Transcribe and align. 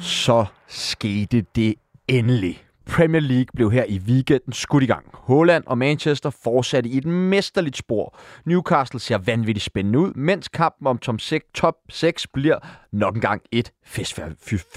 Så 0.00 0.46
skete 0.68 1.44
det 1.54 1.74
endelig. 2.08 2.62
Premier 2.96 3.20
League 3.20 3.46
blev 3.54 3.72
her 3.72 3.84
i 3.88 3.98
weekenden 3.98 4.52
skudt 4.52 4.82
i 4.82 4.86
gang. 4.86 5.06
Holland 5.12 5.64
og 5.66 5.78
Manchester 5.78 6.30
fortsatte 6.30 6.90
i 6.90 6.96
et 6.96 7.04
mesterligt 7.04 7.76
spor. 7.76 8.18
Newcastle 8.44 9.00
ser 9.00 9.18
vanvittigt 9.18 9.64
spændende 9.64 9.98
ud, 9.98 10.12
mens 10.14 10.48
kampen 10.48 10.86
om 10.86 10.98
top 10.98 11.20
6, 11.20 11.46
top 11.54 11.74
6 11.88 12.26
bliver 12.26 12.58
nok 12.92 13.14
engang 13.14 13.42
et 13.52 13.72
festfyr, 13.84 14.24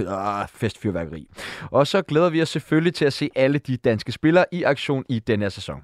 ah, 0.08 0.48
festfyrværkeri. 0.54 1.28
Og 1.72 1.88
så 1.88 2.02
glæder 2.02 2.30
vi 2.30 2.42
os 2.42 2.50
selvfølgelig 2.50 2.94
til 2.94 3.06
at 3.06 3.14
se 3.14 3.30
alle 3.36 3.60
de 3.60 3.78
danske 3.78 4.12
spillere 4.12 4.46
i 4.52 4.64
aktion 4.64 5.06
i 5.10 5.20
denne 5.20 5.46
her 5.46 5.50
sæson. 5.50 5.82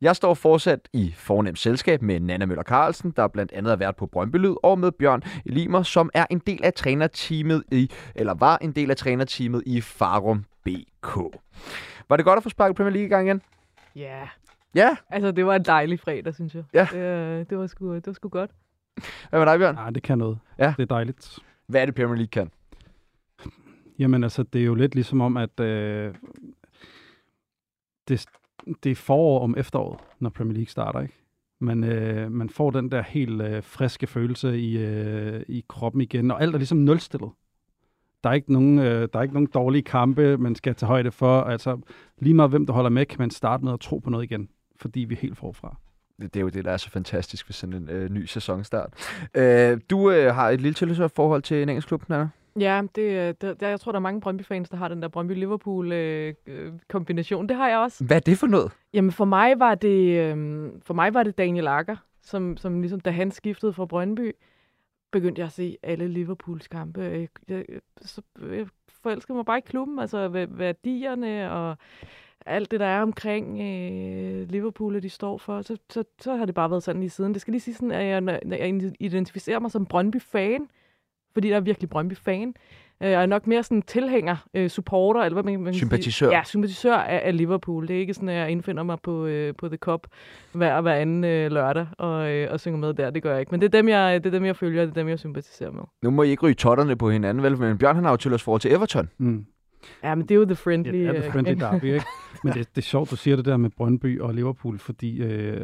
Jeg 0.00 0.16
står 0.16 0.34
fortsat 0.34 0.88
i 0.92 1.14
fornemt 1.16 1.58
selskab 1.58 2.02
med 2.02 2.20
Nana 2.20 2.46
Møller 2.46 2.64
Carlsen, 2.64 3.12
der 3.16 3.28
blandt 3.28 3.52
andet 3.52 3.70
har 3.70 3.76
været 3.76 3.96
på 3.96 4.06
Brøndby 4.06 4.36
Lyd, 4.36 4.54
og 4.62 4.78
med 4.78 4.92
Bjørn 4.92 5.22
Elimer, 5.46 5.82
som 5.82 6.10
er 6.14 6.26
en 6.30 6.38
del 6.38 6.64
af 6.64 6.72
trænerteamet 6.74 7.62
i, 7.72 7.90
eller 8.14 8.34
var 8.34 8.58
en 8.58 8.72
del 8.72 8.90
af 8.90 8.96
trænerteamet 8.96 9.62
i 9.66 9.80
Farum 9.80 10.44
BK. 10.64 11.16
Var 12.08 12.16
det 12.16 12.24
godt 12.24 12.36
at 12.36 12.42
få 12.42 12.48
sparket 12.48 12.76
Premier 12.76 12.92
League 12.92 13.06
i 13.06 13.08
gang 13.08 13.26
igen? 13.28 13.42
Ja, 13.96 14.28
Ja. 14.74 14.96
altså 15.10 15.30
det 15.32 15.46
var 15.46 15.54
en 15.56 15.62
dejlig 15.64 16.00
fredag, 16.00 16.34
synes 16.34 16.54
jeg. 16.54 16.64
Ja. 16.74 16.88
Det, 16.92 16.98
øh, 16.98 17.46
det, 17.50 17.58
var, 17.58 17.66
sgu, 17.66 17.94
det 17.94 18.06
var 18.06 18.12
sgu 18.12 18.28
godt. 18.28 18.50
Hvad 19.30 19.40
med 19.40 19.46
dig, 19.46 19.58
Bjørn? 19.58 19.74
Nej, 19.74 19.90
det 19.90 20.02
kan 20.02 20.18
noget. 20.18 20.38
Ja. 20.58 20.74
Det 20.76 20.82
er 20.82 20.86
dejligt. 20.86 21.38
Hvad 21.66 21.82
er 21.82 21.86
det, 21.86 21.94
Premier 21.94 22.14
League 22.14 22.26
kan? 22.26 22.50
Jamen 23.98 24.22
altså, 24.24 24.42
det 24.42 24.60
er 24.60 24.64
jo 24.64 24.74
lidt 24.74 24.94
ligesom 24.94 25.20
om, 25.20 25.36
at 25.36 25.60
øh, 25.60 26.14
det, 28.08 28.26
det 28.82 28.90
er 28.92 28.96
forår 28.96 29.40
om 29.44 29.54
efteråret, 29.58 30.00
når 30.20 30.30
Premier 30.30 30.54
League 30.54 30.68
starter, 30.70 31.00
ikke? 31.00 31.14
Man, 31.60 31.84
øh, 31.84 32.32
man 32.32 32.50
får 32.50 32.70
den 32.70 32.90
der 32.90 33.02
helt 33.02 33.42
øh, 33.42 33.62
friske 33.62 34.06
følelse 34.06 34.58
i, 34.58 34.78
øh, 34.78 35.42
i 35.48 35.64
kroppen 35.68 36.00
igen, 36.00 36.30
og 36.30 36.42
alt 36.42 36.54
er 36.54 36.58
ligesom 36.58 36.78
nulstillet. 36.78 37.30
Der 38.24 38.30
er, 38.30 38.34
ikke 38.34 38.52
nogen, 38.52 38.78
øh, 38.78 39.08
der 39.12 39.18
er 39.18 39.22
ikke 39.22 39.34
nogen 39.34 39.48
dårlige 39.54 39.82
kampe, 39.82 40.38
man 40.38 40.54
skal 40.54 40.74
tage 40.74 40.88
højde 40.88 41.10
for. 41.10 41.40
Altså, 41.40 41.78
lige 42.18 42.34
meget 42.34 42.50
hvem 42.50 42.66
der 42.66 42.72
holder 42.72 42.90
med, 42.90 43.06
kan 43.06 43.16
man 43.18 43.30
starte 43.30 43.64
med 43.64 43.72
at 43.72 43.80
tro 43.80 43.98
på 43.98 44.10
noget 44.10 44.24
igen, 44.24 44.48
fordi 44.76 45.00
vi 45.00 45.14
er 45.14 45.18
helt 45.18 45.38
forfra. 45.38 45.76
Det 46.22 46.36
er 46.36 46.40
jo 46.40 46.48
det, 46.48 46.64
der 46.64 46.70
er 46.70 46.76
så 46.76 46.90
fantastisk 46.90 47.48
ved 47.48 47.52
sådan 47.52 47.74
en 47.74 47.90
øh, 47.90 48.10
ny 48.10 48.24
sæsonstart. 48.24 48.92
Øh, 49.34 49.80
du 49.90 50.10
øh, 50.10 50.34
har 50.34 50.50
et 50.50 50.60
lille 50.60 50.74
tilhørsforhold 50.74 51.42
til 51.42 51.62
en 51.62 51.68
engelsk 51.68 51.88
klub, 51.88 52.08
Nana? 52.08 52.28
Ja, 52.60 52.82
det, 52.94 53.02
øh, 53.02 53.34
det, 53.40 53.60
der, 53.60 53.68
jeg 53.68 53.80
tror, 53.80 53.92
der 53.92 53.98
er 53.98 54.02
mange 54.02 54.20
Brøndby-fans, 54.20 54.68
der 54.68 54.76
har 54.76 54.88
den 54.88 55.02
der 55.02 55.08
Brøndby-Liverpool-kombination. 55.08 57.48
det 57.48 57.56
har 57.56 57.68
jeg 57.68 57.78
også. 57.78 58.04
Hvad 58.04 58.16
er 58.16 58.20
det 58.20 58.38
for 58.38 58.46
noget? 58.46 58.72
Jamen 58.94 59.12
for 59.12 59.24
mig 59.24 59.58
var 59.58 59.74
det, 59.74 60.18
øh, 60.18 60.68
for 60.82 60.94
mig 60.94 61.14
var 61.14 61.22
det 61.22 61.38
Daniel 61.38 61.66
Akker, 61.66 61.96
som, 62.22 62.56
som 62.56 62.80
ligesom, 62.80 63.00
da 63.00 63.10
han 63.10 63.30
skiftede 63.30 63.72
fra 63.72 63.86
Brøndby, 63.86 64.32
begyndte 65.12 65.40
jeg 65.40 65.46
at 65.46 65.52
se 65.52 65.76
alle 65.82 66.08
Liverpools 66.08 66.68
kampe. 66.68 67.00
Jeg, 67.00 67.28
jeg, 67.48 67.64
så, 68.00 68.22
jeg 68.40 68.66
forelskede 68.88 69.36
mig 69.36 69.44
bare 69.44 69.58
i 69.58 69.66
klubben, 69.66 69.98
altså 69.98 70.28
værdierne 70.48 71.52
og 71.52 71.76
alt 72.46 72.70
det, 72.70 72.80
der 72.80 72.86
er 72.86 73.02
omkring 73.02 73.60
øh, 73.60 74.48
Liverpool, 74.48 74.96
og 74.96 75.02
de 75.02 75.10
står 75.10 75.38
for. 75.38 75.62
Så, 75.62 75.76
så, 75.90 76.04
så 76.20 76.36
har 76.36 76.44
det 76.46 76.54
bare 76.54 76.70
været 76.70 76.82
sådan 76.82 77.00
lige 77.00 77.10
siden. 77.10 77.32
Det 77.32 77.40
skal 77.40 77.52
lige 77.52 77.60
sige 77.60 77.74
sådan, 77.74 77.90
at 77.90 78.06
jeg, 78.06 78.40
jeg 78.46 78.92
identificerer 79.00 79.58
mig 79.58 79.70
som 79.70 79.86
Brøndby-fan, 79.86 80.68
fordi 81.32 81.48
jeg 81.48 81.56
er 81.56 81.60
virkelig 81.60 81.90
Brøndby-fan. 81.90 82.54
Øh, 83.02 83.10
Jeg 83.10 83.22
er 83.22 83.26
nok 83.26 83.46
mere 83.46 83.62
sådan 83.62 83.82
tilhænger, 83.82 84.36
øh, 84.54 84.68
supporter, 84.68 85.20
eller 85.20 85.42
hvad 85.42 85.52
man, 85.52 85.62
man 85.62 85.74
Sympatisør. 85.74 86.26
Sige. 86.26 86.36
Ja, 86.36 86.42
sympatisør 86.44 86.94
af, 86.94 87.20
af 87.24 87.36
Liverpool. 87.36 87.88
Det 87.88 87.96
er 87.96 88.00
ikke 88.00 88.14
sådan, 88.14 88.28
at 88.28 88.34
jeg 88.34 88.50
indfinder 88.50 88.82
mig 88.82 88.98
på, 89.02 89.26
øh, 89.26 89.54
på 89.58 89.68
The 89.68 89.76
Cup 89.76 90.06
hver, 90.52 90.80
hver 90.80 90.94
anden 90.94 91.24
øh, 91.24 91.52
lørdag 91.52 91.86
og, 91.98 92.30
øh, 92.30 92.48
og 92.52 92.60
synger 92.60 92.78
med 92.78 92.94
der. 92.94 93.10
Det 93.10 93.22
gør 93.22 93.30
jeg 93.30 93.40
ikke. 93.40 93.50
Men 93.50 93.60
det 93.60 93.66
er, 93.74 93.78
dem, 93.78 93.88
jeg, 93.88 94.24
det 94.24 94.34
er 94.34 94.38
dem, 94.38 94.44
jeg 94.44 94.56
følger, 94.56 94.82
og 94.82 94.86
det 94.86 94.92
er 94.96 95.00
dem, 95.00 95.08
jeg 95.08 95.18
sympatiserer 95.18 95.70
med. 95.70 95.82
Nu 96.02 96.10
må 96.10 96.22
I 96.22 96.28
ikke 96.30 96.46
ryge 96.46 96.54
totterne 96.54 96.96
på 96.96 97.10
hinanden, 97.10 97.42
vel? 97.44 97.58
Men 97.58 97.78
Bjørn 97.78 97.94
han 97.94 98.04
har 98.04 98.10
jo 98.10 98.16
tilhørsforhold 98.16 98.60
til 98.60 98.72
Everton. 98.72 99.08
Mm. 99.18 99.46
Ja, 100.04 100.14
men 100.14 100.22
det 100.22 100.30
er 100.30 100.38
jo 100.38 100.44
the 100.44 100.54
friendly. 100.54 100.92
Ja, 100.92 100.98
det 100.98 101.06
er 101.06 101.14
øh, 101.14 101.22
det 101.22 101.32
friendly 101.32 101.54
derby, 101.54 101.84
ikke? 101.84 102.06
Men 102.44 102.52
det, 102.52 102.68
det 102.68 102.78
er 102.78 102.86
sjovt, 102.86 103.10
du 103.10 103.16
siger 103.16 103.36
det 103.36 103.44
der 103.44 103.56
med 103.56 103.70
Brøndby 103.76 104.20
og 104.20 104.34
Liverpool, 104.34 104.78
fordi 104.78 105.22
øh, 105.22 105.60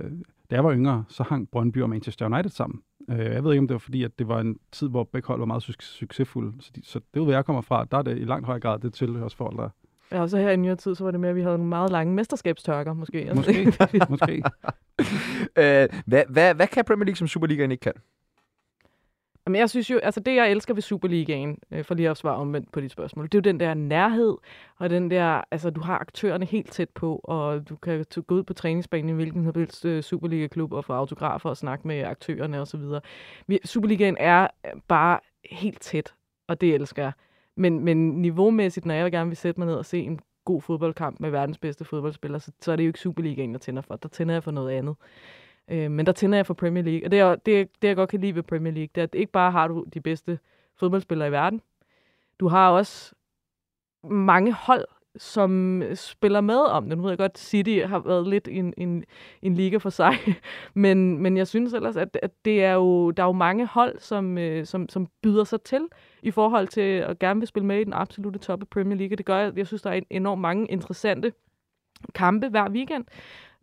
da 0.50 0.54
jeg 0.54 0.64
var 0.64 0.72
yngre, 0.74 1.04
så 1.08 1.22
hang 1.22 1.48
Brøndby 1.52 1.82
og 1.82 1.90
Manchester 1.90 2.26
United 2.26 2.50
sammen. 2.50 2.80
Øh, 3.10 3.18
jeg 3.18 3.44
ved 3.44 3.52
ikke, 3.52 3.60
om 3.60 3.68
det 3.68 3.74
var 3.74 3.78
fordi, 3.78 4.02
at 4.04 4.18
det 4.18 4.28
var 4.28 4.40
en 4.40 4.56
tid, 4.72 4.88
hvor 4.88 5.04
begge 5.04 5.26
hold 5.28 5.38
var 5.38 5.46
meget 5.46 5.68
suc- 5.68 5.82
succesfulde. 5.98 6.52
Så, 6.60 6.70
de, 6.76 6.80
så 6.84 7.00
det, 7.14 7.22
hvor 7.22 7.32
jeg 7.32 7.44
kommer 7.44 7.62
fra, 7.62 7.84
der 7.90 7.98
er 7.98 8.02
det 8.02 8.18
i 8.18 8.24
langt 8.24 8.46
højere 8.46 8.60
grad 8.60 8.78
det 8.78 8.94
tilhørsforhold, 8.94 9.56
der 9.56 9.68
Ja, 10.12 10.20
og 10.20 10.30
så 10.30 10.38
her 10.38 10.50
i 10.50 10.56
nyere 10.56 10.76
tid, 10.76 10.94
så 10.94 11.04
var 11.04 11.10
det 11.10 11.20
med, 11.20 11.28
at 11.28 11.36
vi 11.36 11.42
havde 11.42 11.56
nogle 11.56 11.68
meget 11.68 11.92
lange 11.92 12.14
mesterskabstørker, 12.14 12.92
måske. 12.92 13.32
Måske. 13.34 13.72
måske. 14.10 14.42
Øh, 15.56 15.88
hvad, 16.06 16.22
hvad, 16.28 16.54
hvad 16.54 16.66
kan 16.66 16.84
Premier 16.84 17.04
League, 17.04 17.16
som 17.16 17.28
Superligaen 17.28 17.70
ikke 17.70 17.80
kan? 17.80 17.92
Jamen, 19.48 19.60
jeg 19.60 19.70
synes 19.70 19.90
jo, 19.90 19.98
altså 19.98 20.20
det, 20.20 20.34
jeg 20.34 20.50
elsker 20.50 20.74
ved 20.74 20.82
Superligaen, 20.82 21.58
øh, 21.70 21.84
for 21.84 21.94
lige 21.94 22.10
at 22.10 22.16
svare 22.16 22.36
omvendt 22.36 22.72
på 22.72 22.80
dit 22.80 22.90
spørgsmål, 22.90 23.24
det 23.24 23.34
er 23.34 23.38
jo 23.38 23.52
den 23.52 23.60
der 23.60 23.74
nærhed, 23.74 24.36
og 24.76 24.90
den 24.90 25.10
der, 25.10 25.42
altså 25.50 25.70
du 25.70 25.80
har 25.80 25.98
aktørerne 25.98 26.44
helt 26.44 26.72
tæt 26.72 26.88
på, 26.88 27.20
og 27.24 27.68
du 27.68 27.76
kan 27.76 28.04
gå 28.26 28.34
ud 28.34 28.42
på 28.42 28.54
træningsbanen 28.54 29.08
i 29.08 29.12
hvilken 29.12 29.44
som 29.44 29.52
helst 29.56 29.84
øh, 29.84 30.02
Superliga-klub 30.02 30.72
og 30.72 30.84
få 30.84 30.92
autografer 30.92 31.50
og 31.50 31.56
snakke 31.56 31.88
med 31.88 32.02
aktørerne 32.02 32.60
osv. 32.60 32.80
Superligaen 33.64 34.16
er 34.20 34.48
øh, 34.66 34.80
bare 34.88 35.20
helt 35.50 35.80
tæt, 35.80 36.14
og 36.48 36.60
det 36.60 36.74
elsker 36.74 37.02
jeg. 37.02 37.12
Men, 37.56 37.84
men 37.84 38.22
niveaumæssigt, 38.22 38.86
når 38.86 38.94
jeg 38.94 39.12
gerne 39.12 39.30
vil 39.30 39.36
sætte 39.36 39.60
mig 39.60 39.66
ned 39.66 39.74
og 39.74 39.86
se 39.86 39.98
en 39.98 40.20
god 40.44 40.62
fodboldkamp 40.62 41.20
med 41.20 41.30
verdens 41.30 41.58
bedste 41.58 41.84
fodboldspillere, 41.84 42.40
så, 42.40 42.52
så 42.60 42.72
er 42.72 42.76
det 42.76 42.84
jo 42.84 42.88
ikke 42.88 43.00
Superligaen, 43.00 43.52
jeg 43.52 43.60
tænder 43.60 43.82
for. 43.82 43.96
Der 43.96 44.08
tænder 44.08 44.34
jeg 44.34 44.42
for 44.42 44.50
noget 44.50 44.70
andet. 44.70 44.96
Øh, 45.70 45.90
men 45.90 46.06
der 46.06 46.12
tænder 46.12 46.38
jeg 46.38 46.46
for 46.46 46.54
Premier 46.54 46.82
League. 46.82 47.06
Og 47.06 47.10
det, 47.10 47.18
er, 47.18 47.34
det, 47.34 47.68
det, 47.82 47.88
jeg 47.88 47.96
godt 47.96 48.10
kan 48.10 48.20
lide 48.20 48.34
ved 48.34 48.42
Premier 48.42 48.72
League, 48.72 48.88
det 48.94 49.00
er, 49.00 49.04
at 49.04 49.14
ikke 49.14 49.32
bare 49.32 49.50
har 49.50 49.68
du 49.68 49.84
de 49.94 50.00
bedste 50.00 50.38
fodboldspillere 50.76 51.28
i 51.28 51.32
verden, 51.32 51.60
du 52.40 52.48
har 52.48 52.70
også 52.70 53.14
mange 54.04 54.52
hold, 54.52 54.84
som 55.16 55.82
spiller 55.94 56.40
med 56.40 56.58
om 56.58 56.88
det. 56.88 56.98
Nu 56.98 57.02
ved 57.02 57.10
jeg 57.10 57.18
godt, 57.18 57.38
City 57.38 57.80
har 57.86 57.98
været 57.98 58.28
lidt 58.28 58.48
en, 58.48 58.74
en, 58.76 59.04
en 59.42 59.54
liga 59.54 59.76
for 59.76 59.90
sig, 59.90 60.14
men, 60.74 61.18
men 61.18 61.36
jeg 61.36 61.48
synes 61.48 61.72
ellers, 61.72 61.96
at, 61.96 62.18
at 62.22 62.30
det 62.44 62.64
er 62.64 62.72
jo, 62.72 63.10
der 63.10 63.22
er 63.22 63.26
jo 63.26 63.32
mange 63.32 63.66
hold, 63.66 63.98
som, 63.98 64.38
øh, 64.38 64.66
som, 64.66 64.88
som 64.88 65.06
byder 65.22 65.44
sig 65.44 65.62
til 65.62 65.86
i 66.22 66.30
forhold 66.30 66.68
til 66.68 66.80
at 66.80 67.18
gerne 67.18 67.40
vil 67.40 67.46
spille 67.46 67.66
med 67.66 67.80
i 67.80 67.84
den 67.84 67.92
absolute 67.92 68.38
top 68.38 68.62
af 68.62 68.68
Premier 68.68 68.98
League. 68.98 69.16
Det 69.16 69.26
gør, 69.26 69.38
at 69.38 69.58
jeg 69.58 69.66
synes, 69.66 69.82
der 69.82 69.90
er 69.90 70.00
enormt 70.10 70.40
mange 70.40 70.66
interessante 70.66 71.32
kampe 72.14 72.48
hver 72.48 72.70
weekend, 72.70 73.04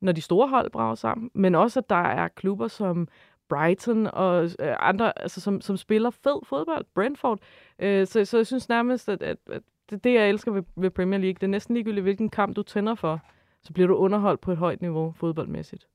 når 0.01 0.11
de 0.11 0.21
store 0.21 0.47
hold 0.47 0.71
brager 0.71 0.95
sammen, 0.95 1.31
men 1.33 1.55
også, 1.55 1.79
at 1.79 1.89
der 1.89 1.95
er 2.03 2.27
klubber 2.27 2.67
som 2.67 3.07
Brighton 3.49 4.07
og 4.07 4.43
øh, 4.43 4.75
andre, 4.79 5.21
altså, 5.21 5.41
som, 5.41 5.61
som 5.61 5.77
spiller 5.77 6.09
fed 6.09 6.45
fodbold, 6.45 6.85
Brentford. 6.95 7.39
Øh, 7.79 8.07
så, 8.07 8.25
så 8.25 8.37
jeg 8.37 8.47
synes 8.47 8.69
nærmest, 8.69 9.09
at, 9.09 9.23
at, 9.23 9.37
at 9.51 9.61
det, 9.89 10.03
det, 10.03 10.13
jeg 10.13 10.29
elsker 10.29 10.51
ved, 10.51 10.63
ved 10.75 10.89
Premier 10.89 11.19
League, 11.19 11.33
det 11.33 11.43
er 11.43 11.47
næsten 11.47 11.75
ligegyldigt, 11.75 12.03
hvilken 12.03 12.29
kamp 12.29 12.55
du 12.55 12.63
tænder 12.63 12.95
for, 12.95 13.21
så 13.63 13.73
bliver 13.73 13.87
du 13.87 13.95
underholdt 13.95 14.41
på 14.41 14.51
et 14.51 14.57
højt 14.57 14.81
niveau 14.81 15.13
fodboldmæssigt. 15.17 15.87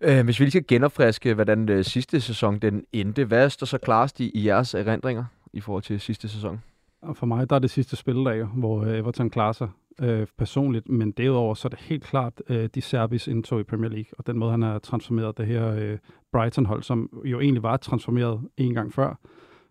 Øh, 0.00 0.24
hvis 0.24 0.40
vi 0.40 0.44
lige 0.44 0.50
skal 0.50 0.66
genopfriske, 0.66 1.34
hvordan 1.34 1.68
øh, 1.68 1.84
sidste 1.84 2.20
sæson 2.20 2.58
den 2.58 2.84
endte, 2.92 3.24
hvad 3.24 3.50
står 3.50 3.66
så 3.66 3.78
klarest 3.78 4.20
i, 4.20 4.30
i 4.34 4.46
jeres 4.46 4.74
erindringer 4.74 5.24
i 5.52 5.60
forhold 5.60 5.82
til 5.82 6.00
sidste 6.00 6.28
sæson? 6.28 6.62
For 7.14 7.26
mig, 7.26 7.50
der 7.50 7.56
er 7.56 7.60
det 7.60 7.70
sidste 7.70 7.96
spildag, 7.96 8.44
hvor 8.44 8.82
øh, 8.82 8.98
Everton 8.98 9.30
klarer 9.30 9.52
sig 9.52 9.68
øh, 10.00 10.26
personligt, 10.38 10.88
men 10.88 11.12
derudover 11.12 11.54
så 11.54 11.68
er 11.68 11.70
det 11.70 11.78
helt 11.78 12.04
klart 12.04 12.42
øh, 12.48 12.68
de 12.74 12.80
Serbis 12.80 13.28
indtog 13.28 13.60
i 13.60 13.62
Premier 13.62 13.90
League, 13.90 14.12
og 14.18 14.26
den 14.26 14.38
måde, 14.38 14.50
han 14.50 14.62
har 14.62 14.78
transformeret 14.78 15.38
det 15.38 15.46
her 15.46 15.74
øh, 15.74 15.98
Brighton-hold, 16.32 16.82
som 16.82 17.22
jo 17.24 17.40
egentlig 17.40 17.62
var 17.62 17.76
transformeret 17.76 18.40
en 18.56 18.74
gang 18.74 18.92
før, 18.92 19.20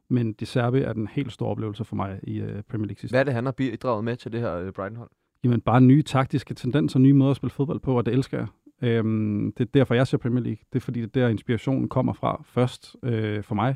men 0.10 0.34
de 0.34 0.46
Serbi 0.46 0.80
er 0.80 0.94
den 0.94 1.08
helt 1.08 1.32
store 1.32 1.50
oplevelse 1.50 1.84
for 1.84 1.96
mig 1.96 2.20
i 2.24 2.40
øh, 2.40 2.64
Premier 2.70 2.88
League 2.88 3.00
sidste 3.00 3.14
Hvad 3.14 3.20
er 3.20 3.24
det, 3.24 3.34
han 3.34 3.46
har 3.46 3.52
bidraget 3.52 4.04
med 4.04 4.16
til 4.16 4.32
det 4.32 4.40
her 4.40 4.56
øh, 4.56 4.72
Brighton-hold? 4.72 5.10
Jamen 5.44 5.62
bare 5.62 5.82
nye 5.82 6.04
taktiske 6.04 6.54
tendenser, 6.54 7.00
nye 7.00 7.14
måder 7.14 7.32
at 7.32 7.38
spille 7.38 7.52
fodbold 7.52 7.80
på, 7.80 7.98
og 7.98 8.06
det 8.06 8.14
elsker 8.14 8.38
jeg. 8.38 8.48
Øhm, 8.82 9.54
det 9.58 9.64
er 9.66 9.70
derfor, 9.74 9.96
jeg 9.96 10.08
ser 10.08 10.18
Premier 10.18 10.44
League. 10.44 10.64
Det 10.74 10.80
er 10.80 10.84
fordi, 10.84 11.02
det 11.02 11.18
er 11.18 11.22
der 11.22 11.28
inspirationen 11.28 11.90
kommer 11.90 12.14
fra 12.14 12.42
først 12.46 12.96
øh, 13.04 13.44
for 13.44 13.56
mig. 13.56 13.76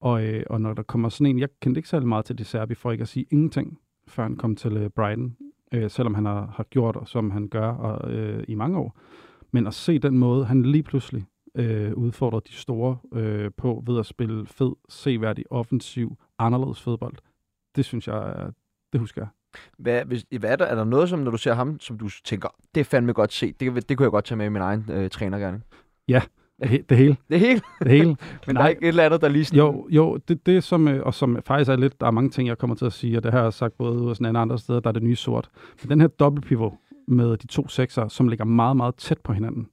Og, 0.00 0.24
øh, 0.24 0.42
og 0.50 0.60
når 0.60 0.74
der 0.74 0.82
kommer 0.82 1.08
sådan 1.08 1.26
en, 1.26 1.38
jeg 1.38 1.48
kendte 1.60 1.78
ikke 1.78 1.88
særlig 1.88 2.08
meget 2.08 2.24
til 2.24 2.38
de 2.38 2.44
Serbi, 2.44 2.74
for 2.74 2.92
ikke 2.92 3.02
at 3.02 3.08
sige 3.08 3.26
ingenting, 3.30 3.78
før 4.08 4.22
han 4.22 4.36
kom 4.36 4.56
til 4.56 4.76
øh, 4.76 4.90
Brighton. 4.90 5.36
Øh, 5.74 5.90
selvom 5.90 6.14
han 6.14 6.24
har, 6.24 6.52
har 6.56 6.64
gjort, 6.64 6.98
som 7.04 7.30
han 7.30 7.48
gør 7.48 7.68
og, 7.68 8.12
øh, 8.12 8.44
i 8.48 8.54
mange 8.54 8.78
år. 8.78 8.98
Men 9.50 9.66
at 9.66 9.74
se 9.74 9.98
den 9.98 10.18
måde, 10.18 10.44
han 10.44 10.62
lige 10.62 10.82
pludselig 10.82 11.24
øh, 11.54 11.94
udfordrer 11.94 12.40
de 12.40 12.52
store 12.52 12.98
øh, 13.12 13.50
på 13.56 13.82
ved 13.86 13.98
at 13.98 14.06
spille 14.06 14.46
fed, 14.46 14.72
seværdig, 14.88 15.44
offensiv, 15.50 16.16
anderledes 16.38 16.82
fodbold, 16.82 17.14
det 17.76 17.84
synes 17.84 18.08
jeg, 18.08 18.50
det 18.92 19.00
husker 19.00 19.20
jeg. 19.20 19.28
Hvad, 19.78 20.04
hvis, 20.04 20.24
hvad 20.38 20.50
er, 20.50 20.56
der, 20.56 20.64
er 20.64 20.74
der 20.74 20.84
noget, 20.84 21.08
som 21.08 21.18
når 21.18 21.30
du 21.30 21.36
ser 21.36 21.54
ham, 21.54 21.80
som 21.80 21.98
du 21.98 22.08
tænker, 22.24 22.48
det 22.74 22.80
er 22.80 22.84
fandme 22.84 23.12
godt 23.12 23.32
set, 23.32 23.60
det, 23.60 23.88
det 23.88 23.96
kunne 23.96 24.04
jeg 24.04 24.10
godt 24.10 24.24
tage 24.24 24.38
med 24.38 24.46
i 24.46 24.48
min 24.48 24.62
egen 24.62 24.90
øh, 24.90 25.10
trænergærning? 25.10 25.64
Det, 26.62 26.70
he- 26.70 26.84
det 26.88 26.96
hele. 26.96 27.16
Det 27.28 27.40
hele, 27.40 27.60
Det 27.82 27.90
hele. 27.90 28.16
men 28.46 28.56
der 28.56 28.62
er 28.62 28.68
ikke 28.68 28.82
et 28.82 28.88
eller 28.88 29.04
andet, 29.04 29.20
der 29.20 29.28
lige 29.28 29.44
sådan... 29.44 29.58
Jo, 29.58 29.86
jo 29.90 30.16
det, 30.28 30.46
det 30.46 30.64
som, 30.64 30.88
øh, 30.88 31.02
og 31.06 31.14
som 31.14 31.38
faktisk 31.46 31.70
er 31.70 31.76
lidt, 31.76 32.00
der 32.00 32.06
er 32.06 32.10
mange 32.10 32.30
ting, 32.30 32.48
jeg 32.48 32.58
kommer 32.58 32.76
til 32.76 32.84
at 32.84 32.92
sige, 32.92 33.16
og 33.16 33.22
det 33.22 33.32
har 33.32 33.42
jeg 33.42 33.52
sagt 33.52 33.76
både 33.78 33.98
hos 33.98 34.18
en 34.18 34.36
andre 34.36 34.58
steder, 34.58 34.80
der 34.80 34.88
er 34.88 34.92
det 34.92 35.02
nye 35.02 35.16
sort. 35.16 35.50
Men 35.82 35.90
den 35.90 36.00
her 36.00 36.08
dobbeltpivot 36.08 36.72
med 37.08 37.36
de 37.36 37.46
to 37.46 37.68
sekser, 37.68 38.08
som 38.08 38.28
ligger 38.28 38.44
meget, 38.44 38.76
meget 38.76 38.94
tæt 38.94 39.18
på 39.18 39.32
hinanden, 39.32 39.68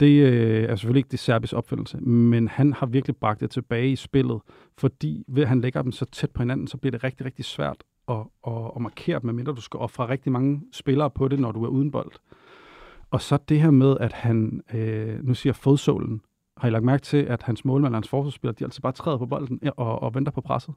det 0.00 0.22
øh, 0.22 0.64
er 0.64 0.76
selvfølgelig 0.76 0.98
ikke 1.00 1.10
det 1.10 1.18
serbis 1.18 1.52
opfindelse, 1.52 1.96
men 2.00 2.48
han 2.48 2.72
har 2.72 2.86
virkelig 2.86 3.16
bragt 3.16 3.40
det 3.40 3.50
tilbage 3.50 3.92
i 3.92 3.96
spillet, 3.96 4.40
fordi 4.78 5.24
ved 5.28 5.42
at 5.42 5.48
han 5.48 5.60
lægger 5.60 5.82
dem 5.82 5.92
så 5.92 6.04
tæt 6.04 6.30
på 6.30 6.42
hinanden, 6.42 6.66
så 6.66 6.76
bliver 6.76 6.90
det 6.90 7.04
rigtig, 7.04 7.26
rigtig 7.26 7.44
svært 7.44 7.76
at, 8.08 8.16
at, 8.46 8.52
at 8.76 8.82
markere 8.82 9.18
dem, 9.20 9.26
medmindre 9.26 9.52
du 9.52 9.60
skal 9.60 9.78
ofre 9.78 10.08
rigtig 10.08 10.32
mange 10.32 10.62
spillere 10.72 11.10
på 11.10 11.28
det, 11.28 11.40
når 11.40 11.52
du 11.52 11.64
er 11.64 11.68
uden 11.68 11.90
bold. 11.90 12.12
Og 13.10 13.20
så 13.20 13.38
det 13.48 13.60
her 13.60 13.70
med, 13.70 13.96
at 14.00 14.12
han, 14.12 14.62
øh, 14.74 15.24
nu 15.24 15.34
siger 15.34 15.52
fodsålen, 15.52 16.20
har 16.56 16.68
I 16.68 16.70
lagt 16.70 16.84
mærke 16.84 17.02
til, 17.02 17.16
at 17.16 17.42
hans 17.42 17.64
målmand 17.64 17.94
og 17.94 17.96
hans 17.96 18.08
forsvarsspiller, 18.08 18.52
de 18.52 18.64
altid 18.64 18.80
bare 18.80 18.92
træder 18.92 19.18
på 19.18 19.26
bolden 19.26 19.60
og, 19.76 20.02
og 20.02 20.14
venter 20.14 20.32
på 20.32 20.40
presset? 20.40 20.74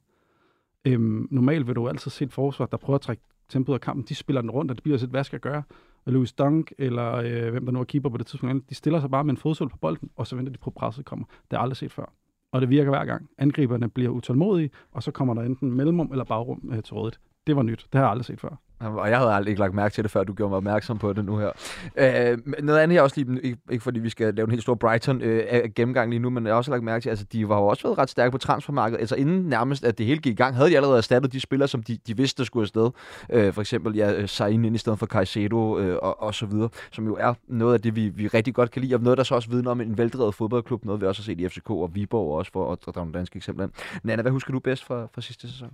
Øhm, 0.86 1.28
normalt 1.32 1.68
vil 1.68 1.76
du 1.76 1.88
altid 1.88 2.12
se 2.12 2.26
et 2.26 2.34
forsvar, 2.34 2.66
der 2.66 2.78
prøver 2.78 2.96
at 2.96 3.02
trække 3.02 3.24
tempoet 3.50 3.76
af 3.76 3.82
kampen. 3.82 4.06
De 4.10 4.16
spiller 4.16 4.42
den 4.42 4.52
rundt, 4.52 4.72
og 4.72 4.78
det 4.78 4.84
bliver 4.84 4.98
lidt, 4.98 5.12
hvad 5.12 5.24
skal 5.24 5.36
jeg 5.36 5.42
gøre? 5.42 5.64
Og 6.06 6.14
Louis 6.14 6.34
Dunk, 6.34 6.72
eller 6.78 7.14
øh, 7.14 7.52
hvem 7.52 7.66
der 7.66 7.72
nu 7.72 7.80
er 7.80 7.84
keeper 7.84 8.10
på 8.10 8.18
det 8.18 8.28
tidspunkt, 8.28 8.70
de 8.70 8.76
stiller 8.76 9.00
sig 9.00 9.12
bare 9.12 9.24
med 9.24 9.32
en 9.32 9.38
fodsål 9.38 9.70
på 9.70 9.78
bolden, 9.78 10.10
og 10.16 10.28
så 10.28 10.36
venter 10.36 10.52
de 10.52 10.58
på, 10.58 10.70
at 10.70 10.74
presset 10.74 11.06
kommer. 11.06 11.26
Det 11.26 11.36
har 11.52 11.58
jeg 11.58 11.62
aldrig 11.62 11.78
set 11.78 11.92
før. 11.92 12.14
Og 12.52 12.62
det 12.62 12.70
virker 12.70 12.90
hver 12.90 13.06
gang. 13.06 13.30
Angriberne 13.38 13.90
bliver 13.90 14.10
utålmodige, 14.10 14.70
og 14.92 15.04
så 15.04 15.12
kommer 15.12 15.34
der 15.34 15.42
enten 15.42 15.72
mellemrum 15.72 16.12
eller 16.12 16.24
bagrum 16.24 16.70
øh, 16.74 16.84
til 16.84 16.94
rådet. 16.94 17.20
Det 17.48 17.56
var 17.56 17.64
nyt. 17.64 17.88
Det 17.92 18.00
har 18.00 18.02
jeg 18.02 18.12
aldrig 18.12 18.26
set 18.26 18.42
før. 18.42 18.56
Og 18.82 19.10
jeg 19.10 19.18
havde 19.18 19.34
aldrig 19.34 19.52
ikke 19.52 19.60
lagt 19.60 19.74
mærke 19.74 19.94
til 19.94 20.04
det, 20.04 20.12
før 20.12 20.24
du 20.24 20.34
gjorde 20.34 20.50
mig 20.50 20.58
opmærksom 20.58 20.98
på 20.98 21.14
det 21.14 21.26
nu 21.26 21.38
her. 21.38 21.52
Øh, 21.98 22.38
noget 22.64 22.80
andet, 22.80 22.96
jeg 22.96 23.04
også 23.04 23.22
lige, 23.22 23.42
ikke, 23.42 23.58
ikke 23.72 23.84
fordi 23.84 24.00
vi 24.00 24.10
skal 24.10 24.34
lave 24.34 24.46
en 24.46 24.52
helt 24.52 24.64
stor 24.64 24.76
Brighton 24.76 25.22
øh, 25.22 25.70
gennemgang 25.76 26.10
lige 26.10 26.20
nu, 26.20 26.30
men 26.30 26.46
jeg 26.46 26.54
har 26.54 26.58
også 26.58 26.72
lagt 26.72 26.84
mærke 26.84 27.04
til, 27.04 27.10
altså 27.10 27.26
de 27.32 27.50
var 27.50 27.58
jo 27.58 27.68
også 27.68 27.84
været 27.84 27.98
ret 27.98 28.10
stærke 28.10 28.32
på 28.32 28.38
transfermarkedet. 28.38 29.00
Altså 29.00 29.16
inden 29.16 29.44
nærmest, 29.44 29.84
at 29.84 29.98
det 29.98 30.06
hele 30.06 30.20
gik 30.20 30.34
i 30.34 30.36
gang, 30.36 30.56
havde 30.56 30.70
de 30.70 30.76
allerede 30.76 30.98
erstattet 30.98 31.34
de 31.34 31.40
spillere, 31.40 31.68
som 31.68 31.84
de, 31.84 31.98
de 32.08 32.18
vidste, 32.18 32.38
der 32.38 32.46
skulle 32.46 32.64
afsted. 32.64 32.92
Øh, 33.30 33.54
for 33.54 33.62
eksempel, 33.62 33.96
ja, 33.96 34.26
Sain 34.26 34.66
ind 34.66 34.76
i 34.76 34.80
stedet 34.80 35.00
for 35.00 35.06
Caicedo 35.06 35.80
øh, 35.80 35.98
og, 36.02 36.22
og 36.22 36.36
så 36.36 36.46
videre, 36.46 36.70
som 36.92 37.06
jo 37.06 37.18
er 37.20 37.34
noget 37.48 37.74
af 37.74 37.82
det, 37.82 37.96
vi, 37.96 38.10
vi 38.10 38.28
rigtig 38.28 38.54
godt 38.54 38.72
kan 38.72 38.82
lide, 38.82 38.96
og 38.96 39.02
noget, 39.02 39.18
der 39.18 39.24
så 39.24 39.36
også 39.36 39.50
vidner 39.50 39.72
om 39.72 39.82
en 39.82 39.98
veldrevet 39.98 40.36
fodboldklub, 40.36 40.86
noget 40.86 41.02
vi 41.02 41.06
også 41.06 41.22
har 41.22 41.26
set 41.26 41.40
i 41.40 41.50
FCK 41.50 41.70
og 41.70 41.96
Viborg 41.96 42.38
også, 42.38 42.52
for 42.52 42.72
at 42.72 42.80
drage 42.86 42.96
nogle 42.98 43.14
danske 43.14 43.38
eksempler 43.38 43.66
ind. 43.66 43.72
Nana, 44.04 44.22
hvad 44.22 44.32
husker 44.32 44.54
du 44.54 44.60
bedst 44.60 44.84
fra, 44.84 45.08
fra 45.14 45.22
sidste 45.22 45.50
sæson? 45.52 45.72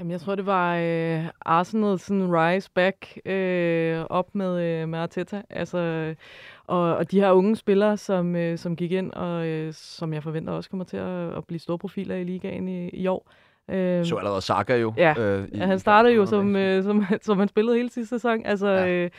Jamen, 0.00 0.10
jeg 0.10 0.20
tror, 0.20 0.34
det 0.34 0.46
var 0.46 0.76
øh, 0.76 1.24
Arsenal 1.44 1.98
sådan 1.98 2.32
rise 2.34 2.70
back 2.74 3.18
øh, 3.24 4.04
op 4.10 4.34
med, 4.34 4.62
øh, 4.62 4.88
med 4.88 4.98
Arteta. 4.98 5.42
Altså, 5.50 6.14
og, 6.66 6.96
og 6.96 7.10
de 7.10 7.20
her 7.20 7.30
unge 7.32 7.56
spillere, 7.56 7.96
som, 7.96 8.36
øh, 8.36 8.58
som 8.58 8.76
gik 8.76 8.92
ind, 8.92 9.12
og 9.12 9.46
øh, 9.46 9.72
som 9.72 10.12
jeg 10.12 10.22
forventer 10.22 10.52
også 10.52 10.70
kommer 10.70 10.84
til 10.84 10.96
at, 10.96 11.36
at 11.36 11.44
blive 11.46 11.58
store 11.58 11.78
profiler 11.78 12.14
i 12.14 12.24
ligaen 12.24 12.68
i, 12.68 12.88
i 12.88 13.06
år. 13.06 13.30
Øh, 13.68 14.04
Så 14.04 14.16
allerede 14.16 14.40
Saka 14.40 14.76
jo. 14.76 14.92
Ja, 14.96 15.14
øh, 15.18 15.48
i- 15.52 15.58
han 15.58 15.78
startede 15.78 16.14
jo, 16.14 16.26
som, 16.26 16.56
øh, 16.56 16.82
som, 16.84 17.04
som 17.22 17.38
han 17.38 17.48
spillede 17.48 17.76
hele 17.76 17.90
sidste 17.90 18.08
sæson. 18.18 18.46
Altså, 18.46 18.68
Ja. 18.68 18.88
øh, 18.88 19.10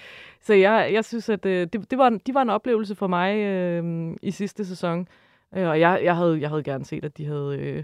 så 0.41 0.53
jeg, 0.53 0.89
jeg 0.93 1.05
synes, 1.05 1.29
at 1.29 1.45
øh, 1.45 1.67
det, 1.73 1.91
det 1.91 1.97
var, 1.97 2.07
en- 2.07 2.21
de 2.27 2.33
var 2.33 2.41
en 2.41 2.49
oplevelse 2.49 2.95
for 2.95 3.07
mig 3.07 3.37
øh, 3.37 4.11
i 4.21 4.31
sidste 4.31 4.65
sæson. 4.65 5.07
Øh, 5.55 5.67
og 5.69 5.79
jeg, 5.79 5.99
jeg, 6.03 6.15
havde, 6.15 6.41
jeg 6.41 6.49
havde 6.49 6.63
gerne 6.63 6.85
set, 6.85 7.05
at 7.05 7.17
de 7.17 7.25
havde 7.25 7.57
øh, 7.59 7.83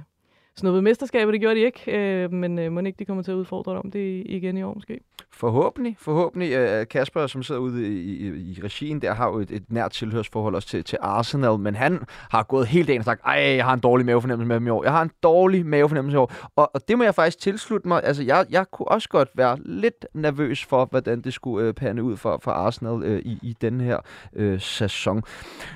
snuppet 0.58 0.84
mesterskabet. 0.84 1.34
Det 1.34 1.42
gjorde 1.42 1.56
de 1.56 1.66
ikke, 1.66 1.92
øh, 1.98 2.34
men 2.34 2.60
øh, 2.60 2.72
må 2.72 2.80
ikke 2.80 3.00
de 3.00 3.06
kommer 3.06 3.24
til 3.24 3.32
at 3.32 3.36
udfordre 3.36 3.72
dem 3.72 3.82
om 3.84 3.92
det 3.92 4.24
igen 4.26 4.58
i 4.58 4.64
år 4.64 4.74
måske. 4.74 5.00
Forhåbentlig, 5.32 5.96
forhåbentlig. 6.00 6.54
Øh, 6.54 6.80
øh, 6.80 6.88
Kasper, 6.88 7.28
som 7.28 7.44
sidder 7.44 7.62
ude 7.62 7.88
i, 7.88 8.28
i, 8.28 8.28
i 8.28 8.60
regien, 8.64 9.02
der 9.02 9.14
har 9.14 9.28
jo 9.28 9.40
et, 9.40 9.52
et 9.52 9.72
nært 9.72 9.92
tilhørsforhold 9.92 10.56
også 10.56 10.68
til, 10.68 10.84
til 10.84 10.98
Arsenal, 11.02 11.60
men 11.60 11.76
han 11.76 12.00
har 12.32 12.44
gået 12.44 12.68
hele 12.68 12.88
dagen 12.88 13.00
og 13.00 13.06
sagt, 13.06 13.22
ej, 13.26 13.34
jeg 13.34 13.66
har 13.66 13.74
en 13.74 13.80
dårlig 13.80 14.06
mavefornemmelse 14.06 14.48
med 14.48 14.56
dem 14.56 14.68
i 14.68 14.70
år. 14.70 14.84
Jeg 14.84 14.92
har 14.92 15.02
en 15.02 15.12
dårlig 15.24 15.66
mavefornemmelse 15.66 16.16
i 16.16 16.20
år. 16.20 16.34
Og, 16.56 16.72
og 16.74 16.88
det 16.88 16.98
må 16.98 17.04
jeg 17.04 17.16
faktisk 17.16 17.40
tilslutte 17.40 17.88
mig. 17.88 18.04
Altså, 18.04 18.24
jeg, 18.24 18.46
jeg 18.50 18.66
kunne 18.72 18.88
også 18.88 19.10
godt 19.10 19.30
være 19.36 19.58
lidt 19.66 20.06
nervøs 20.14 20.66
for, 20.66 20.86
hvordan 20.86 21.22
det 21.22 21.34
skulle 21.34 21.68
øh, 21.68 21.74
pande 21.74 22.04
ud 22.04 22.18
for, 22.18 22.40
for 22.44 22.52
Arsenal 22.52 23.04
øh, 23.04 23.20
i, 23.20 23.40
i 23.42 23.56
den 23.62 23.82
her 23.82 24.00
øh, 24.34 24.62
sæson. 24.62 25.24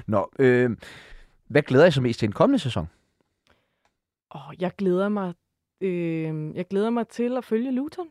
Nå, 0.08 0.30
øh, 0.40 0.70
hvad 1.48 1.62
glæder 1.62 1.86
jeg 1.86 1.94
så 1.94 2.02
mest 2.02 2.20
til 2.20 2.28
en 2.28 2.34
kommende 2.34 2.60
sæson? 2.60 2.88
Åh, 4.36 4.42
jeg 4.60 4.72
glæder 4.78 5.10
mig... 5.10 5.34
Øh, 5.82 6.56
jeg 6.56 6.68
glæder 6.68 6.90
mig 6.90 7.08
til 7.08 7.38
at 7.38 7.46
følge 7.46 7.72
Luton. 7.72 8.08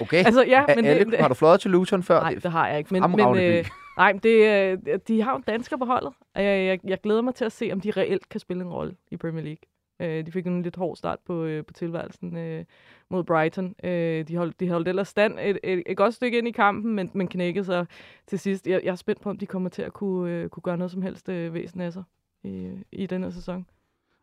Okay, 0.00 0.24
Altså, 0.26 0.44
ja, 0.44 0.64
men 0.76 0.84
alle, 0.84 1.10
det, 1.10 1.20
har 1.20 1.28
du 1.28 1.34
fløjet 1.34 1.60
til 1.60 1.70
Luton 1.70 2.02
før? 2.02 2.20
Nej, 2.20 2.34
det 2.34 2.50
har 2.50 2.68
jeg 2.68 2.78
ikke. 2.78 2.94
Men, 2.94 3.10
men, 3.10 3.36
øh, 3.36 3.64
nej, 3.98 4.12
men 4.12 4.20
det, 4.22 4.62
øh, 4.86 4.98
de 5.08 5.22
har 5.22 5.32
jo 5.32 5.42
dansker 5.46 5.76
på 5.76 5.84
holdet. 5.84 6.12
og 6.34 6.44
Jeg, 6.44 6.66
jeg, 6.66 6.78
jeg 6.84 7.00
glæder 7.00 7.22
mig 7.22 7.34
til 7.34 7.44
at 7.44 7.52
se, 7.52 7.70
om 7.72 7.80
de 7.80 7.90
reelt 7.90 8.28
kan 8.28 8.40
spille 8.40 8.62
en 8.62 8.68
rolle 8.68 8.96
i 9.10 9.16
Premier 9.16 9.44
League. 9.44 9.62
Øh, 10.00 10.26
de 10.26 10.32
fik 10.32 10.46
en 10.46 10.62
lidt 10.62 10.76
hård 10.76 10.96
start 10.96 11.18
på, 11.26 11.44
øh, 11.44 11.64
på 11.64 11.72
tilværelsen 11.72 12.36
øh, 12.36 12.64
mod 13.10 13.24
Brighton. 13.24 13.74
Øh, 13.84 14.28
de, 14.28 14.36
holdt, 14.36 14.60
de 14.60 14.68
holdt 14.70 14.88
ellers 14.88 15.08
stand 15.08 15.38
et, 15.40 15.58
et, 15.64 15.82
et 15.86 15.96
godt 15.96 16.14
stykke 16.14 16.38
ind 16.38 16.48
i 16.48 16.50
kampen, 16.50 16.94
men, 16.94 17.10
men 17.14 17.28
knækkede 17.28 17.64
sig 17.64 17.86
til 18.26 18.38
sidst. 18.38 18.66
Jeg, 18.66 18.80
jeg 18.84 18.90
er 18.90 18.96
spændt 18.96 19.20
på, 19.20 19.30
om 19.30 19.38
de 19.38 19.46
kommer 19.46 19.68
til 19.68 19.82
at 19.82 19.92
kunne, 19.92 20.32
øh, 20.32 20.48
kunne 20.48 20.62
gøre 20.62 20.76
noget 20.76 20.90
som 20.90 21.02
helst 21.02 21.28
øh, 21.28 21.54
væsen 21.54 21.80
af 21.80 21.92
sig 21.92 22.02
i, 22.44 22.70
i 22.92 23.06
den 23.06 23.22
her 23.22 23.30
sæson. 23.30 23.66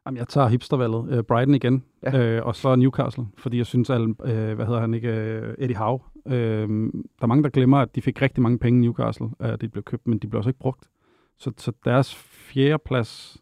Jamen, 0.10 0.18
jeg 0.18 0.28
tager 0.28 0.48
hipstervalget. 0.48 1.10
Øh, 1.18 1.24
Brighton 1.24 1.56
igen, 1.56 1.84
Ja. 2.04 2.20
øh, 2.38 2.46
og 2.46 2.56
så 2.56 2.76
Newcastle, 2.76 3.26
fordi 3.38 3.58
jeg 3.58 3.66
synes, 3.66 3.90
at, 3.90 4.02
øh, 4.02 4.16
hvad 4.56 4.66
hedder 4.66 4.80
han 4.80 4.94
ikke, 4.94 5.10
øh, 5.10 5.54
Eddie 5.58 5.76
Howe, 5.78 6.00
øh, 6.28 6.34
der 6.70 7.22
er 7.22 7.26
mange, 7.26 7.44
der 7.44 7.50
glemmer, 7.50 7.78
at 7.78 7.96
de 7.96 8.02
fik 8.02 8.22
rigtig 8.22 8.44
mange 8.44 8.60
penge 8.60 8.80
i 8.80 8.82
Newcastle, 8.82 9.30
at 9.40 9.62
de 9.62 9.70
blev 9.70 9.84
købt, 9.84 10.08
men 10.08 10.20
de 10.20 10.28
blev 10.28 10.38
også 10.38 10.50
ikke 10.50 10.60
brugt. 10.60 10.90
Så, 11.38 11.52
så 11.58 11.72
deres 11.86 12.16
fjerde 12.16 12.78
plads, 12.86 13.38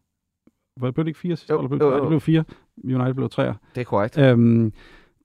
hvad 0.75 0.91
blev 0.91 1.05
det 1.05 1.09
ikke 1.09 1.19
fire 1.19 1.35
sidste 1.35 1.53
Jo, 1.53 1.57
år? 1.57 1.61
Eller 1.61 1.69
blev, 1.69 1.81
jo, 1.81 1.89
nej, 1.89 1.97
jo. 1.97 2.03
det 2.03 2.09
blev 2.09 2.19
fire. 2.19 2.43
United 2.83 3.13
blev 3.13 3.29
treer. 3.29 3.53
Det 3.75 3.81
er 3.81 3.85
korrekt. 3.85 4.17
Øhm, 4.17 4.73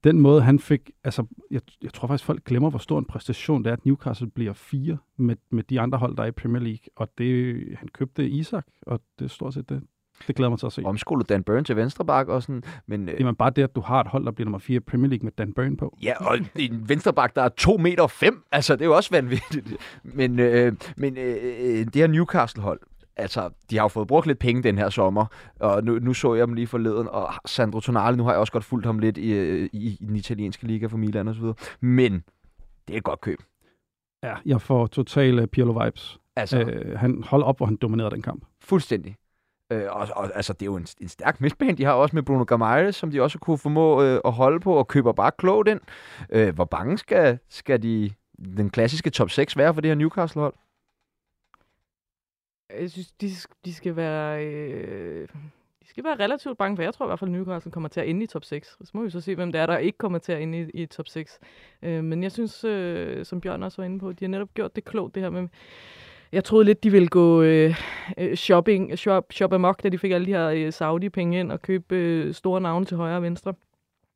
den 0.03 0.19
måde, 0.19 0.41
han 0.41 0.59
fik... 0.59 0.91
Altså, 1.03 1.25
jeg, 1.51 1.61
jeg 1.83 1.93
tror 1.93 2.07
faktisk, 2.07 2.25
folk 2.25 2.43
glemmer, 2.43 2.69
hvor 2.69 2.79
stor 2.79 2.99
en 2.99 3.05
præstation 3.05 3.63
det 3.63 3.69
er, 3.69 3.73
at 3.73 3.85
Newcastle 3.85 4.29
bliver 4.29 4.53
fire 4.53 4.97
med, 5.17 5.35
med 5.49 5.63
de 5.63 5.79
andre 5.81 5.97
hold, 5.97 6.15
der 6.17 6.23
er 6.23 6.27
i 6.27 6.31
Premier 6.31 6.61
League. 6.63 6.79
Og 6.95 7.09
det, 7.17 7.55
han 7.77 7.87
købte 7.87 8.29
Isak, 8.29 8.65
og 8.81 8.99
det 9.19 9.25
er 9.25 9.29
stort 9.29 9.53
set 9.53 9.69
det. 9.69 9.81
Det 10.27 10.35
glæder 10.35 10.49
mig 10.49 10.59
til 10.59 10.65
at 10.65 10.73
se. 10.73 10.81
Omskolet 10.85 11.29
Dan 11.29 11.43
Burn 11.43 11.63
til 11.63 11.75
venstre 11.75 12.05
bak 12.05 12.27
og 12.27 12.41
sådan, 12.43 12.63
men... 12.87 13.09
Øh, 13.09 13.15
Jamen 13.19 13.35
bare 13.35 13.49
det, 13.49 13.63
at 13.63 13.75
du 13.75 13.81
har 13.81 14.01
et 14.01 14.07
hold, 14.07 14.25
der 14.25 14.31
bliver 14.31 14.45
nummer 14.45 14.59
4 14.59 14.75
i 14.75 14.79
Premier 14.79 15.09
League 15.09 15.23
med 15.25 15.31
Dan 15.37 15.53
Burn 15.53 15.77
på. 15.77 15.97
Ja, 16.03 16.27
og 16.27 16.37
en 16.55 16.89
venstreback, 16.89 17.35
der 17.35 17.41
er 17.41 17.49
2 17.49 17.77
meter 17.77 18.07
5. 18.07 18.43
Altså, 18.51 18.75
det 18.75 18.81
er 18.81 18.85
jo 18.85 18.95
også 18.95 19.09
vanvittigt. 19.11 19.73
Men, 20.03 20.39
øh, 20.39 20.73
men 20.97 21.17
øh, 21.17 21.35
øh, 21.43 21.85
det 21.85 21.95
her 21.95 22.07
Newcastle-hold, 22.07 22.79
altså, 23.17 23.49
de 23.69 23.75
har 23.77 23.83
jo 23.83 23.87
fået 23.87 24.07
brugt 24.07 24.27
lidt 24.27 24.39
penge 24.39 24.63
den 24.63 24.77
her 24.77 24.89
sommer, 24.89 25.25
og 25.59 25.83
nu, 25.83 25.99
nu 25.99 26.13
så 26.13 26.33
jeg 26.33 26.47
dem 26.47 26.53
lige 26.55 26.67
forleden, 26.67 27.07
og 27.11 27.33
Sandro 27.45 27.79
Tonali, 27.79 28.17
nu 28.17 28.23
har 28.23 28.31
jeg 28.31 28.39
også 28.39 28.53
godt 28.53 28.63
fulgt 28.63 28.85
ham 28.85 28.99
lidt 28.99 29.17
i, 29.17 29.31
øh, 29.33 29.69
i, 29.73 29.97
i 30.01 30.05
den 30.05 30.15
italienske 30.15 30.67
liga 30.67 30.85
for 30.85 30.97
Milan 30.97 31.27
og 31.27 31.35
så 31.35 31.41
videre. 31.41 31.55
Men 31.81 32.23
det 32.87 32.93
er 32.93 32.97
et 32.97 33.03
godt 33.03 33.21
køb. 33.21 33.39
Ja, 34.23 34.33
jeg 34.45 34.61
får 34.61 34.87
totale 34.87 35.47
Pirlo 35.47 35.83
vibes. 35.83 36.19
Altså, 36.35 36.59
øh. 36.59 36.99
Han 36.99 37.23
hold 37.27 37.43
op, 37.43 37.57
hvor 37.57 37.65
han 37.65 37.75
dominerede 37.75 38.11
den 38.15 38.21
kamp. 38.21 38.45
fuldstændig. 38.61 39.15
Øh, 39.73 39.95
og, 39.95 40.07
og, 40.15 40.31
altså, 40.35 40.53
det 40.53 40.61
er 40.61 40.65
jo 40.65 40.75
en, 40.75 40.87
en 41.01 41.07
stærk 41.07 41.41
midtbane. 41.41 41.77
De 41.77 41.83
har 41.83 41.93
også 41.93 42.15
med 42.15 42.23
Bruno 42.23 42.43
Gamaier, 42.43 42.91
som 42.91 43.11
de 43.11 43.21
også 43.21 43.39
kunne 43.39 43.57
formå 43.57 44.03
øh, 44.03 44.21
at 44.25 44.31
holde 44.31 44.59
på, 44.59 44.73
og 44.73 44.87
køber 44.87 45.11
bare 45.11 45.31
klogt 45.37 45.69
ind. 45.69 45.81
Øh, 46.29 46.55
hvor 46.55 46.65
bange 46.65 46.97
skal, 46.97 47.39
skal 47.49 47.83
de, 47.83 48.11
den 48.57 48.69
klassiske 48.69 49.09
top 49.09 49.29
6 49.29 49.57
være 49.57 49.73
for 49.73 49.81
det 49.81 49.89
her 49.89 49.95
Newcastle-hold? 49.95 50.53
Jeg 52.79 52.91
synes, 52.91 53.11
de, 53.11 53.29
de 53.65 53.73
skal 53.73 53.95
være... 53.95 54.45
Øh, 54.45 55.27
de 55.83 55.89
skal 55.89 56.03
være 56.03 56.15
relativt 56.15 56.57
bange, 56.57 56.77
for 56.77 56.83
jeg 56.83 56.93
tror 56.93 57.05
i 57.05 57.09
hvert 57.09 57.19
fald, 57.19 57.29
at 57.29 57.37
Newcastle 57.37 57.71
kommer 57.71 57.89
til 57.89 57.99
at 57.99 58.09
ende 58.09 58.23
i 58.23 58.27
top 58.27 58.43
6. 58.43 58.77
Så 58.83 58.91
må 58.93 59.03
vi 59.03 59.09
så 59.09 59.21
se, 59.21 59.35
hvem 59.35 59.51
det 59.51 59.61
er, 59.61 59.65
der 59.65 59.77
ikke 59.77 59.97
kommer 59.97 60.19
til 60.19 60.31
at 60.31 60.41
ende 60.41 60.59
i, 60.59 60.81
i 60.81 60.85
top 60.85 61.07
6. 61.07 61.39
Øh, 61.81 62.03
men 62.03 62.23
jeg 62.23 62.31
synes, 62.31 62.63
øh, 62.63 63.25
som 63.25 63.41
Bjørn 63.41 63.63
også 63.63 63.81
var 63.81 63.85
inde 63.85 63.99
på, 63.99 64.13
de 64.13 64.25
har 64.25 64.29
netop 64.29 64.53
gjort 64.53 64.75
det 64.75 64.85
klogt, 64.85 65.15
det 65.15 65.23
her 65.23 65.29
med... 65.29 65.47
Jeg 66.33 66.43
troede 66.43 66.65
lidt, 66.65 66.83
de 66.83 66.91
ville 66.91 67.07
gå 67.07 67.41
øh, 67.41 67.75
øh, 68.17 68.35
shopping, 68.35 68.99
shop, 68.99 69.25
shop 69.33 69.53
amok, 69.53 69.83
da 69.83 69.89
de 69.89 69.97
fik 69.97 70.11
alle 70.11 70.27
de 70.27 70.31
her 70.31 70.47
øh, 70.49 70.73
Saudi-penge 70.73 71.39
ind 71.39 71.51
og 71.51 71.61
købe 71.61 71.95
øh, 71.95 72.33
store 72.33 72.61
navne 72.61 72.85
til 72.85 72.97
højre 72.97 73.15
og 73.15 73.23
venstre. 73.23 73.53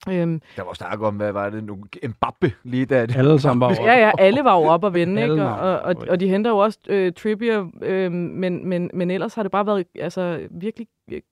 Øhm, 0.09 0.41
Der 0.55 0.63
var 0.63 0.73
snak 0.73 1.01
om, 1.01 1.15
hvad 1.15 1.31
var 1.31 1.49
det 1.49 1.63
nu? 1.63 1.77
Mbappe 2.03 2.53
lige 2.63 2.85
da. 2.85 3.05
Det. 3.05 3.15
Alle 3.15 3.39
sammen 3.39 3.59
var 3.61 3.67
over. 3.67 3.87
Ja, 3.91 3.99
ja, 3.99 4.11
alle 4.19 4.43
var 4.43 4.59
jo 4.59 4.65
op 4.65 4.85
at 4.85 4.93
vinde, 4.93 5.21
Alle 5.21 5.33
ikke? 5.33 5.45
Og, 5.45 5.59
og, 5.59 5.81
oppe 5.81 6.03
at 6.03 6.09
og 6.09 6.19
de 6.19 6.27
henter 6.27 6.51
jo 6.51 6.57
også 6.57 6.79
øh, 6.89 7.13
Trippier, 7.13 7.67
øh, 7.81 8.11
men, 8.11 8.69
men, 8.69 8.91
men 8.93 9.11
ellers 9.11 9.33
har 9.35 9.43
det 9.43 9.51
bare 9.51 9.65
været 9.65 9.85
altså, 9.99 10.47
virkelig 10.51 10.87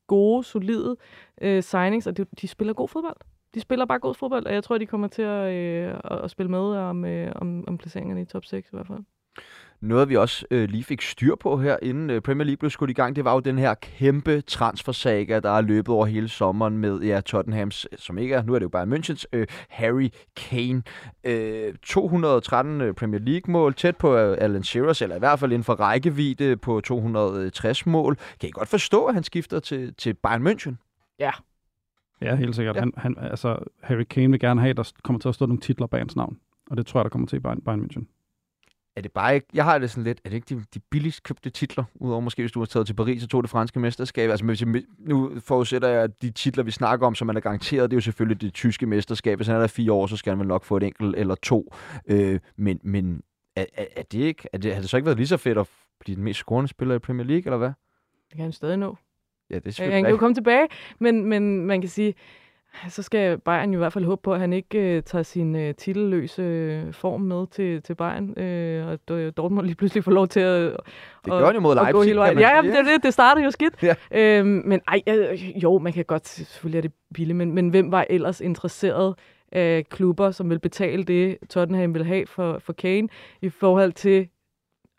gode, 0.08 0.44
solide 0.44 0.96
øh, 1.42 1.64
signings, 1.64 2.08
og 2.08 2.18
de, 2.18 2.26
de 2.42 2.48
spiller 2.48 2.74
god 2.74 2.88
fodbold. 2.88 3.18
De 3.56 3.60
spiller 3.60 3.86
bare 3.86 4.00
god 4.00 4.14
fodbold, 4.16 4.46
og 4.46 4.54
jeg 4.54 4.64
tror, 4.64 4.78
de 4.78 4.86
kommer 4.86 5.08
til 5.08 5.22
at, 5.22 5.54
øh, 5.54 5.94
at 6.24 6.32
spille 6.32 6.52
med 6.52 6.60
om, 6.60 7.06
øh, 7.06 7.32
om, 7.36 7.64
om 7.68 7.78
placeringerne 7.78 8.22
i 8.22 8.26
top 8.26 8.46
6 8.46 8.68
i 8.68 8.76
hvert 8.76 8.88
fald. 8.88 9.00
Noget, 9.82 10.10
vi 10.10 10.16
også 10.16 10.46
øh, 10.52 10.70
lige 10.70 10.84
fik 10.84 11.02
styr 11.02 11.36
på 11.36 11.58
her, 11.58 11.78
inden 11.82 12.10
øh, 12.10 12.22
Premier 12.22 12.46
League 12.46 12.58
blev 12.58 12.70
skudt 12.70 12.90
i 12.90 12.94
gang, 12.94 13.16
det 13.16 13.26
var 13.26 13.34
jo 13.34 13.40
den 13.40 13.58
her 13.58 13.74
kæmpe 13.74 14.42
transfersaga, 14.42 15.40
der 15.40 15.50
er 15.50 15.62
løbet 15.62 15.90
over 15.96 16.06
hele 16.06 16.30
sommeren 16.30 16.78
med 16.78 17.00
ja, 17.00 17.22
Tottenhams, 17.22 17.88
som 17.98 18.18
ikke 18.18 18.36
er, 18.36 18.44
nu 18.44 18.54
er 18.54 18.60
det 18.60 18.64
jo 18.64 18.70
bare 18.70 18.86
Münchens, 18.86 19.24
øh, 19.34 19.48
Harry 19.70 20.10
Kane. 20.36 20.84
Øh, 21.24 21.74
213 21.84 22.82
øh, 22.82 22.94
Premier 22.94 23.20
League-mål, 23.20 23.74
tæt 23.74 23.98
på 23.98 24.16
øh, 24.16 24.38
Alan 24.42 24.64
Shearers, 24.64 25.02
eller 25.02 25.16
i 25.16 25.20
hvert 25.20 25.40
fald 25.40 25.52
inden 25.52 25.64
for 25.64 25.74
rækkevidde 25.74 26.58
på 26.58 26.82
260 26.82 27.86
mål. 27.86 28.18
Kan 28.40 28.50
I 28.50 28.52
godt 28.52 28.70
forstå, 28.70 29.06
at 29.06 29.14
han 29.14 29.24
skifter 29.24 29.60
til, 29.60 29.94
til 29.94 30.14
Bayern 30.14 30.48
München? 30.48 30.76
Ja. 31.20 31.32
Ja, 32.22 32.36
helt 32.36 32.56
sikkert. 32.56 32.76
Ja. 32.76 32.80
Ja. 32.80 32.90
Han, 32.98 33.16
han, 33.18 33.30
altså, 33.30 33.58
Harry 33.82 34.04
Kane 34.04 34.32
vil 34.32 34.40
gerne 34.40 34.62
have, 34.62 34.70
at 34.70 34.78
der 34.78 34.92
kommer 35.04 35.20
til 35.20 35.30
at 35.30 35.36
stå 35.36 35.46
nogle 35.46 35.62
titler 35.62 35.88
bag 35.88 36.00
hans 36.00 36.16
navn. 36.16 36.38
Og 36.72 36.78
det 36.78 36.86
tror 36.86 37.00
jeg, 37.00 37.04
der 37.04 37.10
kommer 37.10 37.28
til 37.28 37.38
i 37.38 37.40
Bayern, 37.40 37.62
Bayern 37.62 37.82
München. 37.82 38.06
Er 38.96 39.02
det 39.02 39.12
bare 39.12 39.36
ikke, 39.36 39.48
jeg 39.54 39.64
har 39.64 39.78
det 39.78 39.90
sådan 39.90 40.04
lidt, 40.04 40.22
er 40.26 40.30
det 40.30 40.36
ikke 40.36 40.56
de, 40.56 40.64
de 40.74 40.80
billigst 40.92 41.24
købte 41.24 41.50
titler, 41.50 41.84
udover 41.96 42.20
måske 42.22 42.42
hvis 42.42 42.52
du 42.52 42.60
har 42.60 42.66
taget 42.66 42.88
til 42.88 42.94
Paris 42.94 43.24
og 43.24 43.30
tog 43.30 43.44
det 43.44 43.50
franske 43.50 43.80
mesterskab? 43.80 44.30
Altså 44.30 44.46
hvis 44.46 44.62
jeg, 44.62 44.84
nu 45.00 45.32
forudsætter 45.40 45.88
jeg, 45.88 46.04
at 46.04 46.22
de 46.22 46.32
titler, 46.32 46.64
vi 46.64 46.72
snakker 46.72 47.08
om, 47.08 47.16
som 47.16 47.28
man 47.28 47.38
er 47.38 47.42
garanteret, 47.42 47.92
det 47.92 47.96
er 47.96 47.98
jo 47.98 48.02
selvfølgelig 48.02 48.42
det 48.42 48.54
tyske 48.54 48.86
mesterskab. 48.86 49.38
Hvis 49.38 49.48
han 49.48 49.56
er 49.56 49.60
der 49.60 49.68
fire 49.68 49.92
år, 49.92 50.08
så 50.08 50.18
skal 50.18 50.32
han 50.32 50.40
vel 50.40 50.48
nok 50.48 50.64
få 50.64 50.78
et 50.78 50.84
enkelt 50.84 51.16
eller 51.16 51.36
to. 51.36 51.74
Øh, 52.08 52.40
men 52.58 52.80
men 52.84 53.22
er, 53.56 53.66
er, 53.74 53.86
er, 53.96 54.04
det 54.04 54.20
ikke, 54.20 54.48
er 54.54 54.58
det, 54.58 54.74
har 54.74 54.82
det 54.82 54.90
så 54.90 54.98
ikke 54.98 55.06
været 55.06 55.18
lige 55.18 55.28
så 55.28 55.38
fedt 55.38 55.58
at 55.58 55.68
blive 56.00 56.16
den 56.16 56.24
mest 56.24 56.38
scorende 56.38 56.68
spiller 56.68 56.96
i 56.96 57.00
Premier 57.00 57.26
League, 57.26 57.46
eller 57.46 57.58
hvad? 57.58 57.72
Det 58.30 58.36
kan 58.36 58.44
han 58.44 58.52
stadig 58.52 58.78
nå. 58.78 58.98
Ja, 59.50 59.56
det 59.56 59.62
er 59.62 59.66
Han 59.66 59.74
selvfølgelig 59.74 60.04
kan 60.04 60.12
jo 60.12 60.18
komme 60.18 60.36
tilbage, 60.36 60.68
men, 61.00 61.26
men 61.26 61.66
man 61.66 61.82
kan 61.82 61.90
sige, 61.90 62.14
så 62.90 63.04
skal 63.04 63.38
Bayern 63.38 63.72
jo 63.72 63.78
i 63.78 63.82
hvert 63.82 63.94
fald 63.94 64.06
håbe 64.06 64.22
på, 64.24 64.34
at 64.34 64.40
han 64.40 64.54
ikke 64.54 64.80
øh, 64.80 65.04
tager 65.04 65.24
sin 65.24 65.56
øh, 65.56 65.76
titelløse 65.76 66.42
øh, 66.42 66.94
form 66.94 67.22
med 67.22 67.48
til, 67.48 67.82
til 67.82 67.96
Bayern, 67.96 68.40
øh, 68.40 68.88
og 68.88 69.00
Dortmund 69.38 69.66
lige 69.66 69.76
pludselig 69.76 70.04
får 70.04 70.12
lov 70.12 70.28
til 70.28 70.40
at, 70.40 70.72
Det 71.26 71.32
gør 71.32 71.46
han 71.46 71.56
jo 71.56 71.62
mod 71.62 71.78
at 71.78 71.78
gå 71.78 71.84
Leipzig, 71.84 72.10
hele 72.10 72.20
vejen. 72.20 72.40
Ja, 72.40 72.56
jamen, 72.56 72.72
det, 72.72 72.86
det, 72.86 73.04
det 73.04 73.14
startede 73.14 73.46
jo 73.46 73.52
skidt. 73.52 73.74
Ja. 73.84 73.96
Øhm, 74.12 74.62
men 74.66 74.82
ej, 74.88 75.02
øh, 75.08 75.64
jo, 75.64 75.80
man 75.80 75.94
kan 75.94 76.06
godt, 76.06 76.28
selvfølgelig 76.28 76.78
er 76.78 76.82
det 76.82 76.92
billigt, 77.14 77.36
men, 77.36 77.54
men 77.54 77.70
hvem 77.70 77.92
var 77.92 78.06
ellers 78.10 78.42
interesseret 78.42 79.16
af 79.52 79.86
klubber, 79.90 80.32
som 80.32 80.50
vil 80.50 80.60
betale 80.60 81.04
det, 81.04 81.38
Tottenham 81.50 81.94
vil 81.94 82.06
have 82.06 82.28
for, 82.28 82.60
for 82.60 82.74
Kane, 82.74 83.08
i 83.42 83.50
forhold 83.50 83.94
til 83.94 84.28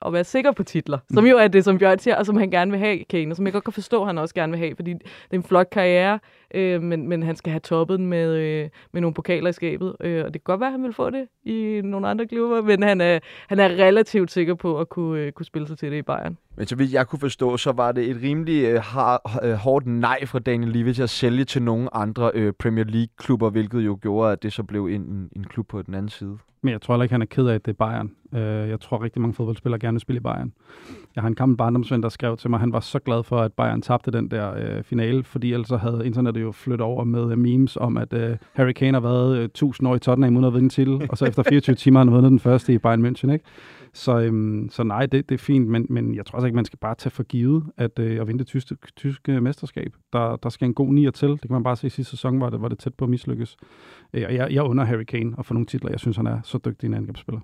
at 0.06 0.12
være 0.12 0.24
sikker 0.24 0.52
på 0.52 0.62
titler, 0.62 0.98
som 1.14 1.24
Mm. 1.24 1.30
jo 1.30 1.36
er 1.36 1.48
det, 1.48 1.64
som 1.64 1.78
Bjørn 1.78 1.98
siger, 1.98 2.16
og 2.16 2.26
som 2.26 2.36
han 2.36 2.50
gerne 2.50 2.70
vil 2.70 2.80
have, 2.80 3.04
Kane, 3.10 3.32
og 3.32 3.36
som 3.36 3.44
jeg 3.46 3.52
godt 3.52 3.64
kan 3.64 3.72
forstå, 3.72 4.04
han 4.04 4.18
også 4.18 4.34
gerne 4.34 4.52
vil 4.52 4.58
have, 4.58 4.76
fordi 4.76 4.92
det 4.92 5.02
er 5.30 5.36
en 5.36 5.42
flot 5.42 5.70
karriere, 5.70 6.18
øh, 6.54 6.82
men, 6.82 7.08
men 7.08 7.22
han 7.22 7.36
skal 7.36 7.50
have 7.50 7.60
toppet 7.60 7.98
den 7.98 8.06
med, 8.06 8.34
øh, 8.36 8.68
med 8.92 9.00
nogle 9.00 9.14
pokaler 9.14 9.50
i 9.50 9.52
skabet, 9.52 9.96
øh, 10.00 10.24
og 10.24 10.34
det 10.34 10.44
kan 10.44 10.52
godt 10.52 10.60
være, 10.60 10.68
at 10.68 10.72
han 10.72 10.82
vil 10.82 10.92
få 10.92 11.10
det 11.10 11.28
i 11.44 11.80
nogle 11.84 12.08
andre 12.08 12.26
klubber, 12.26 12.62
men 12.62 12.82
han 12.82 13.00
er, 13.00 13.18
han 13.48 13.58
er 13.60 13.68
relativt 13.68 14.30
sikker 14.30 14.54
på 14.54 14.80
at 14.80 14.88
kunne, 14.88 15.20
øh, 15.20 15.32
kunne 15.32 15.46
spille 15.46 15.68
sig 15.68 15.78
til 15.78 15.90
det 15.92 15.98
i 15.98 16.02
Bayern. 16.02 16.38
Men 16.56 16.66
så 16.66 16.76
vidt 16.76 16.92
jeg 16.92 17.06
kunne 17.06 17.20
forstå, 17.20 17.56
så 17.56 17.72
var 17.72 17.92
det 17.92 18.10
et 18.10 18.18
rimelig 18.22 18.64
øh, 18.64 18.80
har, 18.82 19.40
øh, 19.42 19.52
hårdt 19.52 19.86
nej 19.86 20.26
fra 20.26 20.38
Daniel 20.38 20.72
Levy 20.72 20.92
til 20.92 21.02
at 21.02 21.10
sælge 21.10 21.44
til 21.44 21.62
nogle 21.62 21.96
andre 21.96 22.30
øh, 22.34 22.52
Premier 22.52 22.84
League-klubber, 22.84 23.50
hvilket 23.50 23.80
jo 23.80 23.98
gjorde, 24.02 24.32
at 24.32 24.42
det 24.42 24.52
så 24.52 24.62
blev 24.62 24.86
en, 24.86 25.00
en, 25.00 25.28
en 25.36 25.44
klub 25.44 25.68
på 25.68 25.82
den 25.82 25.94
anden 25.94 26.08
side. 26.08 26.38
Men 26.62 26.72
jeg 26.72 26.82
tror 26.82 26.94
heller 26.94 27.02
ikke, 27.02 27.12
han 27.14 27.22
er 27.22 27.26
ked 27.26 27.46
af, 27.46 27.54
at 27.54 27.64
det 27.66 27.72
er 27.72 27.86
Bayern. 27.86 28.10
Øh, 28.36 28.68
jeg 28.68 28.80
tror 28.80 29.02
rigtig 29.02 29.22
mange 29.22 29.34
fodboldspillere 29.34 29.78
gerne 29.78 29.94
vil 29.94 30.00
spille 30.00 30.16
i 30.16 30.22
Bayern. 30.22 30.52
Jeg 31.14 31.22
har 31.22 31.28
en 31.28 31.34
gammel 31.34 31.56
barndomsven, 31.56 32.02
der 32.02 32.08
skrev 32.08 32.36
til 32.36 32.50
mig, 32.50 32.56
at 32.56 32.60
han 32.60 32.72
var 32.72 32.80
så 32.80 32.98
glad 32.98 33.22
for, 33.22 33.38
at 33.38 33.52
Bayern 33.52 33.82
tabte 33.82 34.10
den 34.10 34.30
der 34.30 34.54
øh, 34.56 34.82
finale, 34.82 35.24
fordi 35.24 35.52
ellers 35.52 35.68
så 35.68 35.76
havde 35.76 36.06
internettet 36.06 36.42
jo 36.42 36.52
flyttet 36.52 36.80
over 36.80 37.04
med 37.04 37.32
øh, 37.32 37.38
memes 37.38 37.76
om, 37.76 37.96
at 37.96 38.12
øh, 38.12 38.36
Harry 38.52 38.72
Kane 38.72 38.94
har 38.94 39.00
været 39.00 39.36
øh, 39.36 39.44
1000 39.44 39.88
år 39.88 39.96
i 39.96 39.98
Tottenham 39.98 40.36
uden 40.36 40.44
at 40.44 40.52
vinde 40.52 40.64
en 40.64 40.70
titel, 40.70 41.06
og 41.10 41.18
så 41.18 41.24
efter 41.24 41.42
24 41.42 41.76
timer 41.76 42.00
har 42.00 42.04
han 42.04 42.14
vundet 42.14 42.30
den 42.30 42.38
første 42.38 42.72
i 42.72 42.78
Bayern 42.78 43.06
München, 43.06 43.32
ikke? 43.32 43.44
Så, 43.92 44.20
øhm, 44.20 44.68
så 44.70 44.82
nej, 44.82 45.06
det, 45.06 45.28
det 45.28 45.34
er 45.34 45.38
fint, 45.38 45.68
men, 45.68 45.86
men 45.90 46.14
jeg 46.14 46.26
tror 46.26 46.36
også 46.36 46.46
ikke, 46.46 46.56
man 46.56 46.64
skal 46.64 46.78
bare 46.78 46.94
tage 46.94 47.10
for 47.10 47.22
givet 47.22 47.64
at, 47.76 47.98
øh, 47.98 48.20
at 48.20 48.26
vinde 48.26 48.38
det 48.38 48.46
tyske, 48.46 48.76
tyske 48.96 49.40
mesterskab. 49.40 49.92
Der, 50.12 50.36
der 50.36 50.48
skal 50.48 50.68
en 50.68 50.74
god 50.74 50.92
nier 50.92 51.10
til. 51.10 51.28
Det 51.28 51.40
kan 51.40 51.52
man 51.52 51.62
bare 51.62 51.76
se 51.76 51.86
i 51.86 51.90
sidste 51.90 52.10
sæson, 52.10 52.40
var 52.40 52.50
det, 52.50 52.62
var 52.62 52.68
det 52.68 52.78
tæt 52.78 52.94
på 52.94 53.04
at 53.04 53.10
mislykkes. 53.10 53.56
Øh, 54.14 54.24
og 54.26 54.34
jeg, 54.34 54.52
jeg 54.52 54.62
under 54.62 54.84
Harry 54.84 55.04
Kane 55.04 55.34
at 55.38 55.46
få 55.46 55.54
nogle 55.54 55.66
titler. 55.66 55.90
Jeg 55.90 56.00
synes, 56.00 56.16
han 56.16 56.26
er 56.26 56.40
så 56.42 56.58
dygtig 56.64 56.86
en 56.86 56.94
angrebsspiller. 56.94 57.40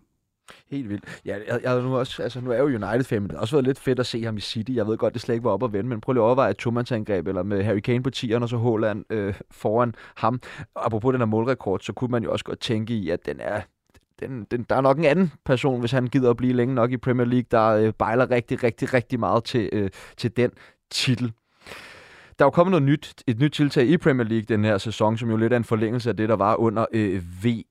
Helt 0.71 0.89
vildt. 0.89 1.21
Ja, 1.25 1.37
jeg, 1.49 1.61
jeg, 1.63 1.83
nu, 1.83 1.97
også, 1.97 2.23
altså, 2.23 2.41
nu 2.41 2.51
er 2.51 2.55
jeg 2.55 2.61
jo 2.61 2.87
United-fan, 2.87 3.23
men 3.23 3.29
det 3.29 3.37
har 3.37 3.41
også 3.41 3.57
været 3.57 3.67
lidt 3.67 3.79
fedt 3.79 3.99
at 3.99 4.07
se 4.07 4.25
ham 4.25 4.37
i 4.37 4.41
City. 4.41 4.73
Jeg 4.75 4.87
ved 4.87 4.97
godt, 4.97 5.15
det 5.15 5.23
slet 5.23 5.35
ikke 5.35 5.45
var 5.45 5.51
op 5.51 5.63
at 5.63 5.73
vende, 5.73 5.89
men 5.89 6.01
prøv 6.01 6.13
lige 6.13 6.23
at 6.23 6.27
overveje 6.27 6.51
et 6.51 6.57
tomandsangreb, 6.57 7.29
eller 7.29 7.43
med 7.43 7.63
Harry 7.65 7.81
Kane 7.81 8.03
på 8.03 8.11
10'eren, 8.17 8.43
og 8.43 8.49
så 8.49 8.59
Haaland 8.59 9.05
øh, 9.11 9.35
foran 9.51 9.95
ham. 10.17 10.41
Apropos 10.77 11.13
den 11.13 11.21
her 11.21 11.27
målrekord, 11.27 11.81
så 11.81 11.93
kunne 11.93 12.11
man 12.11 12.23
jo 12.23 12.33
også 12.33 12.45
godt 12.45 12.61
tænke 12.61 12.95
i, 12.95 13.11
at 13.11 13.27
den 13.27 13.37
er 13.41 13.61
den, 14.21 14.47
den, 14.51 14.67
der 14.71 14.77
er 14.77 14.81
nok 14.81 14.99
en 14.99 15.05
anden 15.05 15.33
person, 15.45 15.81
hvis 15.81 15.91
han 15.91 16.07
gider 16.07 16.31
at 16.31 16.37
blive 16.37 16.53
længe 16.53 16.75
nok 16.75 16.93
i 16.93 16.97
Premier 16.97 17.27
League, 17.27 17.47
der 17.51 17.69
øh, 17.69 17.93
bejler 17.99 18.31
rigtig, 18.31 18.63
rigtig, 18.63 18.95
rigtig 18.95 19.21
meget 19.21 19.45
til, 19.45 19.69
øh, 19.73 19.91
til 20.17 20.37
den 20.37 20.51
titel. 20.91 21.33
Der 22.39 22.45
er 22.45 22.47
jo 22.47 22.51
kommet 22.51 22.71
noget 22.71 22.83
nyt, 22.83 23.15
et 23.27 23.39
nyt 23.39 23.53
tiltag 23.53 23.87
i 23.87 23.97
Premier 23.97 24.27
League 24.27 24.45
den 24.57 24.65
her 24.65 24.79
sæson, 24.79 25.19
som 25.19 25.31
jo 25.31 25.37
lidt 25.37 25.53
er 25.53 25.57
en 25.57 25.65
forlængelse 25.65 26.11
af 26.11 26.17
det, 26.17 26.29
der 26.29 26.37
var 26.37 26.57
under 26.57 26.87
øh, 26.93 27.23
VM, 27.45 27.63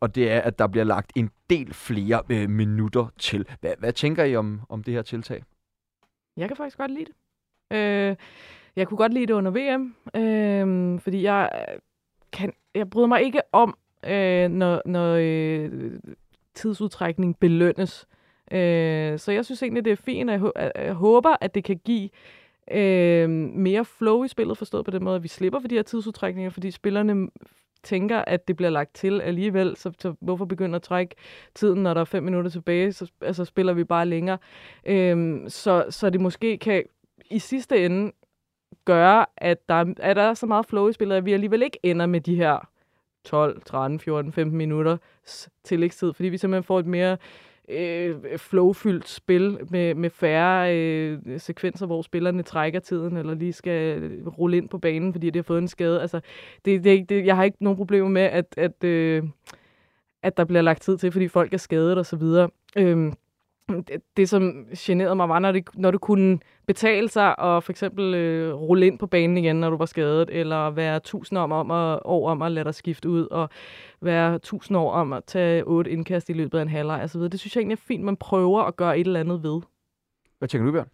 og 0.00 0.14
det 0.14 0.30
er, 0.30 0.40
at 0.40 0.58
der 0.58 0.66
bliver 0.66 0.84
lagt 0.84 1.12
en 1.16 1.30
del 1.50 1.74
flere 1.74 2.22
øh, 2.30 2.50
minutter 2.50 3.06
til. 3.18 3.46
Hvad, 3.60 3.72
hvad 3.78 3.92
tænker 3.92 4.24
I 4.24 4.36
om, 4.36 4.60
om 4.68 4.82
det 4.82 4.94
her 4.94 5.02
tiltag? 5.02 5.42
Jeg 6.36 6.48
kan 6.48 6.56
faktisk 6.56 6.78
godt 6.78 6.90
lide 6.90 7.04
det. 7.04 7.14
Øh, 7.76 8.16
jeg 8.76 8.88
kunne 8.88 8.98
godt 8.98 9.14
lide 9.14 9.26
det 9.26 9.32
under 9.32 9.50
VM, 9.50 9.94
øh, 10.16 11.00
fordi 11.00 11.22
jeg 11.22 11.50
øh, 11.54 11.78
kan, 12.32 12.52
jeg 12.74 12.90
bryder 12.90 13.08
mig 13.08 13.22
ikke 13.22 13.40
om, 13.52 13.76
øh, 14.06 14.48
når, 14.48 14.82
når 14.86 15.14
øh, 15.20 15.92
tidsudtrækning 16.54 17.38
belønnes. 17.38 18.06
Øh, 18.52 19.18
så 19.18 19.32
jeg 19.32 19.44
synes 19.44 19.62
egentlig, 19.62 19.84
det 19.84 19.92
er 19.92 19.96
fint, 19.96 20.30
og 20.30 20.52
jeg, 20.56 20.72
jeg 20.74 20.94
håber, 20.94 21.36
at 21.40 21.54
det 21.54 21.64
kan 21.64 21.80
give 21.84 22.08
øh, 22.70 23.30
mere 23.30 23.84
flow 23.84 24.24
i 24.24 24.28
spillet, 24.28 24.58
forstået 24.58 24.84
på 24.84 24.90
den 24.90 25.04
måde, 25.04 25.16
at 25.16 25.22
vi 25.22 25.28
slipper 25.28 25.60
for 25.60 25.68
de 25.68 25.74
her 25.74 25.82
tidsudtrækninger, 25.82 26.50
fordi 26.50 26.70
spillerne 26.70 27.28
tænker, 27.82 28.18
at 28.26 28.48
det 28.48 28.56
bliver 28.56 28.70
lagt 28.70 28.94
til 28.94 29.20
alligevel, 29.20 29.76
så, 29.76 29.92
så 29.98 30.14
hvorfor 30.20 30.44
begynde 30.44 30.76
at 30.76 30.82
trække 30.82 31.14
tiden, 31.54 31.82
når 31.82 31.94
der 31.94 32.00
er 32.00 32.04
fem 32.04 32.22
minutter 32.22 32.50
tilbage, 32.50 32.92
så 32.92 33.10
altså, 33.20 33.44
spiller 33.44 33.72
vi 33.72 33.84
bare 33.84 34.06
længere. 34.06 34.38
Øhm, 34.86 35.44
så, 35.48 35.84
så 35.90 36.10
det 36.10 36.20
måske 36.20 36.58
kan 36.58 36.82
i 37.30 37.38
sidste 37.38 37.84
ende 37.86 38.12
gøre, 38.84 39.26
at 39.36 39.68
der, 39.68 39.74
er- 39.74 39.94
at 39.98 40.16
der 40.16 40.22
er 40.22 40.34
så 40.34 40.46
meget 40.46 40.66
flow 40.66 40.88
i 40.88 40.92
spillet, 40.92 41.16
at 41.16 41.24
vi 41.24 41.32
alligevel 41.32 41.62
ikke 41.62 41.78
ender 41.82 42.06
med 42.06 42.20
de 42.20 42.34
her 42.36 42.68
12, 43.24 43.62
13, 43.62 44.00
14, 44.00 44.32
15 44.32 44.58
minutter 44.58 44.96
tillægstid, 45.64 46.12
fordi 46.12 46.28
vi 46.28 46.38
simpelthen 46.38 46.64
får 46.64 46.78
et 46.78 46.86
mere 46.86 47.16
øh, 47.70 48.38
flowfyldt 48.38 49.08
spil 49.08 49.58
med, 49.70 49.94
med 49.94 50.10
færre 50.10 50.76
øh, 50.76 51.18
sekvenser, 51.38 51.86
hvor 51.86 52.02
spillerne 52.02 52.42
trækker 52.42 52.80
tiden, 52.80 53.16
eller 53.16 53.34
lige 53.34 53.52
skal 53.52 54.10
rulle 54.38 54.56
ind 54.56 54.68
på 54.68 54.78
banen, 54.78 55.12
fordi 55.12 55.30
de 55.30 55.38
har 55.38 55.42
fået 55.42 55.58
en 55.58 55.68
skade. 55.68 56.00
Altså, 56.00 56.20
det, 56.64 56.84
det, 56.84 57.08
det, 57.08 57.26
jeg 57.26 57.36
har 57.36 57.44
ikke 57.44 57.64
nogen 57.64 57.76
problemer 57.76 58.08
med, 58.08 58.22
at, 58.22 58.54
at, 58.56 58.84
øh, 58.84 59.22
at 60.22 60.36
der 60.36 60.44
bliver 60.44 60.62
lagt 60.62 60.82
tid 60.82 60.98
til, 60.98 61.12
fordi 61.12 61.28
folk 61.28 61.52
er 61.52 61.58
skadet 61.58 61.98
og 61.98 62.06
så 62.06 62.16
videre. 62.16 62.48
Øhm, 62.76 63.12
det, 63.74 64.02
det, 64.16 64.28
som 64.28 64.66
generede 64.76 65.14
mig, 65.14 65.28
var, 65.28 65.38
når 65.38 65.52
det, 65.52 65.68
når 65.74 65.90
det 65.90 66.00
kunne 66.00 66.38
betale 66.66 67.08
sig 67.08 67.38
og 67.38 67.62
for 67.62 67.72
eksempel 67.72 68.14
øh, 68.14 68.54
rulle 68.54 68.86
ind 68.86 68.98
på 68.98 69.06
banen 69.06 69.38
igen, 69.38 69.56
når 69.56 69.70
du 69.70 69.76
var 69.76 69.86
skadet, 69.86 70.28
eller 70.32 70.70
være 70.70 71.00
tusind 71.00 71.38
om, 71.38 71.52
om 71.52 71.70
at, 71.70 72.00
år 72.04 72.30
om 72.30 72.42
at 72.42 72.52
lade 72.52 72.64
dig 72.64 72.74
skifte 72.74 73.08
ud, 73.08 73.26
og 73.26 73.48
være 74.00 74.38
tusind 74.38 74.76
år 74.76 74.92
om 74.92 75.12
at 75.12 75.24
tage 75.24 75.64
otte 75.64 75.90
indkast 75.90 76.30
i 76.30 76.32
løbet 76.32 76.58
af 76.58 76.62
en 76.62 76.68
halvleg 76.68 77.02
og 77.02 77.10
så 77.10 77.18
videre. 77.18 77.30
Det 77.30 77.40
synes 77.40 77.56
jeg 77.56 77.60
egentlig 77.60 77.76
er 77.76 77.86
fint, 77.86 78.04
man 78.04 78.16
prøver 78.16 78.62
at 78.62 78.76
gøre 78.76 78.98
et 78.98 79.06
eller 79.06 79.20
andet 79.20 79.42
ved. 79.42 79.60
Hvad 80.38 80.48
tænker 80.48 80.66
du, 80.66 80.72
Bjørn? 80.72 80.88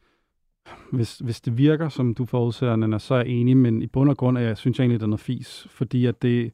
Hvis, 0.92 1.18
hvis 1.18 1.40
det 1.40 1.58
virker, 1.58 1.88
som 1.88 2.14
du 2.14 2.24
forudser, 2.24 2.76
Nana, 2.76 2.98
så 2.98 3.14
er 3.14 3.18
jeg 3.18 3.28
enig, 3.28 3.56
men 3.56 3.82
i 3.82 3.86
bund 3.86 4.10
og 4.10 4.16
grund 4.16 4.38
er 4.38 4.42
jeg, 4.42 4.56
synes 4.56 4.78
jeg 4.78 4.82
egentlig, 4.82 5.00
det 5.00 5.06
er 5.06 5.08
noget 5.08 5.20
fis. 5.20 5.66
Fordi 5.70 6.06
at 6.06 6.22
det, 6.22 6.52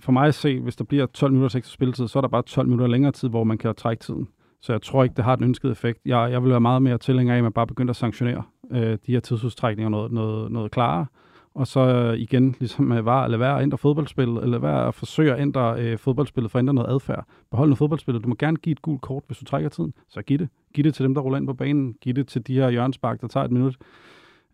for 0.00 0.12
mig 0.12 0.26
at 0.26 0.34
se, 0.34 0.60
hvis 0.60 0.76
der 0.76 0.84
bliver 0.84 1.06
12 1.06 1.32
minutters 1.32 1.54
ekstra 1.54 1.72
spilletid, 1.72 2.08
så 2.08 2.18
er 2.18 2.20
der 2.20 2.28
bare 2.28 2.42
12 2.42 2.66
minutter 2.66 2.86
længere 2.86 3.12
tid, 3.12 3.28
hvor 3.28 3.44
man 3.44 3.58
kan 3.58 3.74
trække 3.74 4.02
tiden. 4.02 4.28
Så 4.60 4.72
jeg 4.72 4.82
tror 4.82 5.02
ikke, 5.04 5.14
det 5.14 5.24
har 5.24 5.36
den 5.36 5.44
ønskede 5.44 5.72
effekt. 5.72 5.98
Jeg, 6.04 6.28
jeg 6.32 6.42
vil 6.42 6.50
være 6.50 6.60
meget 6.60 6.82
mere 6.82 6.98
tilhænger 6.98 7.34
af, 7.34 7.38
at 7.38 7.42
man 7.42 7.52
bare 7.52 7.66
begynder 7.66 7.90
at 7.90 7.96
sanktionere 7.96 8.42
øh, 8.70 8.98
de 9.06 9.12
her 9.12 9.20
tidsudstrækninger 9.20 9.88
noget, 9.88 10.12
noget, 10.12 10.52
noget 10.52 10.70
klarere. 10.70 11.06
Og 11.54 11.66
så 11.66 11.80
øh, 11.80 12.18
igen, 12.18 12.54
ligesom 12.60 12.84
med 12.84 13.02
var, 13.02 13.24
eller 13.24 13.38
være 13.38 13.56
at 13.56 13.62
ændre 13.62 13.78
fodboldspillet, 13.78 14.42
eller 14.42 14.58
være 14.58 14.88
at 14.88 14.94
forsøge 14.94 15.32
at 15.32 15.40
ændre 15.40 15.82
øh, 15.82 15.98
fodboldspillet 15.98 16.50
for 16.50 16.58
at 16.58 16.62
ændre 16.62 16.74
noget 16.74 16.90
adfærd. 16.90 17.26
Behold 17.50 17.68
noget 17.68 17.78
fodboldspillet. 17.78 18.24
Du 18.24 18.28
må 18.28 18.34
gerne 18.38 18.56
give 18.56 18.72
et 18.72 18.82
gult 18.82 19.00
kort, 19.00 19.22
hvis 19.26 19.38
du 19.38 19.44
trækker 19.44 19.68
tiden. 19.68 19.92
Så 20.08 20.22
giv 20.22 20.38
det. 20.38 20.48
Giv 20.74 20.84
det 20.84 20.94
til 20.94 21.04
dem, 21.04 21.14
der 21.14 21.20
ruller 21.20 21.38
ind 21.38 21.46
på 21.46 21.54
banen. 21.54 21.94
Giv 22.00 22.14
det 22.14 22.26
til 22.26 22.46
de 22.46 22.54
her 22.54 22.70
hjørnspark, 22.70 23.20
der 23.20 23.28
tager 23.28 23.44
et 23.44 23.50
minut. 23.50 23.76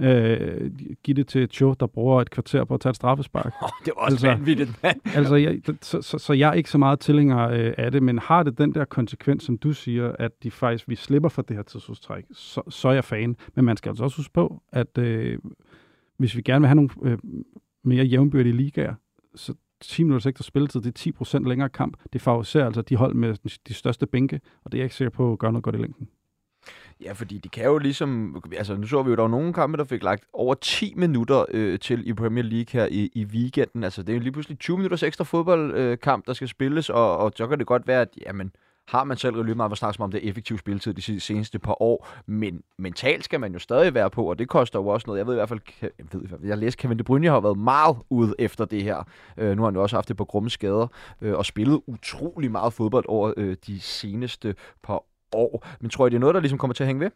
Øh, 0.01 0.71
giv 1.05 1.15
det 1.15 1.27
til 1.29 1.49
Cho, 1.49 1.75
der 1.81 1.87
bruger 1.87 2.21
et 2.21 2.31
kvarter 2.31 2.65
på 2.65 2.75
at 2.75 2.81
tage 2.81 2.91
et 2.91 2.97
straffespark. 2.97 3.53
Oh, 3.63 3.69
det 3.85 3.93
var 3.97 4.03
også 4.03 4.15
Altså- 4.15 4.27
vanvittigt, 4.27 4.83
mand. 4.83 5.01
altså, 5.17 5.35
jeg, 5.37 5.61
så, 5.83 6.03
så, 6.03 6.19
så 6.19 6.33
jeg 6.33 6.49
er 6.49 6.53
ikke 6.53 6.71
så 6.71 6.79
meget 6.79 7.01
tilhænger 7.01 7.49
øh, 7.49 7.73
af 7.79 7.93
det, 7.93 8.03
men 8.03 8.19
har 8.19 8.43
det 8.43 8.59
den 8.59 8.75
der 8.75 8.85
konsekvens, 8.85 9.45
som 9.45 9.59
du 9.59 9.73
siger, 9.73 10.13
at 10.19 10.43
de 10.43 10.51
faktisk, 10.51 10.89
vi 10.89 10.95
slipper 10.95 11.29
for 11.29 11.43
det 11.43 11.57
her 11.57 11.63
tidsudstræk, 11.63 12.25
så, 12.33 12.63
så 12.69 12.89
er 12.89 12.93
jeg 12.93 13.05
fan. 13.05 13.37
Men 13.55 13.65
man 13.65 13.77
skal 13.77 13.91
altså 13.91 14.05
også 14.05 14.17
huske 14.17 14.33
på, 14.33 14.63
at 14.73 14.99
øh, 14.99 15.39
hvis 16.19 16.37
vi 16.37 16.43
gerne 16.43 16.61
vil 16.61 16.69
have 16.69 16.75
nogle 16.75 16.91
øh, 17.03 17.19
mere 17.85 18.05
jævnbyrdige 18.05 18.57
ligaer, 18.57 18.95
så, 19.35 19.55
10 19.81 20.03
minutter 20.03 20.29
ekstra 20.29 20.43
spilletid, 20.43 20.81
det 20.81 20.89
er 20.89 20.93
10 20.93 21.13
procent 21.13 21.47
længere 21.49 21.69
kamp. 21.69 21.97
Det 22.13 22.21
favoriserer 22.21 22.67
altså 22.67 22.83
de 22.83 22.97
hold 22.97 23.15
med 23.15 23.35
de 23.69 23.75
største 23.75 24.07
bænke, 24.07 24.41
og 24.65 24.73
det 24.73 24.79
er 24.79 24.81
jeg 24.83 24.85
ikke 24.85 24.95
sikker 24.95 25.11
på 25.11 25.33
at 25.33 25.39
gøre 25.39 25.53
noget 25.53 25.63
godt 25.65 25.75
i 25.75 25.79
længden. 25.79 26.09
Ja, 27.01 27.13
fordi 27.13 27.39
de 27.39 27.49
kan 27.49 27.65
jo 27.65 27.79
ligesom... 27.79 28.43
Altså, 28.57 28.77
nu 28.77 28.87
så 28.87 29.03
vi 29.03 29.11
jo, 29.11 29.17
der 29.17 29.23
var 29.23 29.29
nogle 29.29 29.53
kampe, 29.53 29.79
der 29.79 29.85
fik 29.85 30.03
lagt 30.03 30.25
over 30.33 30.55
10 30.55 30.95
minutter 30.97 31.45
øh, 31.51 31.79
til 31.79 32.09
i 32.09 32.13
Premier 32.13 32.45
League 32.45 32.67
her 32.73 32.87
i, 32.87 33.11
i 33.15 33.25
weekenden. 33.25 33.85
Altså, 33.85 34.03
det 34.03 34.09
er 34.09 34.15
jo 34.15 34.21
lige 34.21 34.33
pludselig 34.33 34.59
20 34.59 34.77
minutters 34.77 35.03
ekstra 35.03 35.25
fodboldkamp, 35.25 36.23
øh, 36.23 36.27
der 36.27 36.33
skal 36.33 36.49
spilles, 36.49 36.91
og, 36.91 37.19
og 37.19 37.33
så 37.37 37.47
kan 37.47 37.59
det 37.59 37.67
godt 37.67 37.87
være, 37.87 38.01
at 38.01 38.09
jamen, 38.27 38.53
har 38.89 39.05
man 39.05 39.17
selv 39.17 39.45
lige 39.45 39.55
meget 39.55 39.71
for 39.71 39.77
snakke 39.77 40.03
om 40.03 40.11
det 40.11 40.29
effektive 40.29 40.59
spilletid 40.59 40.95
de 40.95 41.21
seneste 41.21 41.59
par 41.59 41.83
år, 41.83 42.09
men 42.27 42.63
mentalt 42.79 43.25
skal 43.25 43.41
man 43.41 43.53
jo 43.53 43.59
stadig 43.59 43.95
være 43.95 44.11
på, 44.11 44.31
og 44.31 44.39
det 44.39 44.49
koster 44.49 44.79
jo 44.79 44.87
også 44.87 45.05
noget. 45.07 45.19
Jeg 45.19 45.27
ved 45.27 45.35
i 45.35 45.37
hvert 45.37 45.49
fald, 45.49 45.61
jeg, 45.83 45.91
ved, 46.13 46.39
jeg 46.43 46.59
læste, 46.59 46.79
Kevin 46.79 46.99
De 46.99 47.05
Bruyne 47.05 47.29
har 47.29 47.41
været 47.41 47.59
meget 47.59 47.97
ude 48.11 48.35
efter 48.39 48.65
det 48.65 48.83
her. 48.83 49.05
Øh, 49.37 49.57
nu 49.57 49.63
har 49.63 49.67
han 49.67 49.75
jo 49.75 49.83
også 49.83 49.97
haft 49.97 50.09
det 50.09 50.17
på 50.17 50.25
grumme 50.25 50.51
skader, 50.51 50.87
øh, 51.21 51.35
og 51.35 51.47
spillet 51.47 51.81
utrolig 51.87 52.51
meget 52.51 52.73
fodbold 52.73 53.05
over 53.09 53.33
øh, 53.37 53.57
de 53.67 53.81
seneste 53.81 54.55
par 54.83 55.05
år. 55.35 55.67
Men 55.81 55.91
tror 55.91 56.07
I, 56.07 56.11
det 56.11 56.17
er 56.17 56.21
noget, 56.21 56.35
der 56.35 56.41
ligesom 56.41 56.59
kommer 56.59 56.75
til 56.75 56.83
at 56.83 56.87
hænge 56.87 57.01
ved? 57.01 57.11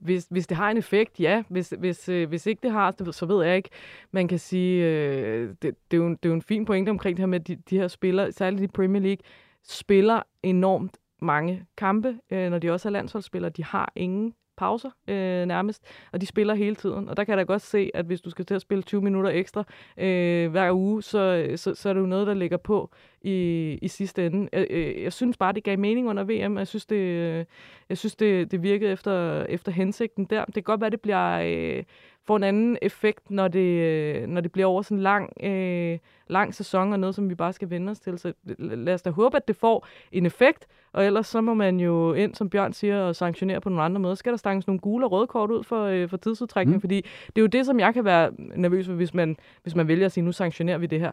Hvis, 0.00 0.26
hvis 0.30 0.46
det 0.46 0.56
har 0.56 0.70
en 0.70 0.76
effekt, 0.76 1.20
ja. 1.20 1.42
Hvis, 1.48 1.74
hvis, 1.78 2.08
øh, 2.08 2.28
hvis 2.28 2.46
ikke 2.46 2.62
det 2.62 2.70
har, 2.70 3.12
så 3.12 3.26
ved 3.26 3.44
jeg 3.44 3.56
ikke. 3.56 3.70
Man 4.10 4.28
kan 4.28 4.38
sige, 4.38 4.84
øh, 4.84 5.48
det, 5.48 5.74
det, 5.90 5.96
er 5.96 5.96
jo, 5.96 6.08
det 6.08 6.24
er 6.24 6.28
jo 6.28 6.34
en 6.34 6.42
fin 6.42 6.64
pointe 6.64 6.90
omkring 6.90 7.16
det 7.16 7.22
her 7.22 7.26
med, 7.26 7.40
at 7.40 7.46
de, 7.46 7.56
de 7.56 7.78
her 7.78 7.88
spillere, 7.88 8.32
særligt 8.32 8.62
i 8.62 8.66
Premier 8.66 9.02
League, 9.02 9.22
spiller 9.62 10.22
enormt 10.42 10.98
mange 11.22 11.66
kampe, 11.76 12.18
øh, 12.30 12.50
når 12.50 12.58
de 12.58 12.70
også 12.70 12.88
er 12.88 12.92
landsholdsspillere. 12.92 13.50
De 13.50 13.64
har 13.64 13.92
ingen 13.96 14.34
pauser 14.58 14.90
øh, 15.08 15.46
nærmest, 15.46 15.82
og 16.12 16.20
de 16.20 16.26
spiller 16.26 16.54
hele 16.54 16.74
tiden. 16.74 17.08
Og 17.08 17.16
der 17.16 17.24
kan 17.24 17.32
jeg 17.32 17.38
da 17.38 17.42
godt 17.52 17.62
se, 17.62 17.90
at 17.94 18.04
hvis 18.04 18.20
du 18.20 18.30
skal 18.30 18.44
til 18.44 18.54
at 18.54 18.62
spille 18.62 18.82
20 18.82 19.02
minutter 19.02 19.30
ekstra 19.30 19.64
øh, 19.98 20.50
hver 20.50 20.72
uge, 20.72 21.02
så, 21.02 21.52
så, 21.56 21.74
så 21.74 21.88
er 21.88 21.92
det 21.92 22.00
jo 22.00 22.06
noget, 22.06 22.26
der 22.26 22.34
ligger 22.34 22.56
på 22.56 22.90
i, 23.22 23.78
i 23.82 23.88
sidste 23.88 24.26
ende. 24.26 24.48
Jeg, 24.52 24.66
øh, 24.70 25.02
jeg 25.02 25.12
synes 25.12 25.36
bare, 25.36 25.52
det 25.52 25.64
gav 25.64 25.78
mening 25.78 26.08
under 26.08 26.24
VM. 26.24 26.58
Jeg 26.58 26.66
synes, 26.66 26.86
det, 26.86 27.46
jeg 27.88 27.98
synes, 27.98 28.16
det, 28.16 28.50
det 28.50 28.62
virkede 28.62 28.90
efter, 28.90 29.44
efter 29.44 29.72
hensigten 29.72 30.24
der. 30.24 30.44
Det 30.44 30.54
kan 30.54 30.62
godt 30.62 30.80
være, 30.80 30.90
det 30.90 31.00
bliver... 31.00 31.40
Øh, 31.44 31.84
får 32.28 32.36
en 32.36 32.42
anden 32.42 32.78
effekt, 32.82 33.30
når 33.30 33.48
det, 33.48 33.60
øh, 33.60 34.26
når 34.26 34.40
det 34.40 34.52
bliver 34.52 34.66
over 34.66 34.82
sådan 34.82 34.98
en 34.98 35.02
lang, 35.02 35.32
øh, 35.42 35.98
lang 36.28 36.54
sæson 36.54 36.92
og 36.92 37.00
noget, 37.00 37.14
som 37.14 37.30
vi 37.30 37.34
bare 37.34 37.52
skal 37.52 37.70
vende 37.70 37.90
os 37.90 38.00
til. 38.00 38.18
Så 38.18 38.32
lad 38.58 38.94
os 38.94 39.02
da 39.02 39.10
håbe, 39.10 39.36
at 39.36 39.48
det 39.48 39.56
får 39.56 39.86
en 40.12 40.26
effekt, 40.26 40.66
og 40.92 41.06
ellers 41.06 41.26
så 41.26 41.40
må 41.40 41.54
man 41.54 41.80
jo 41.80 42.12
ind, 42.12 42.34
som 42.34 42.50
Bjørn 42.50 42.72
siger, 42.72 43.00
og 43.00 43.16
sanktionere 43.16 43.60
på 43.60 43.68
nogle 43.68 43.82
andre 43.82 44.00
måder. 44.00 44.14
Så 44.14 44.18
skal 44.18 44.32
der 44.32 44.38
stanges 44.38 44.66
nogle 44.66 44.80
gule 44.80 45.06
og 45.06 45.12
røde 45.12 45.26
kort 45.26 45.50
ud 45.50 45.64
for, 45.64 45.84
øh, 45.84 46.08
for 46.08 46.16
tidsudtrækning, 46.16 46.76
mm. 46.76 46.80
fordi 46.80 46.96
det 47.26 47.38
er 47.38 47.40
jo 47.40 47.46
det, 47.46 47.66
som 47.66 47.80
jeg 47.80 47.94
kan 47.94 48.04
være 48.04 48.30
nervøs 48.56 48.86
for, 48.86 48.94
hvis 48.94 49.14
man, 49.14 49.36
hvis 49.62 49.74
man 49.74 49.88
vælger 49.88 50.06
at 50.06 50.12
sige, 50.12 50.24
nu 50.24 50.32
sanktionerer 50.32 50.78
vi 50.78 50.86
det 50.86 51.00
her 51.00 51.10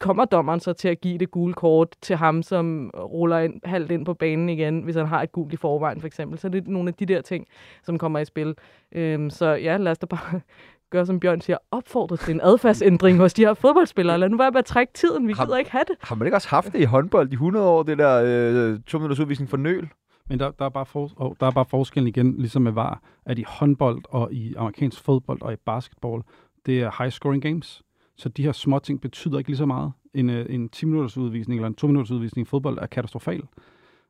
kommer 0.00 0.24
dommeren 0.24 0.60
så 0.60 0.72
til 0.72 0.88
at 0.88 1.00
give 1.00 1.18
det 1.18 1.30
gule 1.30 1.54
kort 1.54 1.96
til 2.02 2.16
ham, 2.16 2.42
som 2.42 2.90
ruller 2.94 3.38
ind, 3.38 3.60
halvt 3.64 3.90
ind 3.90 4.04
på 4.04 4.14
banen 4.14 4.48
igen, 4.48 4.82
hvis 4.82 4.96
han 4.96 5.06
har 5.06 5.22
et 5.22 5.32
gult 5.32 5.52
i 5.52 5.56
forvejen, 5.56 6.00
for 6.00 6.06
eksempel. 6.06 6.38
Så 6.38 6.48
det 6.48 6.66
er 6.66 6.70
nogle 6.70 6.88
af 6.88 6.94
de 6.94 7.06
der 7.06 7.20
ting, 7.20 7.46
som 7.82 7.98
kommer 7.98 8.18
i 8.18 8.24
spil. 8.24 8.54
Øhm, 8.92 9.30
så 9.30 9.46
ja, 9.46 9.76
lad 9.76 9.92
os 9.92 9.98
da 9.98 10.06
bare 10.06 10.40
gøre, 10.90 11.06
som 11.06 11.20
Bjørn 11.20 11.40
siger, 11.40 11.58
opfordre 11.70 12.16
til 12.16 12.34
en 12.34 12.40
adfærdsændring 12.40 13.18
hos 13.18 13.34
de 13.34 13.42
her 13.42 13.54
fodboldspillere. 13.54 14.18
Lad 14.18 14.28
nu 14.28 14.36
være 14.36 14.50
med 14.50 14.58
at 14.58 14.64
trække 14.64 14.92
tiden. 14.92 15.28
Vi 15.28 15.32
gider 15.32 15.56
ikke 15.56 15.70
have 15.70 15.84
det. 15.88 15.96
Har 16.00 16.14
man 16.14 16.26
ikke 16.26 16.36
også 16.36 16.48
haft 16.48 16.72
det 16.72 16.80
i 16.80 16.84
håndbold 16.84 17.30
i 17.30 17.34
100 17.34 17.66
år, 17.66 17.82
det 17.82 17.98
der 17.98 18.22
øh, 18.24 18.80
to 18.86 18.98
minutters 18.98 19.20
udvisning 19.20 19.50
for 19.50 19.56
nøl? 19.56 19.88
Men 20.28 20.40
der, 20.40 20.50
der, 20.50 20.64
er 20.64 20.68
bare 20.68 20.86
for, 20.86 21.10
oh, 21.16 21.32
der 21.40 21.46
er 21.46 21.50
bare 21.50 21.64
forskellen 21.64 22.08
igen, 22.08 22.34
ligesom 22.38 22.62
med 22.62 22.72
var, 22.72 23.00
at 23.26 23.38
i 23.38 23.44
håndbold 23.48 24.02
og 24.08 24.32
i 24.32 24.54
amerikansk 24.54 25.04
fodbold 25.04 25.42
og 25.42 25.52
i 25.52 25.56
basketball, 25.56 26.22
det 26.66 26.82
er 26.82 27.02
high 27.02 27.12
scoring 27.12 27.42
games. 27.42 27.82
Så 28.18 28.28
de 28.28 28.42
her 28.42 28.52
små 28.52 28.78
ting 28.78 29.00
betyder 29.00 29.38
ikke 29.38 29.50
lige 29.50 29.56
så 29.56 29.66
meget. 29.66 29.92
En, 30.14 30.30
øh, 30.30 30.46
en 30.48 30.68
10 30.68 30.86
minutters 30.86 31.16
udvisning 31.16 31.58
eller 31.58 31.68
en 31.68 31.74
2 31.74 31.86
minutters 31.86 32.10
udvisning 32.10 32.46
i 32.46 32.48
fodbold 32.48 32.78
er 32.78 32.86
katastrofal. 32.86 33.42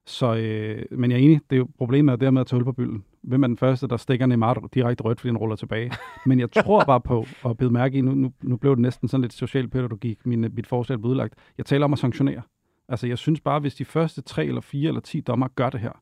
Så, 0.06 0.34
øh, 0.34 0.98
men 0.98 1.10
jeg 1.10 1.18
er 1.18 1.24
enig, 1.24 1.40
det 1.50 1.56
er 1.56 1.58
jo 1.58 1.68
problemet 1.78 2.12
er 2.12 2.16
dermed 2.16 2.40
at 2.40 2.46
tage 2.46 2.58
hul 2.58 2.64
på 2.64 2.72
bylden. 2.72 3.04
Hvem 3.22 3.42
er 3.42 3.46
den 3.46 3.56
første, 3.56 3.88
der 3.88 3.96
stikker 3.96 4.26
Neymar 4.26 4.68
direkte 4.74 5.04
rødt, 5.04 5.20
fordi 5.20 5.28
den 5.28 5.38
ruller 5.38 5.56
tilbage? 5.56 5.92
Men 6.26 6.40
jeg 6.40 6.52
tror 6.52 6.84
bare 6.84 7.00
på, 7.00 7.26
og 7.42 7.56
bede 7.56 7.70
mærke 7.70 7.98
i, 7.98 8.00
nu, 8.00 8.14
nu, 8.14 8.32
nu 8.42 8.56
blev 8.56 8.72
det 8.72 8.82
næsten 8.82 9.08
sådan 9.08 9.22
lidt 9.22 9.32
socialpædagogik, 9.32 10.26
min, 10.26 10.40
mit 10.40 10.66
forslag 10.66 10.98
blev 10.98 11.10
udlagt. 11.10 11.34
Jeg 11.58 11.66
taler 11.66 11.84
om 11.84 11.92
at 11.92 11.98
sanktionere. 11.98 12.42
Altså 12.88 13.06
jeg 13.06 13.18
synes 13.18 13.40
bare, 13.40 13.60
hvis 13.60 13.74
de 13.74 13.84
første 13.84 14.22
tre 14.22 14.46
eller 14.46 14.60
fire 14.60 14.88
eller 14.88 15.00
ti 15.00 15.20
dommer 15.20 15.48
gør 15.48 15.70
det 15.70 15.80
her, 15.80 15.92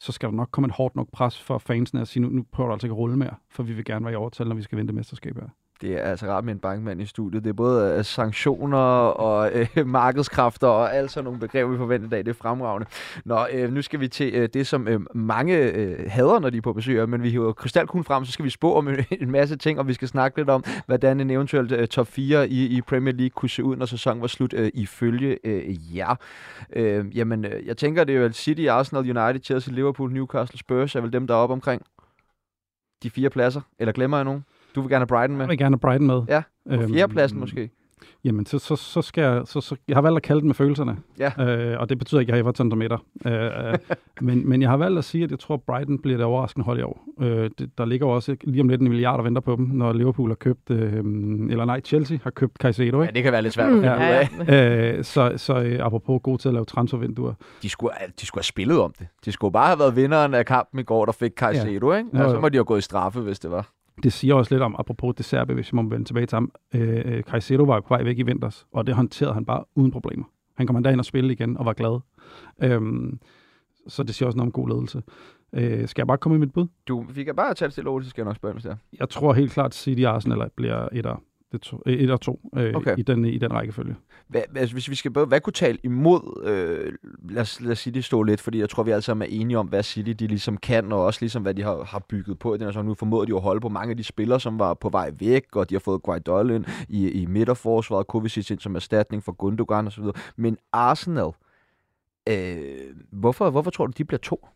så 0.00 0.12
skal 0.12 0.28
der 0.28 0.34
nok 0.34 0.48
komme 0.50 0.66
et 0.66 0.74
hårdt 0.74 0.96
nok 0.96 1.08
pres 1.12 1.40
for 1.40 1.58
fansene 1.58 2.00
at 2.00 2.08
sige, 2.08 2.22
nu, 2.22 2.28
nu 2.28 2.44
prøver 2.52 2.68
du 2.68 2.72
altså 2.72 2.86
ikke 2.86 2.92
at 2.92 2.98
rulle 2.98 3.16
mere, 3.16 3.34
for 3.50 3.62
vi 3.62 3.72
vil 3.72 3.84
gerne 3.84 4.04
være 4.04 4.12
i 4.12 4.16
overtal, 4.16 4.48
når 4.48 4.54
vi 4.54 4.62
skal 4.62 4.78
vinde 4.78 4.92
mesterskabet 4.92 5.42
her 5.42 5.48
det 5.82 5.92
er 5.92 6.02
altså 6.02 6.26
rart 6.26 6.44
med 6.44 6.52
en 6.52 6.58
bankmand 6.58 7.02
i 7.02 7.06
studiet. 7.06 7.44
Det 7.44 7.50
er 7.50 7.54
både 7.54 7.96
øh, 7.98 8.04
sanktioner 8.04 8.78
og 8.78 9.50
øh, 9.52 9.86
markedskræfter 9.86 10.66
og 10.66 10.94
alt 10.96 11.10
sådan 11.10 11.24
nogle 11.24 11.40
begreber, 11.40 11.70
vi 11.70 11.76
forventer 11.76 12.06
i 12.06 12.10
dag. 12.10 12.18
Det 12.18 12.28
er 12.28 12.34
fremragende. 12.34 12.86
Nå, 13.24 13.46
øh, 13.52 13.72
nu 13.72 13.82
skal 13.82 14.00
vi 14.00 14.08
til 14.08 14.34
øh, 14.34 14.48
det, 14.54 14.66
som 14.66 14.88
øh, 14.88 15.00
mange 15.14 15.56
øh, 15.56 16.10
hader, 16.10 16.38
når 16.38 16.50
de 16.50 16.56
er 16.56 16.60
på 16.60 16.72
besøg, 16.72 16.96
øh, 16.96 17.08
men 17.08 17.22
vi 17.22 17.30
hiver 17.30 17.52
krystalkuglen 17.52 18.04
frem, 18.04 18.24
så 18.24 18.32
skal 18.32 18.44
vi 18.44 18.50
spå 18.50 18.74
om 18.74 18.88
en 19.20 19.30
masse 19.30 19.56
ting, 19.56 19.78
og 19.78 19.88
vi 19.88 19.94
skal 19.94 20.08
snakke 20.08 20.38
lidt 20.38 20.50
om, 20.50 20.64
hvordan 20.86 21.20
en 21.20 21.30
eventuelt 21.30 21.72
øh, 21.72 21.88
top 21.88 22.06
4 22.06 22.48
i, 22.48 22.66
i 22.66 22.80
Premier 22.80 23.14
League 23.14 23.30
kunne 23.30 23.50
se 23.50 23.64
ud, 23.64 23.76
når 23.76 23.86
sæsonen 23.86 24.20
var 24.20 24.26
slut 24.28 24.54
øh, 24.54 24.70
ifølge 24.74 25.38
øh, 25.44 25.96
jer. 25.96 26.14
Øh, 26.72 27.16
jamen, 27.16 27.44
øh, 27.44 27.66
jeg 27.66 27.76
tænker, 27.76 28.04
det 28.04 28.16
er 28.16 28.20
jo 28.20 28.32
City, 28.32 28.66
Arsenal, 28.66 29.18
United, 29.18 29.44
Chelsea, 29.44 29.74
Liverpool, 29.74 30.12
Newcastle, 30.12 30.58
Spurs, 30.58 30.94
er 30.94 31.00
vel 31.00 31.12
dem, 31.12 31.26
der 31.26 31.34
er 31.34 31.38
op 31.38 31.50
omkring 31.50 31.82
de 33.02 33.10
fire 33.10 33.30
pladser, 33.30 33.60
eller 33.78 33.92
glemmer 33.92 34.16
jeg 34.16 34.24
nogen? 34.24 34.44
Du 34.74 34.80
vil 34.80 34.90
gerne 34.90 35.00
have 35.00 35.06
Brighton 35.06 35.36
med? 35.36 35.44
Jeg 35.44 35.50
vil 35.50 35.58
gerne 35.58 35.74
have 35.74 35.80
Brighton 35.80 36.06
med. 36.06 36.22
Ja, 36.28 36.42
på 36.68 36.74
øhm, 36.74 36.94
fjerdepladsen 36.94 37.40
måske. 37.40 37.70
Jamen, 38.24 38.46
så, 38.46 38.58
så, 38.58 38.76
så 38.76 39.02
skal 39.02 39.22
jeg, 39.22 39.42
så, 39.44 39.60
så, 39.60 39.76
jeg 39.88 39.96
har 39.96 40.00
valgt 40.00 40.16
at 40.16 40.22
kalde 40.22 40.40
det 40.40 40.46
med 40.46 40.54
følelserne. 40.54 40.96
Ja. 41.18 41.32
Øh, 41.56 41.80
og 41.80 41.88
det 41.88 41.98
betyder 41.98 42.20
ikke, 42.20 42.32
at 42.32 42.36
jeg 42.36 42.44
har 42.44 42.50
Everton 42.50 42.78
med 42.78 42.90
øh, 43.26 43.32
øh, 43.32 43.78
men, 44.26 44.48
men 44.48 44.62
jeg 44.62 44.70
har 44.70 44.76
valgt 44.76 44.98
at 44.98 45.04
sige, 45.04 45.24
at 45.24 45.30
jeg 45.30 45.38
tror, 45.38 45.54
at 45.54 45.62
Brighton 45.62 45.98
bliver 45.98 46.16
det 46.16 46.26
overraskende 46.26 46.64
hold 46.64 46.78
i 46.78 46.82
år. 46.82 47.04
Øh, 47.20 47.50
det, 47.58 47.78
der 47.78 47.84
ligger 47.84 48.06
også 48.06 48.36
lige 48.44 48.60
om 48.60 48.68
lidt 48.68 48.80
en 48.80 48.88
milliard 48.88 49.18
og 49.18 49.24
venter 49.24 49.40
på 49.40 49.56
dem, 49.56 49.64
når 49.64 49.92
Liverpool 49.92 50.30
har 50.30 50.34
købt, 50.34 50.70
øh, 50.70 50.94
eller 51.50 51.64
nej, 51.64 51.80
Chelsea 51.80 52.18
har 52.22 52.30
købt 52.30 52.56
Caicedo. 52.56 53.02
Ikke? 53.02 53.04
Ja, 53.04 53.10
det 53.10 53.22
kan 53.22 53.32
være 53.32 53.42
lidt 53.42 53.54
svært 53.54 53.66
at 53.66 53.72
finde 53.72 54.28
mm, 54.38 54.46
ja, 54.48 54.54
ja. 54.54 54.96
øh, 54.96 55.04
så 55.04 55.32
så 55.36 55.62
øh, 55.62 55.86
apropos 55.86 56.20
god 56.22 56.38
til 56.38 56.48
at 56.48 56.54
lave 56.54 56.64
transfervinduer. 56.64 57.34
De 57.62 57.68
skulle, 57.68 57.92
de 58.20 58.26
skulle 58.26 58.40
have 58.40 58.44
spillet 58.44 58.80
om 58.80 58.92
det. 58.98 59.06
De 59.24 59.32
skulle 59.32 59.52
bare 59.52 59.66
have 59.66 59.78
været 59.78 59.96
vinderen 59.96 60.34
af 60.34 60.46
kampen 60.46 60.80
i 60.80 60.82
går, 60.82 61.04
der 61.04 61.12
fik 61.12 61.32
Caicedo. 61.36 61.92
Ja. 61.92 61.98
Ikke? 61.98 62.10
Og 62.12 62.30
så 62.30 62.40
må 62.40 62.48
de 62.48 62.56
have 62.56 62.64
gået 62.64 62.78
i 62.78 62.82
straffe, 62.82 63.20
hvis 63.20 63.38
det 63.38 63.50
var. 63.50 63.68
Det 64.02 64.12
siger 64.12 64.34
også 64.34 64.54
lidt 64.54 64.62
om, 64.62 64.76
apropos 64.78 65.14
det 65.14 65.24
serbe, 65.24 65.54
hvis 65.54 65.72
jeg 65.72 65.76
må 65.76 65.88
vende 65.88 66.04
tilbage 66.04 66.26
til 66.26 66.36
ham. 66.36 66.52
Øh, 66.74 67.02
øh 67.04 67.22
Caicedo 67.22 67.62
var 67.62 67.80
på 67.80 67.88
vej 67.88 68.02
væk 68.02 68.18
i 68.18 68.22
vinters, 68.22 68.66
og 68.72 68.86
det 68.86 68.94
håndterede 68.94 69.34
han 69.34 69.44
bare 69.44 69.64
uden 69.74 69.90
problemer. 69.90 70.24
Han 70.54 70.66
kom 70.66 70.76
endda 70.76 70.90
ind 70.90 71.00
og 71.00 71.04
spille 71.04 71.32
igen 71.32 71.56
og 71.56 71.64
var 71.64 71.72
glad. 71.72 72.00
Øhm, 72.62 73.20
så 73.88 74.02
det 74.02 74.14
siger 74.14 74.26
også 74.26 74.36
noget 74.36 74.48
om 74.48 74.52
god 74.52 74.68
ledelse. 74.68 75.02
Øh, 75.52 75.88
skal 75.88 76.02
jeg 76.02 76.06
bare 76.06 76.18
komme 76.18 76.38
med 76.38 76.46
mit 76.46 76.54
bud? 76.54 76.66
Du, 76.88 77.00
vi 77.00 77.24
kan 77.24 77.36
bare 77.36 77.54
tage 77.54 77.68
det 77.68 77.74
til 77.74 77.84
så 77.84 78.10
skal 78.10 78.22
jeg 78.22 78.26
nok 78.26 78.36
spørge, 78.36 78.52
hvis 78.52 78.62
det 78.62 78.72
er. 78.72 78.76
Jeg 78.98 79.08
tror 79.08 79.32
helt 79.32 79.52
klart, 79.52 79.66
at 79.66 79.74
City 79.74 80.02
Arsenal 80.02 80.50
bliver 80.56 80.88
et 80.92 81.06
af 81.06 81.16
det 81.52 81.60
to, 81.60 81.82
et 81.86 82.10
og 82.10 82.20
to 82.20 82.50
øh, 82.56 82.74
okay. 82.74 82.98
i, 82.98 83.02
den, 83.02 83.24
i 83.24 83.38
den 83.38 83.52
rækkefølge. 83.52 83.96
Hvad, 84.28 84.42
altså, 84.56 84.74
hvis 84.74 84.90
vi 84.90 84.94
skal, 84.94 85.10
hvad 85.10 85.40
kunne 85.40 85.52
tale 85.52 85.78
imod, 85.82 86.44
øh, 86.46 86.92
lad, 87.30 87.42
os, 87.42 87.60
lad 87.60 87.72
os 87.72 87.78
sige 87.78 87.94
det 87.94 88.04
stå 88.04 88.22
lidt, 88.22 88.40
fordi 88.40 88.58
jeg 88.58 88.70
tror, 88.70 88.82
vi 88.82 88.90
alle 88.90 89.02
sammen 89.02 89.28
er 89.28 89.40
enige 89.40 89.58
om, 89.58 89.66
hvad 89.66 89.82
City 89.82 90.10
de 90.10 90.26
ligesom 90.26 90.56
kan, 90.56 90.92
og 90.92 91.04
også 91.04 91.20
ligesom, 91.20 91.42
hvad 91.42 91.54
de 91.54 91.62
har, 91.62 91.84
har 91.84 92.04
bygget 92.08 92.38
på 92.38 92.56
den 92.56 92.72
her 92.72 92.82
Nu 92.82 92.94
formåede 92.94 93.26
de 93.26 93.36
at 93.36 93.42
holde 93.42 93.60
på 93.60 93.68
mange 93.68 93.90
af 93.90 93.96
de 93.96 94.04
spillere, 94.04 94.40
som 94.40 94.58
var 94.58 94.74
på 94.74 94.88
vej 94.88 95.10
væk, 95.18 95.56
og 95.56 95.70
de 95.70 95.74
har 95.74 95.80
fået 95.80 96.02
Guaidol 96.02 96.50
ind 96.50 96.64
i, 96.88 97.10
i 97.10 97.26
midterforsvaret, 97.26 98.06
Kovacic 98.06 98.50
ind 98.50 98.60
som 98.60 98.76
erstatning 98.76 99.24
for 99.24 99.32
Gundogan 99.32 99.86
osv. 99.86 100.04
Men 100.36 100.58
Arsenal, 100.72 101.30
øh, 102.28 102.64
hvorfor, 103.12 103.50
hvorfor 103.50 103.70
tror 103.70 103.86
du, 103.86 103.92
de 103.98 104.04
bliver 104.04 104.18
to? 104.18 104.48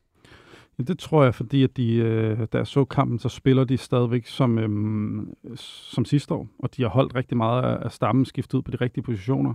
Ja, 0.78 0.82
det 0.82 0.98
tror 0.98 1.24
jeg, 1.24 1.34
fordi 1.34 1.62
at 1.62 1.76
de, 1.76 1.94
øh, 1.94 2.38
da 2.52 2.58
jeg 2.58 2.66
så 2.66 2.84
kampen, 2.84 3.18
så 3.18 3.28
spiller 3.28 3.64
de 3.64 3.76
stadigvæk 3.76 4.26
som, 4.26 4.58
øhm, 4.58 5.34
som 5.56 6.04
sidste 6.04 6.34
år, 6.34 6.48
og 6.58 6.76
de 6.76 6.82
har 6.82 6.88
holdt 6.88 7.14
rigtig 7.14 7.36
meget 7.36 7.62
af 7.62 7.92
stammen 7.92 8.24
skiftet 8.24 8.58
ud 8.58 8.62
på 8.62 8.70
de 8.70 8.76
rigtige 8.76 9.04
positioner. 9.04 9.54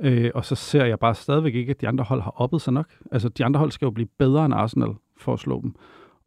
Øh, 0.00 0.30
og 0.34 0.44
så 0.44 0.54
ser 0.54 0.84
jeg 0.84 0.98
bare 0.98 1.14
stadigvæk 1.14 1.54
ikke, 1.54 1.70
at 1.70 1.80
de 1.80 1.88
andre 1.88 2.04
hold 2.04 2.22
har 2.22 2.30
oppet 2.30 2.62
sig 2.62 2.72
nok. 2.72 2.86
Altså, 3.12 3.28
de 3.28 3.44
andre 3.44 3.58
hold 3.58 3.70
skal 3.70 3.86
jo 3.86 3.90
blive 3.90 4.08
bedre 4.18 4.44
end 4.44 4.54
Arsenal 4.54 4.94
for 5.16 5.32
at 5.32 5.40
slå 5.40 5.60
dem. 5.62 5.74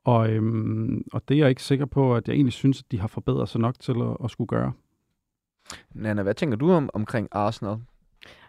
Og, 0.04 0.30
øhm, 0.30 1.04
og 1.14 1.22
det 1.28 1.36
er 1.36 1.40
jeg 1.40 1.50
ikke 1.50 1.64
sikker 1.64 1.86
på, 1.86 2.16
at 2.16 2.28
jeg 2.28 2.34
egentlig 2.34 2.54
synes, 2.54 2.80
at 2.80 2.92
de 2.92 3.00
har 3.00 3.08
forbedret 3.08 3.50
sig 3.50 3.62
nok 3.62 3.80
til 3.80 3.92
at, 4.02 4.18
at 4.24 4.32
skulle 4.32 4.48
gøre. 4.48 4.72
Nana, 5.94 6.24
hvad 6.24 6.34
tænker 6.34 6.58
du 6.58 6.72
om, 6.72 6.90
omkring 6.94 7.28
Arsenal? 7.32 7.78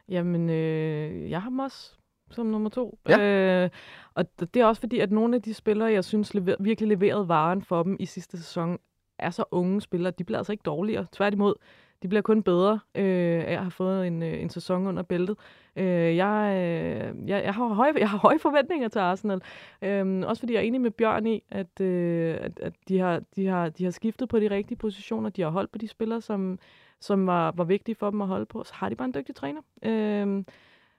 Jamen, 0.09 0.51
øh, 0.51 1.31
jeg 1.31 1.43
har 1.43 1.63
også 1.63 1.99
som 2.33 2.47
nummer 2.47 2.71
to. 2.71 2.99
Ja. 3.09 3.21
Øh, 3.65 3.71
og 4.15 4.25
det 4.41 4.57
er 4.57 4.67
også 4.67 4.81
fordi, 4.81 4.99
at 4.99 5.13
nogle 5.13 5.37
af 5.37 5.43
de 5.43 5.55
spillere, 5.55 5.93
jeg 5.93 6.05
synes 6.05 6.35
lever, 6.35 6.55
virkelig 6.61 6.89
leverede 6.89 7.29
varen 7.29 7.63
for 7.63 7.83
dem 7.83 7.97
i 8.01 8.07
sidste 8.07 8.37
sæson, 8.39 8.79
er 9.19 9.31
så 9.31 9.45
unge 9.51 9.81
spillere. 9.81 10.13
De 10.19 10.25
bliver 10.25 10.39
altså 10.39 10.53
ikke 10.53 10.63
dårligere. 10.63 11.07
Tværtimod, 11.13 11.55
de 12.03 12.09
bliver 12.09 12.23
kun 12.23 12.43
bedre 12.43 12.81
øh, 12.95 13.45
af 13.47 13.53
at 13.53 13.59
have 13.59 13.71
fået 13.71 14.07
en, 14.07 14.23
øh, 14.23 14.43
en 14.43 14.51
sæson 14.51 14.87
under 14.87 15.03
bæltet. 15.03 15.37
Øh, 15.77 16.17
jeg, 16.17 16.55
øh, 16.57 17.29
jeg, 17.29 17.45
jeg, 17.45 17.55
har 17.55 17.67
høje, 17.67 17.93
jeg 17.99 18.11
har 18.11 18.19
høje 18.19 18.39
forventninger 18.39 18.89
til 18.89 18.99
Arsenal. 18.99 19.41
Øh, 19.83 20.23
også 20.27 20.41
fordi 20.41 20.53
jeg 20.53 20.61
er 20.61 20.65
enig 20.65 20.81
med 20.81 20.91
Bjørn 20.91 21.27
i, 21.27 21.43
at, 21.51 21.81
øh, 21.81 22.37
at, 22.41 22.61
at 22.61 22.73
de, 22.89 22.99
har, 22.99 23.21
de, 23.37 23.47
har, 23.47 23.69
de 23.69 23.85
har 23.85 23.91
skiftet 23.91 24.29
på 24.29 24.41
de 24.41 24.51
rigtige 24.51 24.79
positioner. 24.79 25.31
De 25.31 25.43
har 25.43 25.51
holdt 25.51 25.73
på 25.73 25.79
de 25.79 25.89
spillere, 25.89 26.21
som, 26.21 26.59
som 27.01 27.27
var, 27.27 27.53
var 27.57 27.65
vigtige 27.65 27.95
for 27.95 28.11
dem 28.11 28.23
at 28.23 28.29
holde 28.29 28.47
på. 28.47 28.65
Så 28.65 28.75
har 28.75 28.89
de 28.89 28.95
bare 28.95 29.07
en 29.07 29.15
dygtig 29.15 29.35
træner. 29.35 29.61
Øh, 29.83 30.45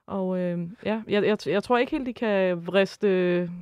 og 0.08 0.40
øh, 0.40 0.60
ja, 0.86 1.02
jeg, 1.08 1.24
jeg, 1.24 1.38
jeg 1.48 1.64
tror 1.64 1.78
ikke 1.78 1.92
helt, 1.92 2.06
de 2.06 2.14
kan 2.14 2.68
vriste 2.68 3.08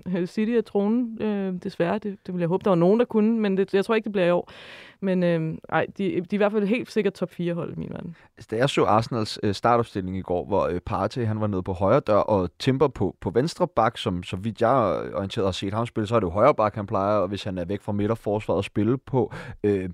øh, 0.07 0.27
City 0.27 0.51
af 0.51 0.63
tronen, 0.63 1.21
øh, 1.21 1.53
desværre. 1.63 1.93
Det, 1.93 2.03
det 2.03 2.33
ville 2.33 2.41
jeg 2.41 2.47
håbe, 2.47 2.63
der 2.63 2.69
var 2.69 2.75
nogen, 2.75 2.99
der 2.99 3.05
kunne, 3.05 3.39
men 3.39 3.57
det, 3.57 3.73
jeg 3.73 3.85
tror 3.85 3.95
ikke, 3.95 4.05
det 4.05 4.11
bliver 4.11 4.27
i 4.27 4.31
år. 4.31 4.51
Men 4.99 5.23
øh, 5.23 5.57
ej, 5.69 5.85
de, 5.97 6.03
de 6.03 6.15
er 6.15 6.23
i 6.31 6.37
hvert 6.37 6.51
fald 6.51 6.67
helt 6.67 6.91
sikkert 6.91 7.13
top 7.13 7.31
4 7.31 7.53
hold 7.53 7.73
i 7.73 7.79
min 7.79 7.89
verden. 7.89 8.15
Altså, 8.37 8.47
da 8.51 8.55
jeg 8.55 8.69
så 8.69 8.83
Arsenals 8.83 9.39
øh, 9.43 9.53
startopstilling 9.53 10.17
i 10.17 10.21
går, 10.21 10.45
hvor 10.45 10.67
øh, 10.67 10.79
Partey 10.79 11.25
han 11.25 11.41
var 11.41 11.47
nede 11.47 11.63
på 11.63 11.73
højre 11.73 11.99
dør, 11.99 12.17
og 12.17 12.49
Timber 12.59 12.87
på, 12.87 13.15
på 13.21 13.29
venstre 13.29 13.67
bak, 13.67 13.97
som 13.97 14.23
så 14.23 14.35
vidt 14.35 14.61
jeg 14.61 14.71
orienteret 15.13 15.47
har 15.47 15.51
set 15.51 15.73
ham 15.73 15.85
spille, 15.85 16.07
så 16.07 16.15
er 16.15 16.19
det 16.19 16.27
jo 16.27 16.31
højre 16.31 16.55
bak, 16.55 16.75
han 16.75 16.85
plejer, 16.85 17.17
og 17.17 17.27
hvis 17.27 17.43
han 17.43 17.57
er 17.57 17.65
væk 17.65 17.81
fra 17.81 17.91
midterforsvaret 17.91 18.59
at 18.59 18.65
spille 18.65 18.97
på. 18.97 19.33
Øh, 19.63 19.89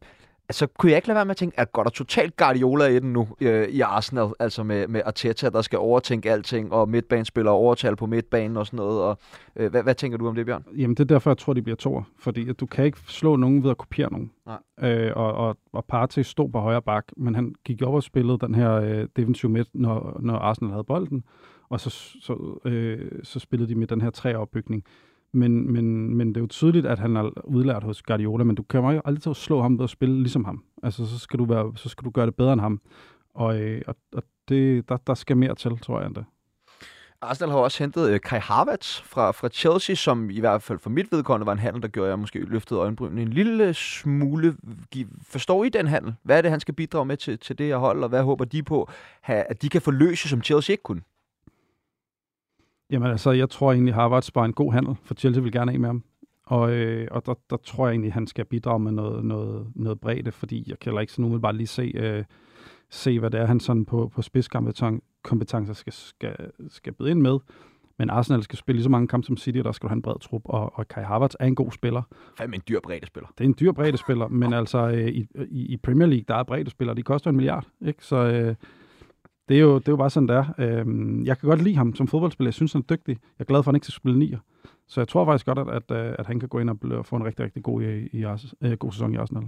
altså, 0.49 0.67
kunne 0.67 0.91
jeg 0.91 0.97
ikke 0.97 1.07
lade 1.07 1.15
være 1.15 1.25
med 1.25 1.31
at 1.31 1.37
tænke, 1.37 1.59
at 1.59 1.71
går 1.71 1.83
der 1.83 1.89
totalt 1.89 2.37
Guardiola 2.37 2.85
i 2.85 2.99
den 2.99 3.13
nu 3.13 3.27
øh, 3.41 3.67
i 3.67 3.81
Arsenal, 3.81 4.29
altså 4.39 4.63
med, 4.63 4.87
med 4.87 5.01
Arteta, 5.05 5.49
der 5.49 5.61
skal 5.61 5.79
overtænke 5.79 6.31
alting, 6.31 6.73
og 6.73 6.89
midtbanespillere 6.89 7.53
overtal 7.53 7.95
på 7.95 8.05
midtbanen 8.05 8.57
og 8.57 8.65
sådan 8.65 8.77
noget. 8.77 9.01
Og, 9.01 9.17
øh, 9.55 9.71
hvad, 9.71 9.83
hvad 9.83 9.95
tænker 9.95 10.17
du 10.17 10.27
om 10.27 10.35
det, 10.35 10.45
Bjørn? 10.45 10.63
Jamen, 10.77 10.95
det 10.95 10.99
er 11.03 11.07
derfor, 11.07 11.29
jeg 11.29 11.37
tror, 11.37 11.53
de 11.53 11.61
bliver 11.61 11.75
toer. 11.75 12.03
Fordi 12.19 12.49
at 12.49 12.59
du 12.59 12.65
kan 12.65 12.85
ikke 12.85 12.99
slå 13.07 13.35
nogen 13.35 13.63
ved 13.63 13.71
at 13.71 13.77
kopiere 13.77 14.11
nogen. 14.11 14.31
Nej. 14.45 14.91
Øh, 14.91 15.11
og, 15.15 15.33
og, 15.33 15.57
og 15.73 15.85
Partey 15.85 16.21
stod 16.21 16.49
på 16.49 16.59
højre 16.59 16.81
bak, 16.81 17.05
men 17.17 17.35
han 17.35 17.55
gik 17.65 17.81
op 17.81 17.93
og 17.93 18.03
spillede 18.03 18.37
den 18.37 18.55
her 18.55 18.71
øh, 18.73 19.07
defensive 19.15 19.51
midt, 19.51 19.67
når, 19.73 20.17
når 20.19 20.35
Arsenal 20.35 20.71
havde 20.71 20.83
bolden. 20.83 21.23
Og 21.69 21.79
så, 21.79 21.89
så, 22.21 22.59
øh, 22.65 23.11
så 23.23 23.39
spillede 23.39 23.69
de 23.69 23.75
med 23.75 23.87
den 23.87 24.01
her 24.01 24.09
træopbygning. 24.09 24.83
Men, 25.31 25.71
men, 25.73 26.15
men 26.15 26.27
det 26.27 26.37
er 26.37 26.41
jo 26.41 26.47
tydeligt, 26.47 26.85
at 26.85 26.99
han 26.99 27.17
er 27.17 27.45
udlært 27.45 27.83
hos 27.83 28.01
Guardiola, 28.01 28.43
men 28.43 28.55
du 28.55 28.63
kan 28.63 28.79
jo 28.79 29.01
aldrig 29.05 29.21
til 29.21 29.29
at 29.29 29.35
slå 29.35 29.61
ham 29.61 29.77
ved 29.77 29.83
at 29.83 29.89
spille 29.89 30.21
ligesom 30.21 30.45
ham. 30.45 30.63
Altså, 30.83 31.05
så 31.05 31.19
skal 31.19 31.39
du, 31.39 31.45
være, 31.45 31.71
så 31.75 31.89
skal 31.89 32.05
du 32.05 32.09
gøre 32.09 32.25
det 32.25 32.35
bedre 32.35 32.53
end 32.53 32.61
ham. 32.61 32.81
Og, 33.33 33.61
øh, 33.61 33.81
og, 33.87 33.95
og 34.15 34.23
det, 34.49 34.89
der, 34.89 34.97
der 34.97 35.13
skal 35.13 35.37
mere 35.37 35.55
til, 35.55 35.77
tror 35.77 35.99
jeg 35.99 36.07
end 36.07 36.15
det. 36.15 36.25
Arsenal 37.21 37.51
har 37.51 37.57
også 37.57 37.83
hentet 37.83 38.09
øh, 38.09 38.19
Kai 38.19 38.39
Havertz 38.39 39.01
fra, 39.01 39.31
fra 39.31 39.49
Chelsea, 39.49 39.95
som 39.95 40.29
i 40.29 40.39
hvert 40.39 40.63
fald 40.63 40.79
for 40.79 40.89
mit 40.89 41.11
vedkommende 41.11 41.45
var 41.45 41.51
en 41.51 41.59
handel, 41.59 41.81
der 41.81 41.87
gjorde 41.87 42.09
jeg 42.09 42.19
måske 42.19 42.39
løftede 42.39 42.79
øjenbrynene 42.79 43.21
en 43.21 43.27
lille 43.27 43.73
smule. 43.73 44.57
Forstår 45.21 45.63
I 45.63 45.69
den 45.69 45.87
handel? 45.87 46.15
Hvad 46.23 46.37
er 46.37 46.41
det, 46.41 46.51
han 46.51 46.59
skal 46.59 46.73
bidrage 46.73 47.05
med 47.05 47.17
til, 47.17 47.39
til 47.39 47.57
det 47.57 47.65
her 47.65 47.77
hold, 47.77 48.03
og 48.03 48.09
hvad 48.09 48.23
håber 48.23 48.45
de 48.45 48.63
på, 48.63 48.89
at 49.23 49.61
de 49.61 49.69
kan 49.69 49.81
forløse, 49.81 50.29
som 50.29 50.43
Chelsea 50.43 50.73
ikke 50.73 50.83
kunne? 50.83 51.01
Jamen 52.91 53.11
altså, 53.11 53.31
jeg 53.31 53.49
tror 53.49 53.71
egentlig, 53.73 53.93
Harvards 53.93 54.35
var 54.35 54.45
en 54.45 54.53
god 54.53 54.73
handel, 54.73 54.95
for 55.03 55.15
Chelsea 55.15 55.43
vil 55.43 55.51
gerne 55.51 55.71
af 55.71 55.79
med 55.79 55.89
ham. 55.89 56.03
Og, 56.45 56.71
øh, 56.71 57.07
og 57.11 57.25
der, 57.25 57.33
der 57.49 57.57
tror 57.57 57.87
jeg 57.87 57.93
egentlig, 57.93 58.13
han 58.13 58.27
skal 58.27 58.45
bidrage 58.45 58.79
med 58.79 58.91
noget, 58.91 59.25
noget, 59.25 59.67
noget 59.75 59.99
bredde, 59.99 60.31
fordi 60.31 60.65
jeg 60.67 60.79
kan 60.79 61.01
ikke 61.01 61.13
sådan 61.13 61.25
umiddelbart 61.25 61.55
lige 61.55 61.67
se, 61.67 61.91
øh, 61.95 62.23
se, 62.89 63.19
hvad 63.19 63.29
det 63.29 63.39
er, 63.39 63.45
han 63.45 63.59
sådan 63.59 63.85
på, 63.85 64.11
på 64.15 64.21
spidskompetencer 64.21 65.73
skal, 65.73 65.93
skal, 65.93 66.35
skal 66.69 66.93
byde 66.93 67.11
ind 67.11 67.21
med. 67.21 67.39
Men 67.99 68.09
Arsenal 68.09 68.43
skal 68.43 68.57
spille 68.57 68.77
lige 68.77 68.83
så 68.83 68.89
mange 68.89 69.07
kampe 69.07 69.25
som 69.27 69.37
City, 69.37 69.57
og 69.57 69.63
der 69.63 69.71
skal 69.71 69.87
du 69.87 69.89
have 69.89 69.95
en 69.95 70.01
bred 70.01 70.19
trup, 70.19 70.41
og, 70.45 70.71
og 70.75 70.87
Kai 70.87 71.03
Havertz 71.03 71.35
er 71.39 71.45
en 71.45 71.55
god 71.55 71.71
spiller. 71.71 72.01
Fandme 72.37 72.55
en 72.55 72.61
dyr 72.69 72.79
spiller. 73.05 73.29
Det 73.37 73.43
er 73.43 73.47
en 73.47 73.55
dyr 73.59 73.95
spiller, 73.97 74.27
men 74.27 74.53
altså 74.53 74.87
øh, 74.87 75.07
i, 75.07 75.27
i, 75.49 75.65
i 75.65 75.77
Premier 75.77 76.07
League, 76.07 76.25
der 76.27 76.35
er 76.35 76.43
spillere, 76.69 76.95
de 76.95 77.03
koster 77.03 77.29
en 77.29 77.35
milliard, 77.35 77.67
ikke? 77.85 78.05
Så, 78.05 78.15
øh, 78.15 78.55
det 79.49 79.57
er 79.57 79.61
jo, 79.61 79.79
det 79.79 79.87
er 79.87 79.91
jo 79.91 79.95
bare 79.95 80.09
sådan, 80.09 80.27
det 80.27 80.35
er. 80.35 80.45
Øhm, 80.57 81.25
jeg 81.25 81.37
kan 81.37 81.49
godt 81.49 81.61
lide 81.61 81.75
ham 81.75 81.95
som 81.95 82.07
fodboldspiller. 82.07 82.47
Jeg 82.47 82.53
synes, 82.53 82.73
han 82.73 82.81
er 82.89 82.95
dygtig. 82.95 83.17
Jeg 83.39 83.43
er 83.43 83.43
glad 83.43 83.63
for, 83.63 83.69
at 83.69 83.73
han 83.73 83.75
ikke 83.75 83.85
skal 83.85 83.93
spille 83.93 84.19
nier. 84.19 84.39
Så 84.87 85.01
jeg 85.01 85.07
tror 85.07 85.25
faktisk 85.25 85.45
godt, 85.45 85.59
at, 85.59 85.67
at, 85.67 86.05
øh, 86.05 86.15
at 86.19 86.27
han 86.27 86.39
kan 86.39 86.49
gå 86.49 86.59
ind 86.59 86.69
og 86.69 87.05
få 87.05 87.15
en 87.15 87.25
rigtig, 87.25 87.45
rigtig 87.45 87.63
god, 87.63 87.81
i, 87.81 88.07
i, 88.11 88.25
øh, 88.61 88.77
god 88.77 88.91
sæson 88.91 89.13
i 89.13 89.17
Arsenal. 89.17 89.43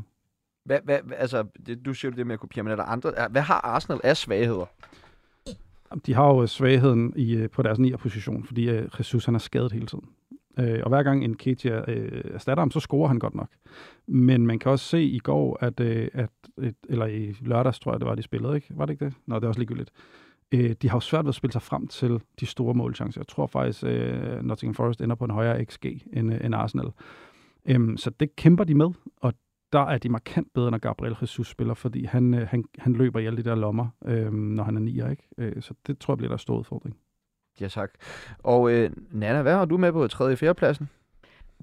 Hvad, 0.64 0.80
hvad, 0.84 1.00
altså, 1.18 1.46
det, 1.66 1.86
du 1.86 1.94
siger 1.94 2.12
det 2.12 2.28
med 2.28 2.34
at 2.34 2.40
kopiere, 2.40 2.64
men 2.64 2.72
er 2.72 2.76
der 2.76 2.84
andre? 2.84 3.12
Hvad 3.30 3.42
har 3.42 3.62
Arsenal 3.66 4.02
af 4.04 4.18
svagheder? 4.18 4.66
De 6.06 6.14
har 6.14 6.28
jo 6.28 6.48
svagheden 6.48 7.14
i, 7.16 7.36
øh, 7.36 7.50
på 7.50 7.62
deres 7.62 7.80
nier 7.80 7.98
position, 7.98 8.44
fordi 8.44 8.70
Jesus 9.00 9.26
han 9.26 9.36
er 9.36 9.40
skadet 9.40 9.72
hele 9.72 9.86
tiden. 9.86 10.06
Øh, 10.60 10.80
og 10.84 10.90
hver 10.90 11.04
gang 11.04 11.24
en 11.24 11.36
Ketia 11.36 11.92
øh, 11.92 12.22
erstatter 12.34 12.62
ham, 12.62 12.72
så 12.72 12.80
scorer 12.80 13.08
han 13.08 13.20
godt 13.20 13.36
nok. 13.36 13.50
Men 14.08 14.48
man 14.48 14.60
kan 14.60 14.72
også 14.72 14.86
se 14.86 15.04
i 15.04 15.20
går, 15.20 15.58
at, 15.62 15.80
øh, 15.80 16.08
at 16.14 16.30
et, 16.62 16.76
eller 16.90 17.06
i 17.06 17.36
lørdags, 17.42 17.80
tror 17.80 17.92
jeg, 17.92 18.00
det 18.00 18.08
var, 18.08 18.16
de 18.16 18.22
spillede, 18.22 18.56
ikke? 18.56 18.68
Var 18.70 18.86
det 18.86 18.94
ikke 18.94 19.06
det? 19.06 19.14
Nå, 19.26 19.36
det 19.36 19.44
er 19.44 19.48
også 19.48 19.60
ligegyldigt. 19.60 19.92
Øh, 20.52 20.76
de 20.82 20.90
har 20.90 20.96
jo 20.96 21.00
svært 21.00 21.26
ved 21.26 21.30
at 21.30 21.36
spille 21.36 21.52
sig 21.52 21.62
frem 21.62 21.88
til 21.88 22.22
de 22.40 22.46
store 22.46 22.74
målchancer. 22.74 23.22
Jeg 23.22 23.28
tror 23.28 23.48
faktisk, 23.48 23.84
øh, 23.84 24.44
Nottingham 24.44 24.76
Forest 24.76 25.02
ender 25.02 25.16
på 25.16 25.26
en 25.26 25.32
højere 25.32 25.66
XG 25.66 25.86
end, 26.14 26.34
øh, 26.34 26.46
end 26.46 26.56
Arsenal. 26.56 26.92
Øh, 27.66 27.98
så 27.98 28.10
det 28.10 28.36
kæmper 28.36 28.64
de 28.64 28.76
med, 28.76 28.90
og 29.18 29.34
der 29.74 29.80
er 29.80 29.98
de 29.98 30.10
markant 30.10 30.54
bedre, 30.54 30.72
når 30.72 30.78
Gabriel 30.78 31.16
Jesus 31.22 31.50
spiller, 31.50 31.74
fordi 31.74 32.06
han, 32.06 32.34
øh, 32.34 32.48
han, 32.48 32.64
han 32.78 32.94
løber 32.94 33.20
i 33.20 33.26
alle 33.26 33.38
de 33.38 33.50
der 33.50 33.56
lommer, 33.56 33.88
øh, 34.06 34.34
når 34.34 34.64
han 34.64 34.76
er 34.76 34.82
nier, 34.82 35.10
ikke? 35.10 35.24
Øh, 35.38 35.62
så 35.62 35.74
det 35.88 36.00
tror 36.00 36.14
jeg 36.14 36.18
bliver 36.18 36.30
der 36.30 36.38
stor 36.38 36.58
udfordring. 36.58 36.98
Ja, 37.62 37.68
tak. 37.68 37.92
Og 38.44 38.72
øh, 38.72 38.90
Nana, 39.12 39.42
hvad 39.42 39.54
har 39.54 39.66
du 39.66 39.78
med 39.78 39.92
på 39.92 40.08
3. 40.08 40.26
og 40.26 40.38
4. 40.38 40.56
pladsen? 40.56 40.90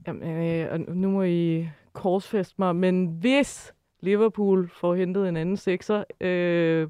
Jamen, 0.06 0.42
øh, 0.42 0.88
nu 0.88 1.10
må 1.10 1.22
I 1.22 1.68
korsfeste 1.92 2.54
mig, 2.58 2.76
men 2.76 3.06
hvis 3.20 3.72
Liverpool 4.00 4.70
får 4.80 4.94
hentet 4.94 5.28
en 5.28 5.36
anden 5.36 5.56
sekser, 5.56 6.04
øh, 6.20 6.28
eller 6.28 6.88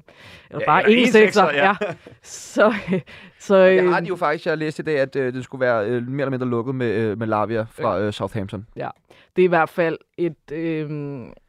ja, 0.51 0.65
bare 0.65 0.91
en 0.91 1.07
sekser, 1.07 1.43
ja. 1.43 1.65
ja. 1.65 1.75
så... 2.21 2.73
så 3.39 3.55
øh, 3.55 3.83
det 3.83 3.93
har 3.93 3.99
de 3.99 4.07
jo 4.07 4.15
faktisk, 4.15 4.45
jeg 4.45 4.57
læste 4.57 4.81
i 4.81 4.83
dag, 4.83 4.99
at 4.99 5.15
øh, 5.15 5.33
det 5.33 5.43
skulle 5.43 5.61
være 5.61 5.85
øh, 5.85 6.07
mere 6.07 6.21
eller 6.21 6.29
mindre 6.29 6.47
lukket 6.47 6.75
med, 6.75 6.95
øh, 6.95 7.19
med 7.19 7.27
Lavia 7.27 7.65
fra 7.69 7.99
øh, 7.99 8.13
Southampton. 8.13 8.67
Ja, 8.75 8.89
det 9.35 9.41
er 9.41 9.45
i 9.45 9.49
hvert 9.49 9.69
fald 9.69 9.97
et... 10.17 10.51
Øh, 10.51 10.89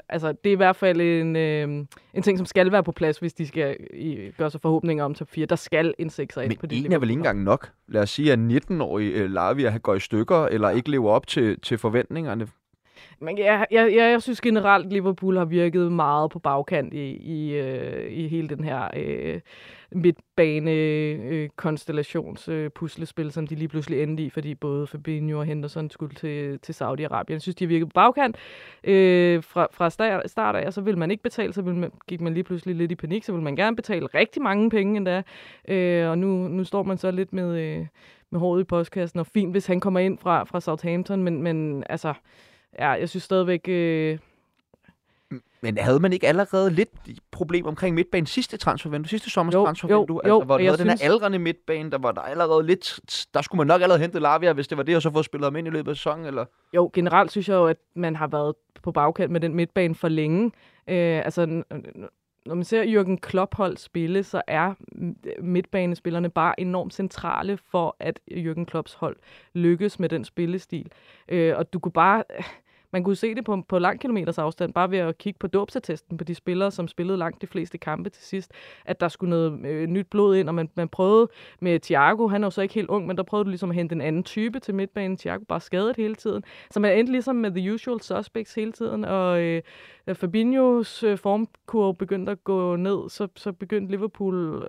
altså, 0.09 0.33
det 0.33 0.51
er 0.51 0.53
i 0.53 0.57
hvert 0.57 0.77
fald 0.77 1.01
en, 1.01 1.37
øh, 1.37 1.68
en 2.14 2.23
ting, 2.23 2.38
som 2.38 2.47
skal 2.47 2.73
være 2.73 2.85
på 2.85 2.92
plads, 2.92 3.18
hvis 3.18 3.35
de 3.35 3.47
skal 3.47 3.77
i, 3.94 4.31
gøre 4.38 4.51
sig 4.51 4.61
forhåbninger 4.61 5.05
om 5.05 5.14
top 5.14 5.29
4. 5.31 5.47
Der 5.47 5.57
skal 5.57 5.94
en 5.99 6.09
6'er 6.09 6.40
ind 6.40 6.49
Men 6.49 6.57
på 6.57 6.66
det. 6.66 6.83
Men 6.83 6.92
er 6.92 6.99
vel 6.99 7.11
ikke 7.11 7.18
engang 7.18 7.42
nok? 7.42 7.71
Lad 7.88 8.03
os 8.03 8.11
sige, 8.11 8.33
at 8.33 8.38
19-årig 8.38 9.12
øh, 9.12 9.31
Lavia 9.31 9.77
går 9.77 9.94
i 9.94 10.01
stykker, 10.01 10.47
eller 10.47 10.71
ikke 10.71 10.90
lever 10.90 11.11
op 11.11 11.27
til, 11.27 11.61
til 11.61 11.79
forventningerne. 11.79 12.49
Men 13.20 13.38
jeg, 13.38 13.66
jeg, 13.70 13.94
jeg, 13.94 14.11
jeg 14.12 14.22
synes 14.22 14.40
generelt, 14.40 14.92
Liverpool 14.92 15.37
har 15.37 15.44
virket 15.44 15.92
meget 15.92 16.31
på 16.31 16.38
bagkant 16.38 16.94
i, 16.94 17.16
i, 17.16 17.54
øh, 17.54 18.12
i 18.12 18.28
hele 18.28 18.48
den 18.48 18.64
her 18.64 18.88
øh, 18.96 19.40
midtbane 19.92 20.70
øh, 20.70 21.48
konstellations 21.57 22.48
øh, 22.48 22.70
puslespil, 22.70 23.33
som 23.33 23.46
de 23.46 23.54
lige 23.54 23.68
pludselig 23.68 24.02
endte 24.02 24.22
i, 24.22 24.31
fordi 24.31 24.54
både 24.54 24.87
Fabinho 24.87 25.38
og 25.38 25.44
Henderson 25.44 25.90
skulle 25.90 26.14
til, 26.14 26.59
til 26.59 26.72
Saudi-Arabien. 26.72 27.33
Jeg 27.33 27.42
synes, 27.42 27.57
de 27.57 27.64
har 27.64 27.68
virket 27.68 27.88
på 27.88 27.92
bagkant. 27.94 28.37
Øh, 28.85 29.42
fra, 29.42 29.66
fra 29.72 29.90
start, 30.26 30.57
af, 30.57 30.66
og 30.66 30.72
så 30.72 30.81
vil 30.81 30.98
man 30.98 31.11
ikke 31.11 31.22
betale, 31.22 31.52
så 31.52 31.62
vil 31.62 31.74
man, 31.74 31.92
gik 32.09 32.20
man 32.20 32.35
lige 32.35 32.44
pludselig 32.44 32.76
lidt 32.76 32.92
i 32.92 32.94
panik, 32.94 33.24
så 33.24 33.33
vil 33.33 33.42
man 33.42 33.57
gerne 33.57 33.76
betale 33.76 34.07
rigtig 34.07 34.42
mange 34.42 34.70
penge 34.70 34.96
endda. 34.96 35.22
Øh, 35.68 36.11
og 36.11 36.18
nu, 36.18 36.48
nu 36.48 36.64
står 36.64 36.83
man 36.83 36.98
så 36.98 37.11
lidt 37.11 37.33
med, 37.33 37.61
øh, 37.61 37.87
med 38.31 38.40
håret 38.40 38.61
i 38.61 38.64
postkassen, 38.64 39.20
og 39.20 39.26
fint, 39.26 39.50
hvis 39.52 39.66
han 39.66 39.81
kommer 39.81 40.00
ind 40.00 40.18
fra, 40.18 40.44
fra 40.44 40.61
Southampton, 40.61 41.22
men, 41.22 41.42
men 41.42 41.85
altså 41.88 42.14
ja, 42.79 42.88
jeg 42.91 43.09
synes 43.09 43.23
stadigvæk... 43.23 43.69
Øh... 43.69 44.19
Men 45.61 45.79
havde 45.79 46.01
man 46.01 46.12
ikke 46.12 46.29
allerede 46.29 46.71
lidt 46.71 46.88
problem 47.31 47.67
omkring 47.67 47.95
midtbanen 47.95 48.27
sidste 48.27 48.57
transfervindue, 48.57 49.09
sidste 49.09 49.31
sommers 49.31 49.55
jo, 49.55 49.64
transfervindue? 49.64 50.21
Jo, 50.27 50.37
altså, 50.37 50.47
hvor 50.47 50.59
du 50.59 50.64
havde 50.64 50.77
synes... 50.77 51.01
den 51.01 51.09
her 51.09 51.14
aldrende 51.14 51.38
midtbane, 51.38 51.91
der 51.91 51.99
var 51.99 52.12
der 52.12 52.21
allerede 52.21 52.67
lidt... 52.67 53.01
Der 53.35 53.43
skulle 53.43 53.59
man 53.59 53.67
nok 53.67 53.83
allerede 53.83 54.01
hente 54.01 54.21
Lavia, 54.21 54.53
hvis 54.53 54.69
det 54.69 54.79
var 54.79 54.85
det, 54.85 54.97
og 54.97 55.03
så 55.03 55.11
få 55.11 55.23
spillet 55.23 55.47
ham 55.47 55.57
ind 55.57 55.67
i 55.67 55.71
løbet 55.71 55.91
af 55.91 55.97
sæsonen, 55.97 56.27
eller? 56.27 56.45
Jo, 56.75 56.91
generelt 56.93 57.31
synes 57.31 57.49
jeg 57.49 57.55
jo, 57.55 57.67
at 57.67 57.77
man 57.95 58.17
har 58.17 58.27
været 58.27 58.55
på 58.83 58.93
bagkant 58.93 59.31
med 59.31 59.41
den 59.41 59.55
midtbane 59.55 59.95
for 59.95 60.09
længe. 60.09 60.45
Øh, 60.88 61.25
altså, 61.25 61.47
når 62.47 62.55
man 62.55 62.64
ser 62.64 63.03
Jürgen 63.03 63.17
Klopp 63.17 63.55
hold 63.55 63.77
spille, 63.77 64.23
så 64.23 64.43
er 64.47 64.75
midtbanespillerne 65.43 66.31
bare 66.31 66.61
enormt 66.61 66.95
centrale 66.95 67.59
for, 67.71 67.97
at 68.01 68.21
Jürgen 68.31 68.64
Klopps 68.64 68.95
hold 68.95 69.17
lykkes 69.55 69.99
med 69.99 70.09
den 70.09 70.25
spillestil. 70.25 70.93
Øh, 71.29 71.57
og 71.57 71.73
du 71.73 71.79
kunne 71.79 71.93
bare... 71.93 72.25
Man 72.92 73.05
kunne 73.05 73.16
se 73.16 73.35
det 73.35 73.44
på, 73.44 73.64
på 73.68 73.79
lang 73.79 74.01
kilometers 74.01 74.38
afstand, 74.38 74.72
bare 74.72 74.90
ved 74.90 74.98
at 74.98 75.18
kigge 75.18 75.38
på 75.38 75.46
dopsatesten 75.46 76.16
på 76.16 76.24
de 76.24 76.35
spillere, 76.35 76.70
som 76.70 76.88
spillede 76.88 77.18
langt 77.18 77.42
de 77.42 77.46
fleste 77.46 77.79
kampe 77.79 78.11
til 78.11 78.24
sidst, 78.24 78.53
at 78.85 79.01
der 79.01 79.09
skulle 79.09 79.31
noget 79.31 79.66
øh, 79.66 79.87
nyt 79.87 80.07
blod 80.07 80.37
ind, 80.37 80.48
og 80.48 80.55
man, 80.55 80.70
man 80.74 80.88
prøvede 80.88 81.29
med 81.61 81.81
Thiago, 81.81 82.29
han 82.29 82.42
er 82.42 82.46
jo 82.46 82.51
så 82.51 82.62
ikke 82.62 82.74
helt 82.74 82.88
ung, 82.88 83.07
men 83.07 83.16
der 83.16 83.22
prøvede 83.22 83.44
du 83.44 83.48
ligesom 83.48 83.70
at 83.70 83.77
hente 83.77 83.94
en 83.94 84.01
anden 84.01 84.22
type 84.22 84.61
til 84.61 84.74
midtbanen. 84.74 85.16
Thiago 85.16 85.44
bare 85.44 85.61
skadet 85.61 85.96
hele 85.96 86.14
tiden. 86.14 86.44
Så 86.70 86.81
man 86.81 86.98
endte 86.98 87.12
ligesom 87.12 87.37
med 87.37 87.51
the 87.51 87.74
usual 87.74 88.01
suspects 88.01 88.55
hele 88.55 88.72
tiden, 88.72 89.05
og 89.05 89.40
øh, 89.40 89.62
da 90.07 90.12
Fabinhos 90.12 91.03
øh, 91.03 91.18
formkurve 91.18 91.94
begyndte 91.94 92.33
at 92.33 92.44
gå 92.44 92.77
ned, 92.77 93.09
så, 93.09 93.29
så 93.37 93.53
begyndte 93.53 93.90
Liverpool 93.90 94.64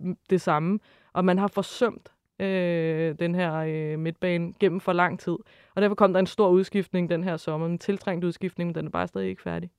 øh, 0.00 0.14
det 0.30 0.40
samme, 0.40 0.78
og 1.12 1.24
man 1.24 1.38
har 1.38 1.48
forsømt 1.48 2.12
øh, 2.40 3.14
den 3.18 3.34
her 3.34 3.54
øh, 3.54 3.98
midtbane 3.98 4.52
gennem 4.60 4.80
for 4.80 4.92
lang 4.92 5.20
tid. 5.20 5.36
Og 5.74 5.82
derfor 5.82 5.94
kom 5.94 6.12
der 6.12 6.20
en 6.20 6.26
stor 6.26 6.48
udskiftning 6.48 7.10
den 7.10 7.24
her 7.24 7.36
sommer, 7.36 7.66
en 7.66 7.78
tiltrængt 7.78 8.24
udskiftning, 8.24 8.68
men 8.68 8.74
den 8.74 8.86
er 8.86 8.90
bare 8.90 9.06
stadig 9.06 9.28
ikke 9.28 9.42
færdig. 9.42 9.70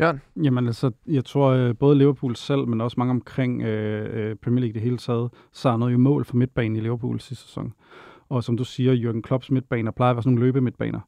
Jørgen? 0.00 0.20
Jamen 0.42 0.66
altså, 0.66 0.90
jeg 1.06 1.24
tror 1.24 1.48
øh, 1.48 1.76
både 1.76 1.98
Liverpool 1.98 2.36
selv, 2.36 2.68
men 2.68 2.80
også 2.80 2.94
mange 2.98 3.10
omkring 3.10 3.62
øh, 3.62 4.30
øh 4.30 4.36
Premier 4.36 4.60
League 4.60 4.74
det 4.74 4.82
hele 4.82 4.98
taget, 4.98 5.30
savnede 5.52 5.90
jo 5.90 5.98
mål 5.98 6.24
for 6.24 6.36
midtbanen 6.36 6.76
i 6.76 6.80
Liverpool 6.80 7.20
sidste 7.20 7.44
sæson. 7.44 7.72
Og 8.28 8.44
som 8.44 8.56
du 8.56 8.64
siger, 8.64 8.94
Jürgen 8.94 9.20
Klopps 9.20 9.50
midtbaner 9.50 9.90
plejer 9.90 10.10
at 10.10 10.16
være 10.16 10.22
sådan 10.22 10.34
nogle 10.34 10.46
løbemidtbaner 10.46 11.00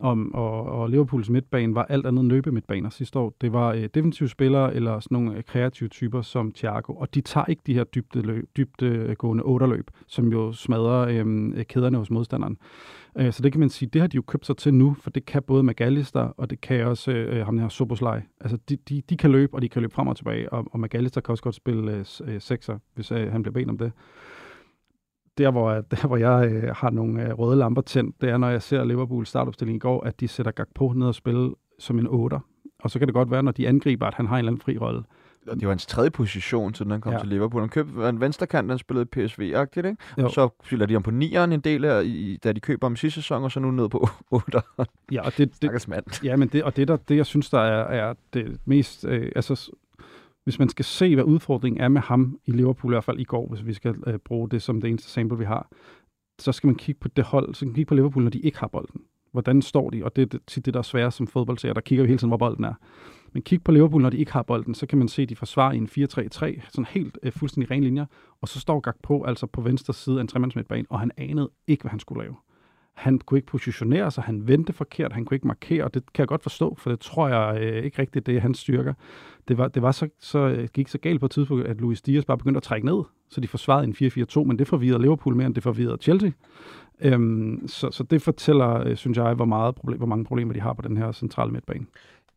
om, 0.00 0.34
og, 0.34 0.62
og 0.62 0.90
Liverpools 0.90 1.30
midtbane 1.30 1.74
var 1.74 1.84
alt 1.84 2.06
andet 2.06 2.20
end 2.20 2.28
løbe 2.28 2.52
midtbaner 2.52 2.90
sidste 2.90 3.18
år. 3.18 3.34
Det 3.40 3.52
var 3.52 3.72
øh, 3.72 3.88
defensive 3.94 4.28
spillere 4.28 4.74
eller 4.74 5.00
sådan 5.00 5.14
nogle 5.14 5.36
øh, 5.38 5.44
kreative 5.44 5.88
typer 5.88 6.22
som 6.22 6.52
Thiago, 6.52 6.94
og 6.94 7.14
de 7.14 7.20
tager 7.20 7.44
ikke 7.44 7.62
de 7.66 7.74
her 7.74 7.84
dybde, 7.84 8.22
løb, 8.22 8.50
dybte 8.56 9.14
gående 9.18 9.44
otterløb, 9.44 9.90
som 10.06 10.32
jo 10.32 10.52
smadrer 10.52 11.08
øhm, 11.08 11.52
øh, 11.52 11.64
kæderne 11.64 11.98
hos 11.98 12.10
modstanderen. 12.10 12.58
Øh, 13.18 13.32
så 13.32 13.42
det 13.42 13.52
kan 13.52 13.60
man 13.60 13.68
sige, 13.68 13.88
det 13.92 14.00
har 14.00 14.08
de 14.08 14.16
jo 14.16 14.22
købt 14.22 14.46
sig 14.46 14.56
til 14.56 14.74
nu, 14.74 14.96
for 15.00 15.10
det 15.10 15.26
kan 15.26 15.42
både 15.42 15.62
McAllister, 15.62 16.20
og 16.20 16.50
det 16.50 16.60
kan 16.60 16.86
også 16.86 17.12
øh, 17.12 17.38
øh 17.38 17.44
ham 17.44 17.58
her 17.58 17.68
Soboslej. 17.68 18.22
Altså, 18.40 18.58
de, 18.68 18.76
de, 18.76 19.02
de 19.10 19.16
kan 19.16 19.30
løbe, 19.30 19.54
og 19.54 19.62
de 19.62 19.68
kan 19.68 19.82
løbe 19.82 19.94
frem 19.94 20.08
og 20.08 20.16
tilbage, 20.16 20.52
og, 20.52 20.66
og 20.72 20.80
McAllister 20.80 21.20
kan 21.20 21.32
også 21.32 21.42
godt 21.42 21.54
spille 21.54 21.92
øh, 21.92 22.04
øh 22.24 22.40
sekser, 22.40 22.78
hvis 22.94 23.12
øh, 23.12 23.32
han 23.32 23.42
bliver 23.42 23.52
bedt 23.52 23.70
om 23.70 23.78
det 23.78 23.92
der, 25.40 25.50
hvor, 25.50 25.70
der, 25.90 26.06
hvor 26.06 26.16
jeg 26.16 26.50
øh, 26.52 26.74
har 26.76 26.90
nogle 26.90 27.22
øh, 27.22 27.38
røde 27.38 27.56
lamper 27.56 27.82
tændt, 27.82 28.20
det 28.20 28.30
er, 28.30 28.36
når 28.36 28.48
jeg 28.48 28.62
ser 28.62 28.84
Liverpool 28.84 29.26
startopstilling 29.26 29.76
i 29.76 29.78
går, 29.78 30.02
at 30.06 30.20
de 30.20 30.28
sætter 30.28 30.52
Gakpo 30.52 30.92
ned 30.92 31.06
og 31.06 31.14
spille 31.14 31.54
som 31.78 31.98
en 31.98 32.06
8. 32.06 32.38
Og 32.78 32.90
så 32.90 32.98
kan 32.98 33.08
det 33.08 33.14
godt 33.14 33.30
være, 33.30 33.42
når 33.42 33.52
de 33.52 33.68
angriber, 33.68 34.06
at 34.06 34.14
han 34.14 34.26
har 34.26 34.34
en 34.34 34.38
eller 34.38 34.50
anden 34.52 34.62
fri 34.62 34.78
rolle. 34.78 35.02
Det 35.44 35.62
var 35.62 35.68
hans 35.68 35.86
tredje 35.86 36.10
position, 36.10 36.74
siden 36.74 36.90
han 36.90 37.00
kom 37.00 37.12
ja. 37.12 37.18
til 37.18 37.28
Liverpool. 37.28 37.62
Han 37.62 37.68
købte 37.68 38.08
en 38.08 38.20
venstrekant, 38.20 38.70
han 38.70 38.78
spillede 38.78 39.06
PSV-agtigt, 39.16 39.86
ikke? 39.86 39.96
Jo. 40.18 40.24
Og 40.24 40.30
så 40.30 40.48
spiller 40.64 40.86
de 40.86 40.92
ham 40.92 41.02
på 41.02 41.10
9'eren 41.10 41.52
en 41.52 41.60
del 41.60 41.84
af, 41.84 42.04
i, 42.04 42.38
da 42.44 42.52
de 42.52 42.60
køber 42.60 42.86
ham 42.86 42.96
sidste 42.96 43.22
sæson, 43.22 43.44
og 43.44 43.52
så 43.52 43.60
nu 43.60 43.70
ned 43.70 43.88
på 43.88 44.08
8'eren. 44.34 44.84
Ja, 45.12 45.22
og 45.26 45.32
det, 45.38 45.62
det, 45.62 45.88
mand. 45.88 46.24
Ja, 46.24 46.36
men 46.36 46.48
det, 46.48 46.64
og 46.64 46.76
det, 46.76 46.88
der, 46.88 46.96
det 46.96 47.16
jeg 47.16 47.26
synes, 47.26 47.50
der 47.50 47.58
er, 47.60 48.08
er 48.08 48.14
det 48.34 48.56
mest... 48.64 49.04
Øh, 49.04 49.32
altså, 49.36 49.70
hvis 50.50 50.58
man 50.58 50.68
skal 50.68 50.84
se, 50.84 51.14
hvad 51.14 51.24
udfordringen 51.24 51.80
er 51.80 51.88
med 51.88 52.00
ham 52.00 52.38
i 52.44 52.50
Liverpool, 52.50 52.92
i 52.92 52.94
hvert 52.94 53.04
fald 53.04 53.20
i 53.20 53.24
går, 53.24 53.48
hvis 53.48 53.66
vi 53.66 53.72
skal 53.72 53.94
øh, 54.06 54.18
bruge 54.18 54.50
det 54.50 54.62
som 54.62 54.80
det 54.80 54.88
eneste 54.88 55.10
sample, 55.10 55.38
vi 55.38 55.44
har, 55.44 55.68
så 56.38 56.52
skal 56.52 56.66
man 56.66 56.74
kigge 56.74 56.98
på 56.98 57.08
det 57.08 57.24
hold, 57.24 57.54
så 57.54 57.60
kan 57.60 57.68
man 57.68 57.74
kigge 57.74 57.88
på 57.88 57.94
Liverpool, 57.94 58.22
når 58.22 58.30
de 58.30 58.38
ikke 58.38 58.58
har 58.58 58.68
bolden. 58.68 59.00
Hvordan 59.32 59.62
står 59.62 59.90
de? 59.90 60.04
Og 60.04 60.16
det 60.16 60.34
er 60.34 60.38
tit 60.46 60.66
det, 60.66 60.74
der 60.74 60.80
er 60.80 60.84
svært 60.84 61.14
som 61.14 61.26
fodboldserie. 61.26 61.74
Der 61.74 61.80
kigger 61.80 62.02
vi 62.02 62.08
hele 62.08 62.18
tiden, 62.18 62.30
hvor 62.30 62.36
bolden 62.36 62.64
er. 62.64 62.74
Men 63.32 63.42
kig 63.42 63.64
på 63.64 63.72
Liverpool, 63.72 64.02
når 64.02 64.10
de 64.10 64.18
ikke 64.18 64.32
har 64.32 64.42
bolden, 64.42 64.74
så 64.74 64.86
kan 64.86 64.98
man 64.98 65.08
se, 65.08 65.22
at 65.22 65.28
de 65.28 65.36
forsvarer 65.36 65.72
i 65.72 65.76
en 65.76 65.88
4-3-3, 65.88 66.70
sådan 66.70 66.86
helt 66.90 67.18
øh, 67.22 67.32
fuldstændig 67.32 67.70
ren 67.70 67.84
linjer, 67.84 68.06
og 68.40 68.48
så 68.48 68.60
står 68.60 68.80
Gakpo 68.80 69.24
altså 69.24 69.46
på 69.46 69.60
venstre 69.60 69.94
side 69.94 70.16
af 70.16 70.20
en 70.20 70.28
tremandsmidtbane, 70.28 70.86
og 70.90 71.00
han 71.00 71.10
anede 71.16 71.50
ikke, 71.66 71.82
hvad 71.82 71.90
han 71.90 72.00
skulle 72.00 72.22
lave. 72.22 72.36
Han 73.00 73.18
kunne 73.18 73.38
ikke 73.38 73.46
positionere 73.46 74.10
sig, 74.10 74.24
han 74.24 74.48
vendte 74.48 74.72
forkert, 74.72 75.12
han 75.12 75.24
kunne 75.24 75.34
ikke 75.34 75.46
markere, 75.46 75.84
og 75.84 75.94
det 75.94 76.12
kan 76.12 76.22
jeg 76.22 76.28
godt 76.28 76.42
forstå, 76.42 76.76
for 76.78 76.90
det 76.90 77.00
tror 77.00 77.28
jeg 77.28 77.62
øh, 77.62 77.84
ikke 77.84 77.98
rigtigt, 78.02 78.26
det 78.26 78.36
er 78.36 78.40
hans 78.40 78.58
styrker. 78.58 78.94
Det, 79.48 79.58
var, 79.58 79.68
det 79.68 79.82
var 79.82 79.92
så, 79.92 80.08
så, 80.20 80.38
øh, 80.38 80.68
gik 80.74 80.88
så 80.88 80.98
galt 80.98 81.20
på 81.20 81.26
et 81.26 81.32
tidspunkt, 81.32 81.66
at 81.66 81.80
Luis 81.80 82.02
Dias 82.02 82.24
bare 82.24 82.38
begyndte 82.38 82.56
at 82.56 82.62
trække 82.62 82.86
ned, 82.86 83.02
så 83.30 83.40
de 83.40 83.48
forsvarede 83.48 83.84
en 83.84 83.94
4-4-2, 84.38 84.44
men 84.44 84.58
det 84.58 84.68
forvirrede 84.68 85.02
Liverpool 85.02 85.36
mere, 85.36 85.46
end 85.46 85.54
det 85.54 85.62
forvirrede 85.62 85.98
Chelsea. 86.02 86.30
Øhm, 87.00 87.68
så, 87.68 87.90
så 87.90 88.02
det 88.02 88.22
fortæller, 88.22 88.86
øh, 88.86 88.96
synes 88.96 89.18
jeg, 89.18 89.34
hvor, 89.34 89.44
meget 89.44 89.74
problem, 89.74 89.98
hvor 89.98 90.06
mange 90.06 90.24
problemer 90.24 90.52
de 90.52 90.60
har 90.60 90.72
på 90.72 90.82
den 90.82 90.96
her 90.96 91.12
centrale 91.12 91.52
midtbane 91.52 91.86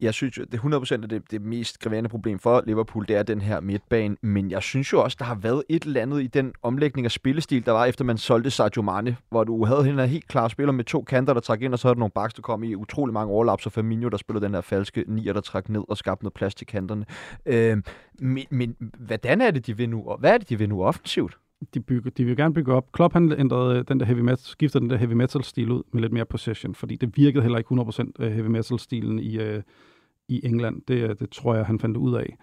jeg 0.01 0.13
synes 0.13 0.37
jo, 0.37 0.43
det 0.43 0.59
er 0.59 0.97
100% 0.99 1.03
af 1.03 1.09
det, 1.09 1.31
det 1.31 1.41
mest 1.41 1.79
grævende 1.79 2.09
problem 2.09 2.39
for 2.39 2.63
Liverpool, 2.65 3.07
det 3.07 3.15
er 3.15 3.23
den 3.23 3.41
her 3.41 3.59
midtbane. 3.59 4.17
Men 4.21 4.51
jeg 4.51 4.63
synes 4.63 4.93
jo 4.93 5.03
også, 5.03 5.17
der 5.19 5.25
har 5.25 5.35
været 5.35 5.63
et 5.69 5.83
eller 5.83 6.01
andet 6.01 6.23
i 6.23 6.27
den 6.27 6.53
omlægning 6.63 7.05
af 7.05 7.11
spillestil, 7.11 7.65
der 7.65 7.71
var 7.71 7.85
efter 7.85 8.05
man 8.05 8.17
solgte 8.17 8.51
Sadio 8.51 8.81
Mane, 8.81 9.17
hvor 9.29 9.43
du 9.43 9.65
havde 9.65 9.89
en 9.89 9.99
helt 9.99 10.27
klar 10.27 10.47
spiller 10.47 10.71
med 10.71 10.83
to 10.83 11.01
kanter, 11.01 11.33
der 11.33 11.41
trak 11.41 11.61
ind, 11.61 11.73
og 11.73 11.79
så 11.79 11.87
havde 11.87 11.95
du 11.95 11.99
nogle 11.99 12.11
baks, 12.11 12.33
der 12.33 12.41
kom 12.41 12.63
i 12.63 12.75
utrolig 12.75 13.13
mange 13.13 13.33
overlaps, 13.33 13.65
og 13.65 13.71
Firmino, 13.71 14.09
der 14.09 14.17
spillede 14.17 14.45
den 14.45 14.53
her 14.53 14.61
falske 14.61 15.03
nier, 15.07 15.33
der 15.33 15.41
trak 15.41 15.69
ned 15.69 15.81
og 15.89 15.97
skabte 15.97 16.23
noget 16.23 16.33
plads 16.33 16.55
til 16.55 16.67
kanterne. 16.67 17.05
Øh, 17.45 17.77
men, 18.19 18.45
men 18.49 18.75
hvordan 18.99 19.41
er 19.41 19.51
det, 19.51 19.67
de 19.67 19.77
vil 19.77 19.89
nu? 19.89 20.03
Og 20.07 20.19
Hvad 20.19 20.33
er 20.33 20.37
det, 20.37 20.49
de 20.49 20.57
vil 20.57 20.69
nu 20.69 20.83
offensivt? 20.83 21.37
De, 21.73 21.79
bygger, 21.79 22.11
de 22.11 22.25
vil 22.25 22.37
gerne 22.37 22.53
bygge 22.53 22.73
op. 22.73 22.91
Klopp 22.91 23.13
han 23.13 23.39
ændrede 23.39 23.79
øh, 23.79 23.85
den 23.87 23.99
der 23.99 24.05
heavy 24.05 24.19
metal, 24.19 24.37
skiftede 24.37 24.81
den 24.81 24.89
der 24.89 24.97
heavy 24.97 25.13
metal 25.13 25.43
stil 25.43 25.71
ud 25.71 25.83
med 25.91 26.01
lidt 26.01 26.13
mere 26.13 26.25
possession, 26.25 26.75
fordi 26.75 26.95
det 26.95 27.17
virkede 27.17 27.41
heller 27.41 27.57
ikke 27.57 27.71
100% 27.71 28.11
øh, 28.19 28.31
heavy 28.31 28.47
metal 28.47 28.79
stilen 28.79 29.19
i, 29.19 29.37
øh, 29.37 29.63
i 30.27 30.41
England. 30.43 30.81
Det, 30.87 31.09
øh, 31.09 31.15
det 31.19 31.29
tror 31.29 31.55
jeg, 31.55 31.65
han 31.65 31.79
fandt 31.79 31.97
ud 31.97 32.15
af. 32.15 32.37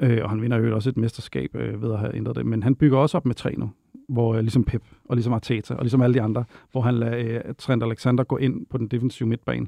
Øh, 0.00 0.18
og 0.22 0.30
han 0.30 0.42
vinder 0.42 0.56
jo 0.56 0.74
også 0.74 0.90
et 0.90 0.96
mesterskab 0.96 1.54
øh, 1.54 1.82
ved 1.82 1.92
at 1.92 1.98
have 1.98 2.16
ændret 2.16 2.36
det. 2.36 2.46
Men 2.46 2.62
han 2.62 2.74
bygger 2.74 2.98
også 2.98 3.16
op 3.16 3.26
med 3.26 3.34
tre 3.34 3.54
nu, 3.56 3.70
hvor 4.08 4.34
øh, 4.34 4.40
ligesom 4.40 4.64
Pep 4.64 4.82
og 5.04 5.16
ligesom 5.16 5.32
Arteta 5.32 5.74
og 5.74 5.82
ligesom 5.82 6.02
alle 6.02 6.14
de 6.14 6.22
andre, 6.22 6.44
hvor 6.72 6.80
han 6.80 6.94
lader 6.94 7.42
øh, 7.46 7.54
Trent 7.58 7.82
Alexander 7.82 8.24
gå 8.24 8.36
ind 8.36 8.66
på 8.66 8.78
den 8.78 8.88
defensive 8.88 9.28
midtbane. 9.28 9.66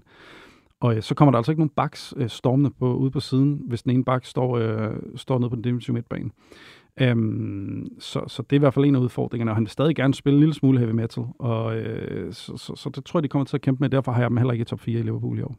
Og 0.80 0.96
øh, 0.96 1.02
så 1.02 1.14
kommer 1.14 1.32
der 1.32 1.38
altså 1.38 1.52
ikke 1.52 1.60
nogen 1.60 1.72
backs 1.76 2.14
øh, 2.16 2.28
stormende 2.28 2.70
på, 2.70 2.94
ude 2.94 3.10
på 3.10 3.20
siden, 3.20 3.62
hvis 3.66 3.82
den 3.82 3.92
ene 3.92 4.04
back 4.04 4.24
står, 4.24 4.58
øh, 4.58 4.96
står 5.16 5.38
nede 5.38 5.50
på 5.50 5.56
den 5.56 5.64
defensive 5.64 5.94
midtbane. 5.94 6.30
Um, 7.02 7.88
så, 7.98 8.24
så 8.28 8.42
det 8.42 8.52
er 8.52 8.58
i 8.58 8.58
hvert 8.58 8.74
fald 8.74 8.84
en 8.84 8.94
af 8.94 9.00
udfordringerne, 9.00 9.50
og 9.50 9.56
han 9.56 9.64
vil 9.64 9.70
stadig 9.70 9.96
gerne 9.96 10.14
spille 10.14 10.34
en 10.34 10.40
lille 10.40 10.54
smule 10.54 10.78
heavy 10.78 10.90
metal, 10.90 11.24
og 11.38 11.76
øh, 11.76 12.32
så, 12.32 12.56
så, 12.56 12.76
så 12.76 12.90
det 12.94 13.04
tror 13.04 13.18
jeg, 13.18 13.22
de 13.22 13.28
kommer 13.28 13.44
til 13.44 13.56
at 13.56 13.60
kæmpe 13.60 13.80
med. 13.80 13.90
Derfor 13.90 14.12
har 14.12 14.20
jeg 14.20 14.30
dem 14.30 14.36
heller 14.36 14.52
ikke 14.52 14.62
i 14.62 14.64
top 14.64 14.80
4 14.80 15.00
i 15.00 15.02
Liverpool 15.02 15.38
i 15.38 15.42
år. 15.42 15.56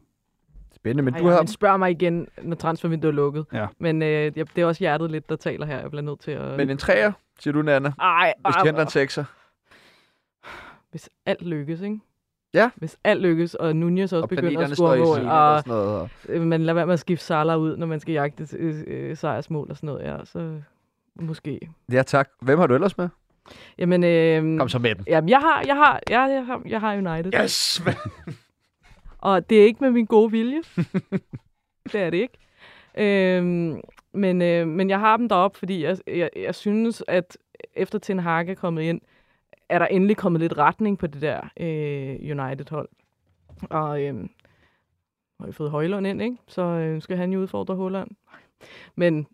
Spændende, 0.74 1.02
men 1.02 1.14
Ej, 1.14 1.20
du 1.20 1.26
har... 1.26 1.38
Men 1.38 1.46
spørg 1.46 1.78
mig 1.78 1.90
igen, 1.90 2.28
når 2.42 2.56
transfervinduet 2.56 3.12
er 3.12 3.16
lukket. 3.16 3.46
Ja. 3.52 3.66
Men 3.78 4.02
øh, 4.02 4.34
det 4.34 4.58
er 4.58 4.66
også 4.66 4.78
hjertet 4.78 5.10
lidt, 5.10 5.28
der 5.28 5.36
taler 5.36 5.66
her. 5.66 5.80
Jeg 5.80 5.90
bliver 5.90 6.02
nødt 6.02 6.20
til 6.20 6.30
at... 6.30 6.56
Men 6.56 6.70
en 6.70 6.78
træer, 6.78 7.12
siger 7.40 7.52
du, 7.52 7.62
Nana? 7.62 7.92
Ej, 8.00 8.34
Hvis 8.44 8.54
de 8.54 8.66
henter 8.66 8.82
en 8.82 8.88
sekser. 8.88 9.24
Hvis 10.90 11.10
alt 11.26 11.42
lykkes, 11.42 11.80
ikke? 11.80 11.98
Ja. 12.54 12.70
Hvis 12.76 12.98
alt 13.04 13.22
lykkes, 13.22 13.54
og 13.54 13.76
Nunez 13.76 14.12
også 14.12 14.22
og 14.22 14.28
begynder 14.28 14.60
at 14.60 14.70
score 14.70 14.98
mål, 14.98 15.26
og, 15.26 15.50
og 15.50 15.58
sådan 15.58 15.70
noget. 15.70 16.00
Og... 16.00 16.10
Øh, 16.28 16.42
man 16.42 16.60
lader 16.60 16.74
være 16.74 16.86
med 16.86 16.92
at 16.92 17.00
skifte 17.00 17.24
Salah 17.24 17.58
ud, 17.58 17.76
når 17.76 17.86
man 17.86 18.00
skal 18.00 18.12
jagte 18.12 18.56
øh, 18.56 18.84
øh, 18.86 19.16
sejrsmål 19.16 19.70
og 19.70 19.76
sådan 19.76 19.86
noget, 19.86 20.04
ja, 20.04 20.24
så 20.24 20.60
måske. 21.20 21.60
Ja, 21.92 22.02
tak. 22.02 22.30
Hvem 22.42 22.58
har 22.58 22.66
du 22.66 22.74
ellers 22.74 22.98
med? 22.98 23.08
Jamen, 23.78 24.04
øh, 24.04 24.58
Kom 24.58 24.68
så 24.68 24.78
med 24.78 24.94
dem. 24.94 25.04
Jamen, 25.06 25.28
jeg 25.28 25.38
har, 25.38 25.62
jeg 25.66 25.76
har, 25.76 26.00
jeg, 26.10 26.30
jeg 26.30 26.46
har, 26.46 26.62
jeg 26.66 26.80
har 26.80 26.96
United. 26.96 27.40
Yes! 27.42 27.82
og 29.18 29.50
det 29.50 29.60
er 29.60 29.64
ikke 29.64 29.80
med 29.80 29.90
min 29.90 30.06
gode 30.06 30.30
vilje. 30.30 30.62
det 31.92 32.00
er 32.00 32.10
det 32.10 32.18
ikke. 32.18 32.38
Øhm, 32.98 33.80
men, 34.12 34.42
øh, 34.42 34.68
men 34.68 34.90
jeg 34.90 35.00
har 35.00 35.16
dem 35.16 35.28
derop, 35.28 35.56
fordi 35.56 35.84
jeg, 35.84 35.98
jeg, 36.06 36.30
jeg 36.36 36.54
synes, 36.54 37.02
at 37.08 37.38
efter 37.74 37.98
Ten 37.98 38.18
Hag 38.18 38.48
er 38.48 38.54
kommet 38.54 38.82
ind, 38.82 39.00
er 39.68 39.78
der 39.78 39.86
endelig 39.86 40.16
kommet 40.16 40.40
lidt 40.40 40.58
retning 40.58 40.98
på 40.98 41.06
det 41.06 41.22
der 41.22 41.40
øh, 41.60 42.38
United-hold. 42.38 42.88
Og 43.70 44.02
øh, 44.02 44.14
har 45.40 45.46
vi 45.46 45.52
fået 45.52 45.70
Højlund 45.70 46.06
ind, 46.06 46.22
ikke? 46.22 46.36
Så 46.46 46.62
øh, 46.62 47.02
skal 47.02 47.16
han 47.16 47.32
jo 47.32 47.40
udfordre 47.40 47.74
Holland. 47.74 48.10
Men 48.94 49.26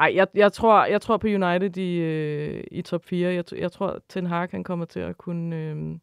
ej, 0.00 0.12
jeg, 0.14 0.26
jeg, 0.34 0.52
tror, 0.52 0.84
jeg 0.84 1.00
tror 1.00 1.16
på 1.16 1.26
United 1.26 1.76
i, 1.76 1.96
øh, 1.96 2.64
i 2.70 2.82
top 2.82 3.04
4. 3.04 3.32
Jeg, 3.34 3.44
jeg 3.52 3.72
tror, 3.72 3.86
at 3.86 4.02
Ten 4.08 4.26
Hag 4.26 4.48
kan 4.48 4.64
kommer 4.64 4.84
til 4.84 5.00
at 5.00 5.18
kunne 5.18 5.56
øh, 5.56 5.98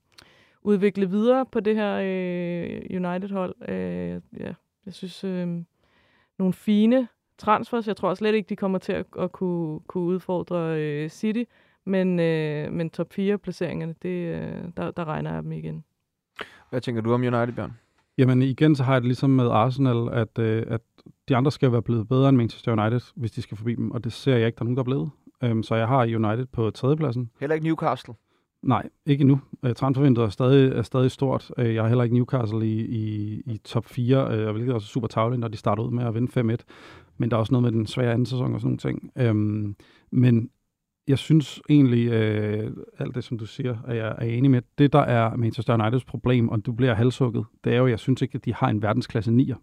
udvikle 0.61 1.09
videre 1.09 1.45
på 1.45 1.59
det 1.59 1.75
her 1.75 1.99
øh, 2.03 3.05
United-hold. 3.05 3.69
Øh, 3.69 4.21
ja, 4.39 4.53
jeg 4.85 4.93
synes, 4.93 5.23
øh, 5.23 5.47
nogle 6.39 6.53
fine 6.53 7.07
transfers. 7.37 7.87
Jeg 7.87 7.95
tror 7.95 8.13
slet 8.13 8.35
ikke, 8.35 8.49
de 8.49 8.55
kommer 8.55 8.77
til 8.77 8.93
at, 8.93 9.05
at 9.19 9.31
kunne, 9.31 9.79
kunne 9.79 10.03
udfordre 10.03 10.81
øh, 10.81 11.09
City. 11.09 11.43
Men, 11.85 12.19
øh, 12.19 12.71
men 12.71 12.89
top 12.89 13.13
4 13.13 13.37
placeringerne, 13.37 13.95
det, 14.01 14.35
øh, 14.35 14.63
der, 14.77 14.91
der 14.91 15.05
regner 15.05 15.33
jeg 15.33 15.43
dem 15.43 15.51
igen. 15.51 15.83
Hvad 16.69 16.81
tænker 16.81 17.01
du 17.01 17.13
om 17.13 17.21
United, 17.21 17.53
Bjørn? 17.53 17.73
Jamen 18.17 18.41
igen, 18.41 18.75
så 18.75 18.83
har 18.83 18.93
jeg 18.93 19.01
det 19.01 19.07
ligesom 19.07 19.29
med 19.29 19.49
Arsenal, 19.49 20.09
at, 20.13 20.39
øh, 20.39 20.65
at 20.67 20.81
de 21.29 21.35
andre 21.35 21.51
skal 21.51 21.71
være 21.71 21.81
blevet 21.81 22.07
bedre 22.07 22.29
end 22.29 22.37
Manchester 22.37 22.71
United, 22.71 23.01
hvis 23.15 23.31
de 23.31 23.41
skal 23.41 23.57
forbi 23.57 23.75
dem, 23.75 23.91
og 23.91 24.03
det 24.03 24.13
ser 24.13 24.35
jeg 24.35 24.47
ikke, 24.47 24.55
der 24.55 24.61
er 24.61 24.65
nogen, 24.65 24.77
der 24.77 24.81
er 24.81 24.85
blevet. 24.85 25.09
Um, 25.51 25.63
så 25.63 25.75
jeg 25.75 25.87
har 25.87 26.01
United 26.01 26.45
på 26.45 26.69
tredjepladsen. 26.69 27.29
Heller 27.39 27.53
ikke 27.53 27.67
Newcastle? 27.67 28.13
Nej, 28.61 28.89
ikke 29.05 29.21
endnu. 29.21 29.39
Uh, 29.63 29.71
transfervinduet 29.71 30.25
er 30.25 30.29
stadig, 30.29 30.71
er 30.71 30.81
stadig 30.81 31.11
stort. 31.11 31.51
Uh, 31.57 31.73
jeg 31.73 31.83
har 31.83 31.87
heller 31.87 32.03
ikke 32.03 32.15
Newcastle 32.15 32.67
i, 32.67 32.85
i, 32.85 33.41
i 33.45 33.57
top 33.57 33.85
4, 33.85 34.47
uh, 34.47 34.51
hvilket 34.51 34.71
er 34.71 34.75
også 34.75 34.87
super 34.87 35.07
tavligt, 35.07 35.39
når 35.39 35.47
de 35.47 35.57
starter 35.57 35.83
ud 35.83 35.91
med 35.91 36.03
at 36.03 36.13
vinde 36.13 36.53
5-1. 36.53 36.57
Men 37.17 37.31
der 37.31 37.35
er 37.35 37.39
også 37.39 37.53
noget 37.53 37.63
med 37.63 37.71
den 37.71 37.87
svære 37.87 38.11
anden 38.11 38.25
sæson 38.25 38.53
og 38.53 38.61
sådan 38.61 38.67
nogle 38.67 38.77
ting. 38.77 39.29
Um, 39.29 39.75
men 40.11 40.49
jeg 41.07 41.17
synes 41.17 41.61
egentlig, 41.69 42.07
øh, 42.07 42.71
alt 42.99 43.15
det, 43.15 43.23
som 43.23 43.37
du 43.37 43.45
siger, 43.45 43.77
er 43.87 43.93
jeg 43.93 44.15
er 44.17 44.25
enig 44.25 44.51
med. 44.51 44.61
Det, 44.77 44.93
der 44.93 44.99
er 44.99 45.35
Manchester 45.35 45.73
Uniteds 45.73 46.05
problem, 46.05 46.49
og 46.49 46.65
du 46.65 46.71
bliver 46.71 46.93
halshugget, 46.93 47.45
det 47.63 47.73
er 47.73 47.77
jo, 47.77 47.87
jeg 47.87 47.99
synes 47.99 48.21
ikke, 48.21 48.35
at 48.35 48.45
de 48.45 48.53
har 48.53 48.69
en 48.69 48.81
verdensklasse 48.81 49.31
nier. 49.31 49.55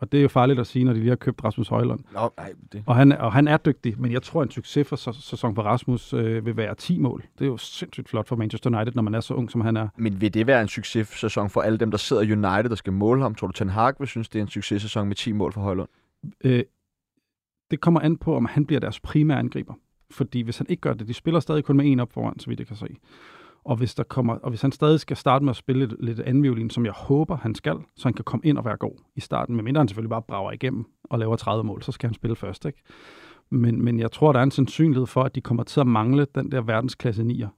Og 0.00 0.12
det 0.12 0.18
er 0.18 0.22
jo 0.22 0.28
farligt 0.28 0.60
at 0.60 0.66
sige, 0.66 0.84
når 0.84 0.92
de 0.92 0.98
lige 0.98 1.08
har 1.08 1.16
købt 1.16 1.44
Rasmus 1.44 1.68
Højlund. 1.68 2.00
Nå, 2.12 2.30
nej, 2.36 2.52
det... 2.72 2.82
og, 2.86 2.96
han, 2.96 3.12
og 3.12 3.32
han 3.32 3.48
er 3.48 3.56
dygtig, 3.56 4.00
men 4.00 4.12
jeg 4.12 4.22
tror, 4.22 4.42
en 4.42 4.50
succes 4.50 4.88
for 4.88 4.96
sæson 5.12 5.54
for 5.54 5.62
Rasmus 5.62 6.12
øh, 6.12 6.46
vil 6.46 6.56
være 6.56 6.74
10 6.74 6.98
mål. 6.98 7.24
Det 7.38 7.44
er 7.44 7.48
jo 7.48 7.56
sindssygt 7.56 8.08
flot 8.08 8.28
for 8.28 8.36
Manchester 8.36 8.70
United, 8.76 8.92
når 8.94 9.02
man 9.02 9.14
er 9.14 9.20
så 9.20 9.34
ung, 9.34 9.50
som 9.50 9.60
han 9.60 9.76
er. 9.76 9.88
Men 9.96 10.20
vil 10.20 10.34
det 10.34 10.46
være 10.46 10.62
en 10.62 10.68
successæson 10.68 11.50
for 11.50 11.60
alle 11.60 11.78
dem, 11.78 11.90
der 11.90 11.98
sidder 11.98 12.22
i 12.22 12.32
United, 12.32 12.68
der 12.68 12.74
skal 12.74 12.92
måle 12.92 13.22
ham? 13.22 13.34
Tror 13.34 13.46
du, 13.46 13.52
Ten 13.52 13.68
Hag 13.68 13.94
vil 13.98 14.08
synes, 14.08 14.28
det 14.28 14.38
er 14.38 14.42
en 14.42 14.48
successæson 14.48 15.08
med 15.08 15.16
10 15.16 15.32
mål 15.32 15.52
for 15.52 15.60
Højlund? 15.60 15.88
Øh, 16.44 16.64
det 17.70 17.80
kommer 17.80 18.00
an 18.00 18.16
på, 18.16 18.36
om 18.36 18.44
han 18.44 18.66
bliver 18.66 18.80
deres 18.80 19.00
primære 19.00 19.38
angriber. 19.38 19.74
Fordi 20.10 20.40
hvis 20.40 20.58
han 20.58 20.66
ikke 20.70 20.80
gør 20.80 20.94
det, 20.94 21.08
de 21.08 21.14
spiller 21.14 21.40
stadig 21.40 21.64
kun 21.64 21.76
med 21.76 21.92
en 21.92 22.00
op 22.00 22.12
foran, 22.12 22.38
så 22.38 22.46
vidt 22.46 22.60
jeg 22.60 22.66
kan 22.66 22.76
se. 22.76 22.96
Og 23.64 23.76
hvis, 23.76 23.94
der 23.94 24.02
kommer, 24.02 24.34
og 24.34 24.50
hvis 24.50 24.62
han 24.62 24.72
stadig 24.72 25.00
skal 25.00 25.16
starte 25.16 25.44
med 25.44 25.50
at 25.50 25.56
spille 25.56 25.86
lidt, 25.86 26.04
lidt 26.04 26.20
anden 26.20 26.42
violin, 26.42 26.70
som 26.70 26.84
jeg 26.84 26.92
håber, 26.92 27.36
han 27.36 27.54
skal, 27.54 27.76
så 27.96 28.08
han 28.08 28.14
kan 28.14 28.24
komme 28.24 28.46
ind 28.46 28.58
og 28.58 28.64
være 28.64 28.76
god 28.76 28.94
i 29.16 29.20
starten, 29.20 29.56
medmindre 29.56 29.80
han 29.80 29.88
selvfølgelig 29.88 30.10
bare 30.10 30.22
brager 30.22 30.52
igennem 30.52 30.84
og 31.04 31.18
laver 31.18 31.36
30 31.36 31.64
mål, 31.64 31.82
så 31.82 31.92
skal 31.92 32.08
han 32.08 32.14
spille 32.14 32.36
først. 32.36 32.64
Ikke? 32.64 32.82
Men, 33.50 33.84
men 33.84 34.00
jeg 34.00 34.12
tror, 34.12 34.32
der 34.32 34.40
er 34.40 34.44
en 34.44 34.50
sandsynlighed 34.50 35.06
for, 35.06 35.22
at 35.22 35.34
de 35.34 35.40
kommer 35.40 35.62
til 35.62 35.80
at 35.80 35.86
mangle 35.86 36.26
den 36.34 36.52
der 36.52 36.60
verdensklasse 36.60 37.24
nier, 37.24 37.48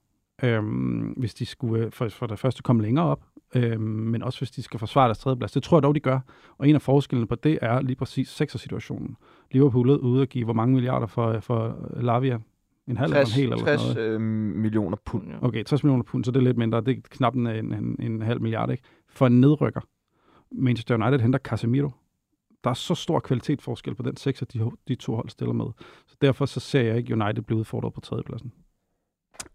øhm, 0.43 1.13
hvis 1.17 1.33
de 1.33 1.45
skulle 1.45 1.85
øh, 1.85 1.91
for, 1.91 2.09
for 2.09 2.27
det 2.27 2.39
første 2.39 2.63
komme 2.63 2.81
længere 2.81 3.05
op. 3.05 3.23
øhm, 3.55 3.81
men 3.81 4.23
også 4.23 4.39
hvis 4.39 4.51
de 4.51 4.63
skal 4.63 4.79
forsvare 4.79 5.05
deres 5.05 5.19
tredjeplads. 5.19 5.51
Det 5.51 5.63
tror 5.63 5.77
jeg 5.77 5.83
dog, 5.83 5.95
de 5.95 5.99
gør. 5.99 6.19
Og 6.57 6.69
en 6.69 6.75
af 6.75 6.81
forskellene 6.81 7.27
på 7.27 7.35
det 7.35 7.59
er 7.61 7.81
lige 7.81 7.95
præcis 7.95 8.29
sekser-situationen. 8.29 9.17
Liverpool 9.51 9.89
er 9.89 9.95
ude 9.97 10.21
at 10.21 10.29
give 10.29 10.43
hvor 10.43 10.53
mange 10.53 10.73
milliarder 10.73 11.07
for, 11.07 11.27
øh, 11.27 11.41
for 11.41 11.89
Lavia? 11.93 12.39
En 12.87 12.97
halv 12.97 13.11
60, 13.11 13.37
eller 13.37 13.55
en 13.55 13.59
hel? 13.59 13.61
Eller 13.61 13.77
60 13.77 13.95
noget? 13.95 14.09
øh, 14.09 14.21
millioner 14.21 14.97
pund. 15.05 15.27
Ja. 15.27 15.37
Okay, 15.41 15.63
60 15.63 15.83
millioner 15.83 16.03
pund, 16.03 16.23
så 16.25 16.31
det 16.31 16.39
er 16.39 16.43
lidt 16.43 16.57
mindre. 16.57 16.81
Det 16.81 16.97
er 16.97 17.01
knap 17.09 17.35
en, 17.35 17.47
en, 17.47 17.73
en, 17.73 17.95
en 17.99 18.21
halv 18.21 18.41
milliard, 18.41 18.71
ikke? 18.71 18.83
For 19.09 19.27
en 19.27 19.41
nedrykker. 19.41 19.81
Manchester 20.51 20.95
United 20.95 21.19
henter 21.19 21.39
Casemiro. 21.39 21.91
Der 22.63 22.69
er 22.69 22.73
så 22.73 22.95
stor 22.95 23.19
kvalitetsforskel 23.19 23.95
på 23.95 24.03
den 24.03 24.17
sekser, 24.17 24.45
de, 24.45 24.71
de 24.87 24.95
to 24.95 25.15
hold 25.15 25.29
stiller 25.29 25.53
med. 25.53 25.65
Så 26.07 26.15
derfor 26.21 26.45
så 26.45 26.59
ser 26.59 26.81
jeg 26.81 26.97
ikke 26.97 27.13
United 27.13 27.41
blive 27.43 27.59
udfordret 27.59 27.93
på 27.93 28.01
tredjepladsen. 28.01 28.53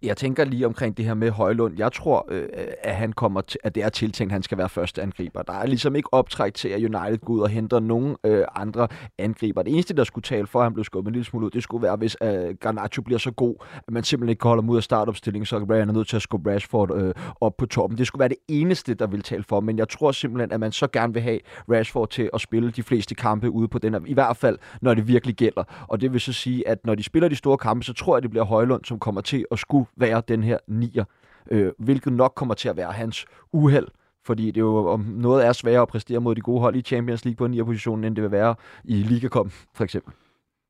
Jeg 0.02 0.16
tænker 0.16 0.44
lige 0.44 0.66
omkring 0.66 0.96
det 0.96 1.04
her 1.04 1.14
med 1.14 1.30
Højlund. 1.30 1.74
Jeg 1.78 1.92
tror, 1.92 2.26
øh, 2.30 2.48
at 2.82 2.94
han 2.94 3.12
kommer 3.12 3.40
til, 3.40 3.61
at 3.64 3.74
det 3.74 3.82
er 3.82 3.88
tiltænkt, 3.88 4.30
at 4.30 4.34
han 4.34 4.42
skal 4.42 4.58
være 4.58 4.68
første 4.68 5.02
angriber. 5.02 5.42
Der 5.42 5.52
er 5.52 5.66
ligesom 5.66 5.96
ikke 5.96 6.14
optræk 6.14 6.54
til, 6.54 6.68
at 6.68 6.76
United 6.78 7.18
går 7.18 7.34
ud 7.34 7.40
og 7.40 7.48
henter 7.48 7.80
nogen 7.80 8.16
øh, 8.24 8.44
andre 8.54 8.88
angriber. 9.18 9.62
Det 9.62 9.72
eneste, 9.72 9.94
der 9.94 10.04
skulle 10.04 10.22
tale 10.22 10.46
for, 10.46 10.58
at 10.58 10.64
han 10.64 10.74
blev 10.74 10.84
skubbet 10.84 11.11
en 11.11 11.12
lille 11.12 11.24
smule 11.24 11.46
ud, 11.46 11.50
det 11.50 11.62
skulle 11.62 11.82
være, 11.82 11.96
hvis 11.96 12.16
øh, 12.22 12.54
Garnacho 12.61 13.02
bliver 13.02 13.18
så 13.18 13.30
god, 13.30 13.54
at 13.87 13.92
man 13.92 14.04
simpelthen 14.04 14.28
ikke 14.28 14.40
kan 14.40 14.48
holde 14.48 14.62
ham 14.62 14.70
ud 14.70 14.76
af 14.76 14.82
startopstillingen, 14.82 15.46
så 15.46 15.56
er 15.56 15.78
han 15.78 15.88
nødt 15.88 16.08
til 16.08 16.16
at 16.16 16.22
skubbe 16.22 16.54
Rashford 16.54 16.96
øh, 16.96 17.14
op 17.40 17.56
på 17.56 17.66
toppen. 17.66 17.98
Det 17.98 18.06
skulle 18.06 18.20
være 18.20 18.28
det 18.28 18.38
eneste, 18.48 18.94
der 18.94 19.06
vil 19.06 19.22
tale 19.22 19.44
for. 19.44 19.61
Men 19.61 19.78
jeg 19.78 19.88
tror 19.88 20.12
simpelthen, 20.12 20.52
at 20.52 20.61
man 20.61 20.72
så 20.72 20.87
gerne 20.87 21.12
vil 21.12 21.22
have 21.22 21.38
Rashford 21.70 22.11
til 22.11 22.30
at 22.34 22.40
spille 22.40 22.70
de 22.70 22.82
fleste 22.82 23.14
kampe 23.14 23.50
ude 23.50 23.68
på 23.68 23.78
den 23.78 23.92
her, 23.94 24.00
i 24.06 24.14
hvert 24.14 24.37
fald, 24.37 24.58
når 24.82 24.94
det 24.94 25.08
virkelig 25.08 25.34
gælder. 25.34 25.87
Og 25.88 26.00
det 26.00 26.12
vil 26.12 26.20
så 26.20 26.32
sige, 26.32 26.68
at 26.68 26.78
når 26.84 26.94
de 26.94 27.02
spiller 27.02 27.28
de 27.28 27.37
store 27.37 27.58
kampe, 27.58 27.84
så 27.84 27.92
tror 27.92 28.16
jeg, 28.16 28.22
det 28.22 28.30
bliver 28.30 28.44
Højlund, 28.44 28.84
som 28.84 28.98
kommer 28.98 29.20
til 29.20 29.44
at 29.50 29.58
skulle 29.58 29.88
være 29.96 30.22
den 30.29 30.42
her 30.42 30.59
nier, 30.68 31.05
øh, 31.51 31.72
hvilket 31.79 32.12
nok 32.12 32.33
kommer 32.37 32.55
til 32.55 32.68
at 32.68 32.77
være 32.77 32.92
hans 32.92 33.27
uheld, 33.53 33.88
fordi 34.24 34.46
det 34.46 34.57
er 34.57 34.64
jo 34.64 34.88
om 34.88 35.01
noget 35.01 35.46
er 35.46 35.53
sværere 35.53 35.83
at 35.83 35.88
præstere 35.88 36.20
mod 36.20 36.35
de 36.35 36.40
gode 36.40 36.61
hold 36.61 36.77
i 36.77 36.83
Champions 36.83 37.24
League 37.24 37.37
på 37.37 37.44
en 37.44 37.64
position 37.64 38.05
end 38.05 38.16
det 38.16 38.22
vil 38.22 38.31
være 38.31 38.55
i 38.85 38.94
Ligakom, 38.94 39.51
for 39.74 39.85
eksempel. 39.85 40.12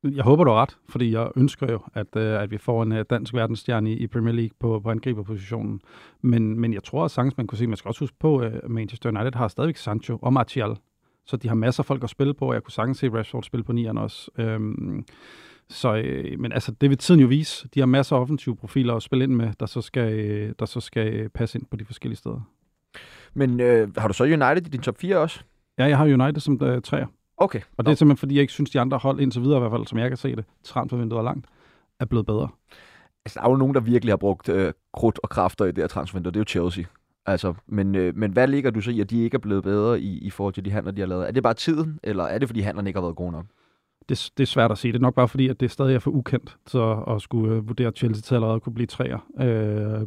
Jeg 0.05 0.25
håber, 0.25 0.45
du 0.45 0.51
har 0.51 0.63
ret, 0.63 0.77
fordi 0.89 1.13
jeg 1.13 1.31
ønsker 1.37 1.73
jo, 1.73 1.81
at, 1.95 2.17
øh, 2.17 2.43
at 2.43 2.51
vi 2.51 2.59
får 2.59 2.83
en 2.83 2.93
øh, 2.93 3.05
dansk 3.11 3.35
verdensstjerne 3.35 3.93
i, 3.93 3.97
i 3.97 4.07
Premier 4.07 4.35
League 4.35 4.55
på, 4.61 4.81
på 4.81 4.91
angriberpositionen. 4.91 5.81
Men, 6.23 6.61
men 6.61 6.75
jeg 6.75 6.85
tror 6.85 7.05
at 7.05 7.11
sagtens, 7.11 7.37
man 7.37 7.47
kunne 7.47 7.59
se, 7.59 7.67
man 7.67 7.77
skal 7.77 7.89
også 7.89 8.01
huske 8.01 8.17
på, 8.21 8.43
øh, 8.43 8.53
at 8.55 8.61
uh, 8.65 8.71
Manchester 8.71 9.11
United 9.11 9.35
har 9.35 9.49
stadigvæk 9.49 9.77
Sancho 9.77 10.19
og 10.23 10.33
Martial. 10.33 10.77
Så 11.27 11.37
de 11.37 11.49
har 11.49 11.55
masser 11.55 11.81
af 11.81 11.87
folk 11.87 12.05
at 12.05 12.11
spille 12.11 12.35
på, 12.35 12.49
og 12.49 12.55
jeg 12.55 12.63
kunne 12.63 12.73
sagtens 12.73 12.99
se 12.99 13.09
Rashford 13.09 13.43
spille 13.43 13.65
på 13.65 13.73
nieren 13.73 13.99
også. 13.99 14.31
Øhm, 14.39 15.05
så, 15.71 15.97
øh, 15.97 16.41
men 16.41 16.53
altså, 16.53 16.73
det 16.73 16.91
vil 16.91 16.99
tiden 16.99 17.21
jo 17.21 17.27
vise. 17.27 17.69
De 17.75 17.81
har 17.81 17.87
masser 17.87 18.17
af 18.17 18.21
offensive 18.21 18.57
profiler 18.57 18.95
at 18.95 19.03
spille 19.03 19.25
ind 19.25 19.35
med, 19.35 19.53
der 19.61 19.67
så 19.67 19.81
skal, 19.81 20.13
øh, 20.13 20.55
der 20.59 20.67
så 20.67 20.81
skal 20.81 21.15
øh, 21.15 21.29
passe 21.29 21.59
ind 21.59 21.67
på 21.67 21.77
de 21.77 21.85
forskellige 21.85 22.17
steder. 22.17 22.41
Men 23.35 23.61
øh, 23.61 23.97
har 23.97 24.09
du 24.09 24.15
så 24.15 24.25
United 24.25 24.67
i 24.67 24.71
din 24.71 24.81
top 24.81 24.99
4 24.99 25.19
også? 25.19 25.41
Ja, 25.79 25.85
jeg 25.85 25.99
har 25.99 26.05
United 26.05 26.41
som 26.41 26.63
uh, 26.63 26.83
træer. 26.83 27.07
Okay. 27.37 27.61
Og 27.77 27.87
det 27.87 27.93
er 27.93 27.97
simpelthen, 27.97 28.17
fordi 28.19 28.35
jeg 28.35 28.41
ikke 28.41 28.53
synes, 28.53 28.71
de 28.71 28.81
andre 28.81 28.99
hold 28.99 29.21
indtil 29.21 29.43
videre, 29.43 29.57
i 29.57 29.61
hvert 29.61 29.73
fald, 29.73 29.87
som 29.87 29.99
jeg 29.99 30.11
kan 30.11 30.17
se 30.17 30.37
det, 30.37 30.45
transfervinduet 30.65 31.19
er 31.19 31.23
langt, 31.23 31.47
er 32.01 32.05
blevet 32.05 32.27
bedre. 32.27 32.49
Altså, 33.25 33.41
der 33.41 33.47
er 33.47 33.51
jo 33.51 33.57
nogen, 33.57 33.75
der 33.75 33.81
virkelig 33.81 34.13
har 34.13 34.17
brugt 34.17 34.49
øh, 34.49 34.73
krudt 34.93 35.21
og 35.23 35.29
kræfter 35.29 35.65
i 35.65 35.69
det 35.69 35.79
her 35.79 35.87
transfervindue, 35.87 36.33
det 36.33 36.37
er 36.37 36.41
jo 36.41 36.45
Chelsea. 36.45 36.85
Altså, 37.27 37.55
men, 37.67 37.95
øh, 37.95 38.17
men 38.17 38.33
hvad 38.33 38.49
ligger 38.49 38.71
du 38.71 38.81
så 38.81 38.91
i, 38.91 39.01
at 39.01 39.11
de 39.11 39.23
ikke 39.23 39.35
er 39.35 39.39
blevet 39.39 39.63
bedre 39.63 40.01
i, 40.01 40.19
i 40.19 40.31
forhold 40.31 40.55
til 40.55 40.65
de 40.65 40.71
handler, 40.71 40.93
de 40.93 41.01
har 41.01 41.09
lavet? 41.09 41.29
Er 41.29 41.33
det 41.33 41.43
bare 41.43 41.55
tiden, 41.55 42.01
eller 42.03 42.25
er 42.25 42.39
det, 42.39 42.49
fordi 42.49 42.61
handlerne 42.61 42.91
ikke 42.91 42.99
har 42.99 43.07
været 43.07 43.17
gode 43.17 43.33
nok? 43.33 43.45
Det, 44.09 44.31
det 44.37 44.43
er 44.43 44.47
svært 44.47 44.71
at 44.71 44.79
sige. 44.79 44.93
Det 44.93 44.99
er 44.99 45.03
nok 45.03 45.15
bare 45.15 45.29
fordi, 45.29 45.49
at 45.49 45.61
det 45.61 45.71
stadig 45.71 45.95
er 45.95 45.99
for 45.99 46.11
ukendt, 46.11 46.57
så 46.67 46.93
at 46.93 47.23
skulle 47.23 47.55
øh, 47.55 47.69
vurdere 47.69 47.91
Chelsea 47.91 48.23
til 48.23 48.35
allerede 48.35 48.61
kunne 48.61 48.75
blive 48.75 48.87
træer. 48.87 49.19
Øh, 49.41 50.07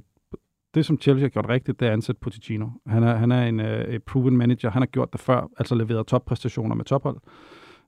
det, 0.73 0.85
som 0.85 0.97
Chelsea 1.01 1.23
har 1.23 1.29
gjort 1.29 1.49
rigtigt, 1.49 1.79
det 1.79 1.85
er 1.85 1.89
at 1.89 1.93
ansætte 1.93 2.19
Pochettino. 2.19 2.67
Han 2.87 3.03
er, 3.03 3.15
han 3.15 3.31
er 3.31 3.47
en 3.47 3.59
uh, 3.59 3.99
proven 4.05 4.37
manager. 4.37 4.69
Han 4.69 4.81
har 4.81 4.87
gjort 4.87 5.13
det 5.13 5.21
før, 5.21 5.47
altså 5.57 5.75
leveret 5.75 6.07
toppræstationer 6.07 6.75
med 6.75 6.85
tophold. 6.85 7.17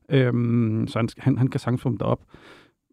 Øhm, 0.08 0.86
så 0.88 0.98
han, 0.98 1.08
han, 1.18 1.38
han 1.38 1.48
kan 1.48 1.60
sagtens 1.60 1.82
få 1.82 1.88
dem 1.88 1.98
derop. 1.98 2.20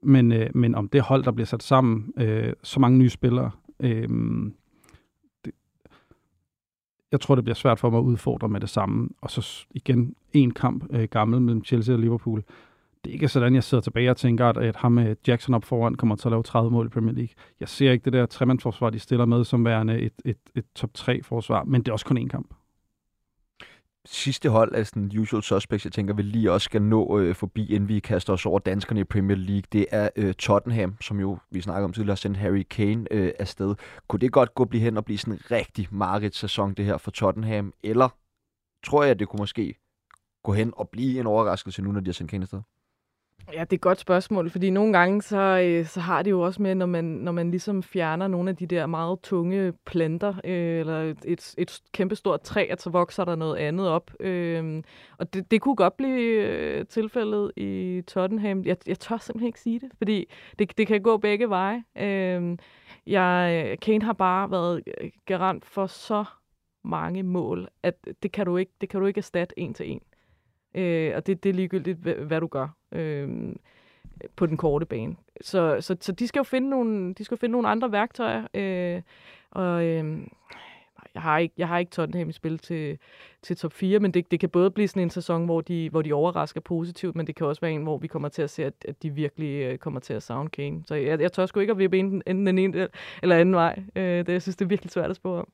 Men, 0.04 0.32
øh, 0.32 0.50
men 0.56 0.76
om 0.76 0.90
det 0.90 1.02
hold, 1.02 1.24
der 1.24 1.32
bliver 1.32 1.46
sat 1.46 1.64
sammen, 1.64 2.14
øh, 2.18 2.54
så 2.64 2.80
mange 2.80 2.98
nye 2.98 3.10
spillere, 3.10 3.52
øh, 3.80 4.10
det, 5.46 5.54
jeg 7.12 7.22
tror, 7.22 7.36
det 7.36 7.44
bliver 7.44 7.56
svært 7.56 7.80
for 7.80 7.90
mig 7.90 8.00
at 8.00 8.04
udfordre 8.04 8.50
med 8.50 8.60
det 8.60 8.70
samme. 8.70 9.10
Og 9.22 9.32
så 9.32 9.66
igen, 9.72 10.16
en 10.34 10.52
kamp 10.52 10.86
øh, 10.90 11.08
gammel 11.12 11.42
mellem 11.42 11.64
Chelsea 11.64 11.96
og 11.96 12.00
Liverpool. 12.00 12.44
Det 13.04 13.10
er 13.10 13.14
ikke 13.14 13.28
sådan, 13.28 13.56
jeg 13.56 13.64
sidder 13.64 13.82
tilbage 13.82 14.10
og 14.10 14.18
tænker, 14.18 14.46
at, 14.46 14.58
at 14.58 14.76
ham 14.76 14.92
med 14.92 15.16
Jackson 15.28 15.54
op 15.54 15.64
foran 15.66 15.96
kommer 15.96 16.16
til 16.16 16.28
at 16.28 16.32
lave 16.32 16.44
30 16.44 16.72
mål 16.72 16.86
i 16.86 16.90
Premier 16.90 17.14
League. 17.14 17.34
Jeg 17.60 17.70
ser 17.70 17.92
ikke 17.92 18.06
det 18.06 18.14
der 18.14 18.26
tremandsforsvar, 18.26 18.90
de 18.90 19.00
stiller 19.00 19.26
med, 19.26 19.44
som 19.44 19.66
værende 19.66 20.00
et, 20.00 20.14
et, 20.26 20.38
et 20.56 20.66
top 20.76 20.90
3-forsvar, 20.98 21.64
men 21.64 21.82
det 21.82 21.88
er 21.88 21.92
også 21.94 22.06
kun 22.06 22.18
én 22.18 22.28
kamp. 22.28 22.54
sidste 24.06 24.50
hold 24.50 24.76
er 24.76 24.84
sådan 24.84 25.12
usual 25.20 25.44
suspects, 25.44 25.86
jeg 25.86 25.92
tænker, 25.92 26.14
vi 26.14 26.22
lige 26.22 26.52
også 26.52 26.66
skal 26.66 26.82
nå 26.82 27.20
øh, 27.20 27.36
forbi, 27.36 27.74
inden 27.74 27.90
vi 27.90 28.00
kaster 28.00 28.34
os 28.34 28.46
over 28.46 28.60
danskerne 28.60 29.00
i 29.00 29.04
Premier 29.04 29.38
League. 29.38 29.64
Det 29.72 29.86
er 29.92 30.10
øh, 30.16 30.34
Tottenham, 30.34 30.98
som 31.02 31.20
jo, 31.20 31.38
vi 31.52 31.62
snakker 31.62 31.84
om 31.84 31.94
tidligere, 31.94 32.12
har 32.12 32.16
sendt 32.16 32.38
Harry 32.38 32.64
Kane 32.70 33.06
øh, 33.12 33.32
afsted. 33.40 33.76
Kunne 34.08 34.20
det 34.20 34.32
godt 34.32 34.56
gå 34.56 34.66
blive 34.66 34.84
hen 34.84 34.98
og 34.98 35.06
blive 35.06 35.18
sådan 35.18 35.34
en 35.34 35.52
rigtig 35.52 35.88
mareridt 35.92 36.36
sæson, 36.36 36.74
det 36.74 36.86
her 36.86 36.98
for 36.98 37.12
Tottenham? 37.12 37.74
Eller 37.84 38.10
tror 38.86 39.04
jeg, 39.04 39.12
at 39.12 39.20
det 39.20 39.28
kunne 39.28 39.42
måske 39.42 39.76
gå 40.44 40.54
hen 40.54 40.74
og 40.78 40.90
blive 40.90 41.20
en 41.20 41.28
overraskelse 41.28 41.82
nu, 41.82 41.92
når 41.92 42.00
de 42.00 42.08
har 42.08 42.14
sendt 42.14 42.32
Kane 42.32 42.44
afsted? 42.44 42.62
Ja, 43.48 43.60
det 43.62 43.74
er 43.74 43.76
et 43.76 43.82
godt 43.82 44.00
spørgsmål, 44.00 44.50
fordi 44.50 44.70
nogle 44.70 44.94
gange 44.94 45.22
så, 45.22 45.38
øh, 45.38 45.86
så 45.86 46.00
har 46.00 46.22
det 46.24 46.32
jo 46.32 46.42
også 46.42 46.62
med, 46.62 46.76
når 46.76 46.86
man, 46.86 47.04
når 47.04 47.32
man 47.32 47.52
ligesom 47.52 47.84
fjerner 47.84 48.28
nogle 48.28 48.50
af 48.50 48.56
de 48.56 48.66
der 48.66 48.86
meget 48.86 49.20
tunge 49.22 49.74
planter, 49.86 50.34
øh, 50.44 50.80
eller 50.80 51.02
et, 51.02 51.26
et, 51.26 51.56
et 51.58 51.82
kæmpestort 51.92 52.42
træ, 52.42 52.68
at 52.70 52.82
så 52.82 52.90
vokser 52.90 53.26
der 53.26 53.36
noget 53.36 53.58
andet 53.58 53.88
op. 53.90 54.12
Øh, 54.20 54.84
og 55.18 55.34
det, 55.34 55.52
det 55.52 55.62
kunne 55.62 55.76
godt 55.76 55.98
blive 55.98 56.22
øh, 56.22 56.86
tilfældet 56.86 57.52
i 57.58 58.02
Tottenham. 58.08 58.64
Jeg, 58.66 58.78
jeg 58.88 59.00
tør 59.00 59.18
simpelthen 59.18 59.48
ikke 59.48 59.60
sige 59.60 59.80
det, 59.80 59.90
fordi 59.98 60.26
det, 60.60 60.78
det 60.78 60.88
kan 60.88 61.02
gå 61.02 61.18
begge 61.18 61.50
veje. 61.50 61.84
Øh, 61.98 62.58
jeg, 63.08 63.78
Kane 63.82 64.04
har 64.04 64.14
bare 64.14 64.52
været 64.52 64.84
øh, 65.02 65.12
garant 65.26 65.66
for 65.66 65.88
så 65.88 66.26
mange 66.84 67.24
mål, 67.24 67.68
at 67.84 68.08
det 68.24 68.32
kan 68.32 68.46
du 68.46 68.58
ikke, 68.58 68.72
det 68.82 68.90
kan 68.90 69.00
du 69.00 69.06
ikke 69.06 69.18
erstatte 69.18 69.60
en 69.60 69.74
til 69.74 69.92
en. 69.92 70.02
Øh, 70.76 71.14
og 71.16 71.28
det, 71.28 71.44
det 71.44 71.50
er 71.50 71.54
ligegyldigt, 71.54 71.98
hvad, 71.98 72.14
hvad 72.14 72.42
du 72.42 72.48
gør 72.48 72.68
øh, 72.92 73.30
på 74.36 74.46
den 74.46 74.58
korte 74.58 74.86
bane. 74.86 75.16
Så, 75.42 75.78
så, 75.80 75.98
så 76.02 76.12
de 76.12 76.28
skal 76.28 76.40
jo 76.40 76.44
finde 76.44 76.70
nogle, 76.70 77.14
de 77.14 77.24
skal 77.24 77.36
jo 77.36 77.40
finde 77.40 77.52
nogle 77.52 77.68
andre 77.68 77.92
værktøjer. 77.92 78.48
Øh, 78.54 79.02
og 79.52 79.86
øh, 79.86 80.22
jeg 81.14 81.22
har 81.22 81.38
ikke, 81.38 81.54
jeg 81.58 81.68
har 81.68 81.78
ikke 81.78 81.90
Tottenham 81.90 82.30
i 82.30 82.32
spil 82.32 82.58
til, 82.58 82.98
til 83.42 83.58
top 83.58 83.74
4, 83.74 84.00
men 84.00 84.12
det, 84.12 84.32
det 84.32 84.40
kan 84.40 84.50
både 84.50 84.72
blive 84.72 84.88
sådan 84.88 85.04
en 85.04 85.10
sæson, 85.10 85.46
hvor 85.46 85.62
de, 85.62 85.90
hvor 85.90 86.02
de 86.02 86.14
overrasker 86.14 86.62
positivt, 86.62 87.16
men 87.16 87.28
det 87.28 87.36
kan 87.36 87.48
også 87.48 87.62
være 87.62 87.72
en, 87.72 87.84
hvor 87.84 87.98
vi 87.98 88.08
kommer 88.08 88.30
til 88.30 88.42
at 88.42 88.50
se, 88.50 88.66
at, 88.66 88.74
at 88.88 89.04
de 89.04 89.10
virkelig 89.10 89.62
øh, 89.62 89.78
kommer 89.78 90.00
til 90.00 90.14
at 90.14 90.24
savne 90.24 90.50
Kane. 90.50 90.84
Så 90.86 90.96
jeg, 90.96 91.22
jeg 91.22 91.32
tør 91.32 91.46
sgu 91.46 91.60
ikke 91.60 91.72
at 91.72 91.78
vippe 91.78 92.00
enten, 92.00 92.24
enten 92.28 92.48
den 92.48 92.58
ene 92.58 92.88
eller 93.24 93.36
anden 93.36 93.56
vej. 93.56 93.84
Øh, 93.96 94.26
det, 94.26 94.30
jeg 94.30 94.42
synes, 94.42 94.56
det 94.56 94.66
er 94.66 94.70
virkelig 94.70 94.92
svært 94.92 95.10
at 95.10 95.16
spå 95.16 95.36
om. 95.36 95.48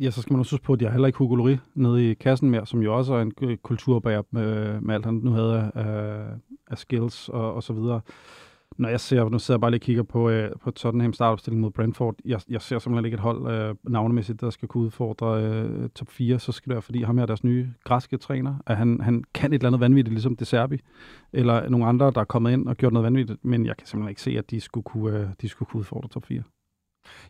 Ja, 0.00 0.10
så 0.10 0.22
skal 0.22 0.32
man 0.32 0.40
også 0.40 0.52
huske 0.52 0.64
på, 0.64 0.72
at 0.72 0.80
de 0.80 0.84
har 0.84 0.92
heller 0.92 1.06
ikke 1.06 1.18
Hugo 1.18 1.56
nede 1.74 2.10
i 2.10 2.14
kassen 2.14 2.50
mere, 2.50 2.66
som 2.66 2.82
jo 2.82 2.96
også 2.96 3.14
er 3.14 3.22
en 3.22 3.32
øh, 3.42 3.56
kulturbærer 3.56 4.22
med, 4.30 4.80
med 4.80 4.94
alt, 4.94 5.04
han 5.04 5.14
nu 5.14 5.30
havde 5.30 5.70
af, 5.74 6.24
af 6.70 6.78
skills 6.78 7.28
og, 7.28 7.54
og 7.54 7.62
så 7.62 7.72
videre. 7.72 8.00
Når 8.78 8.88
jeg 8.88 9.00
ser, 9.00 9.28
nu 9.28 9.38
sidder 9.38 9.56
jeg 9.56 9.60
bare 9.60 9.70
lige 9.70 9.78
og 9.78 9.82
kigger 9.82 10.02
på, 10.02 10.30
øh, 10.30 10.50
på 10.62 10.70
Tottenham 10.70 11.12
startopstilling 11.12 11.60
mod 11.60 11.70
Brentford, 11.70 12.14
jeg, 12.24 12.40
jeg 12.48 12.62
ser 12.62 12.78
simpelthen 12.78 13.04
ikke 13.04 13.14
et 13.14 13.20
hold 13.20 13.52
øh, 13.52 13.74
navnemæssigt, 13.88 14.40
der 14.40 14.50
skal 14.50 14.68
kunne 14.68 14.84
udfordre 14.84 15.42
øh, 15.42 15.88
top 15.88 16.08
4, 16.08 16.38
så 16.38 16.52
skal 16.52 16.70
det 16.70 16.74
være, 16.74 16.82
fordi 16.82 17.02
ham 17.02 17.18
her 17.18 17.26
deres 17.26 17.44
nye 17.44 17.68
græske 17.84 18.16
træner, 18.16 18.54
at 18.66 18.76
han, 18.76 19.00
han 19.00 19.24
kan 19.34 19.52
et 19.52 19.54
eller 19.54 19.68
andet 19.68 19.80
vanvittigt, 19.80 20.12
ligesom 20.12 20.36
De 20.36 20.44
Serbi, 20.44 20.80
eller 21.32 21.68
nogle 21.68 21.86
andre, 21.86 22.10
der 22.10 22.20
er 22.20 22.24
kommet 22.24 22.52
ind 22.52 22.68
og 22.68 22.76
gjort 22.76 22.92
noget 22.92 23.04
vanvittigt, 23.04 23.44
men 23.44 23.66
jeg 23.66 23.76
kan 23.76 23.86
simpelthen 23.86 24.10
ikke 24.10 24.22
se, 24.22 24.38
at 24.38 24.50
de 24.50 24.60
skulle 24.60 24.84
kunne, 24.84 25.18
øh, 25.18 25.28
de 25.40 25.48
skulle 25.48 25.68
kunne 25.70 25.80
udfordre 25.80 26.08
top 26.08 26.24
4. 26.24 26.42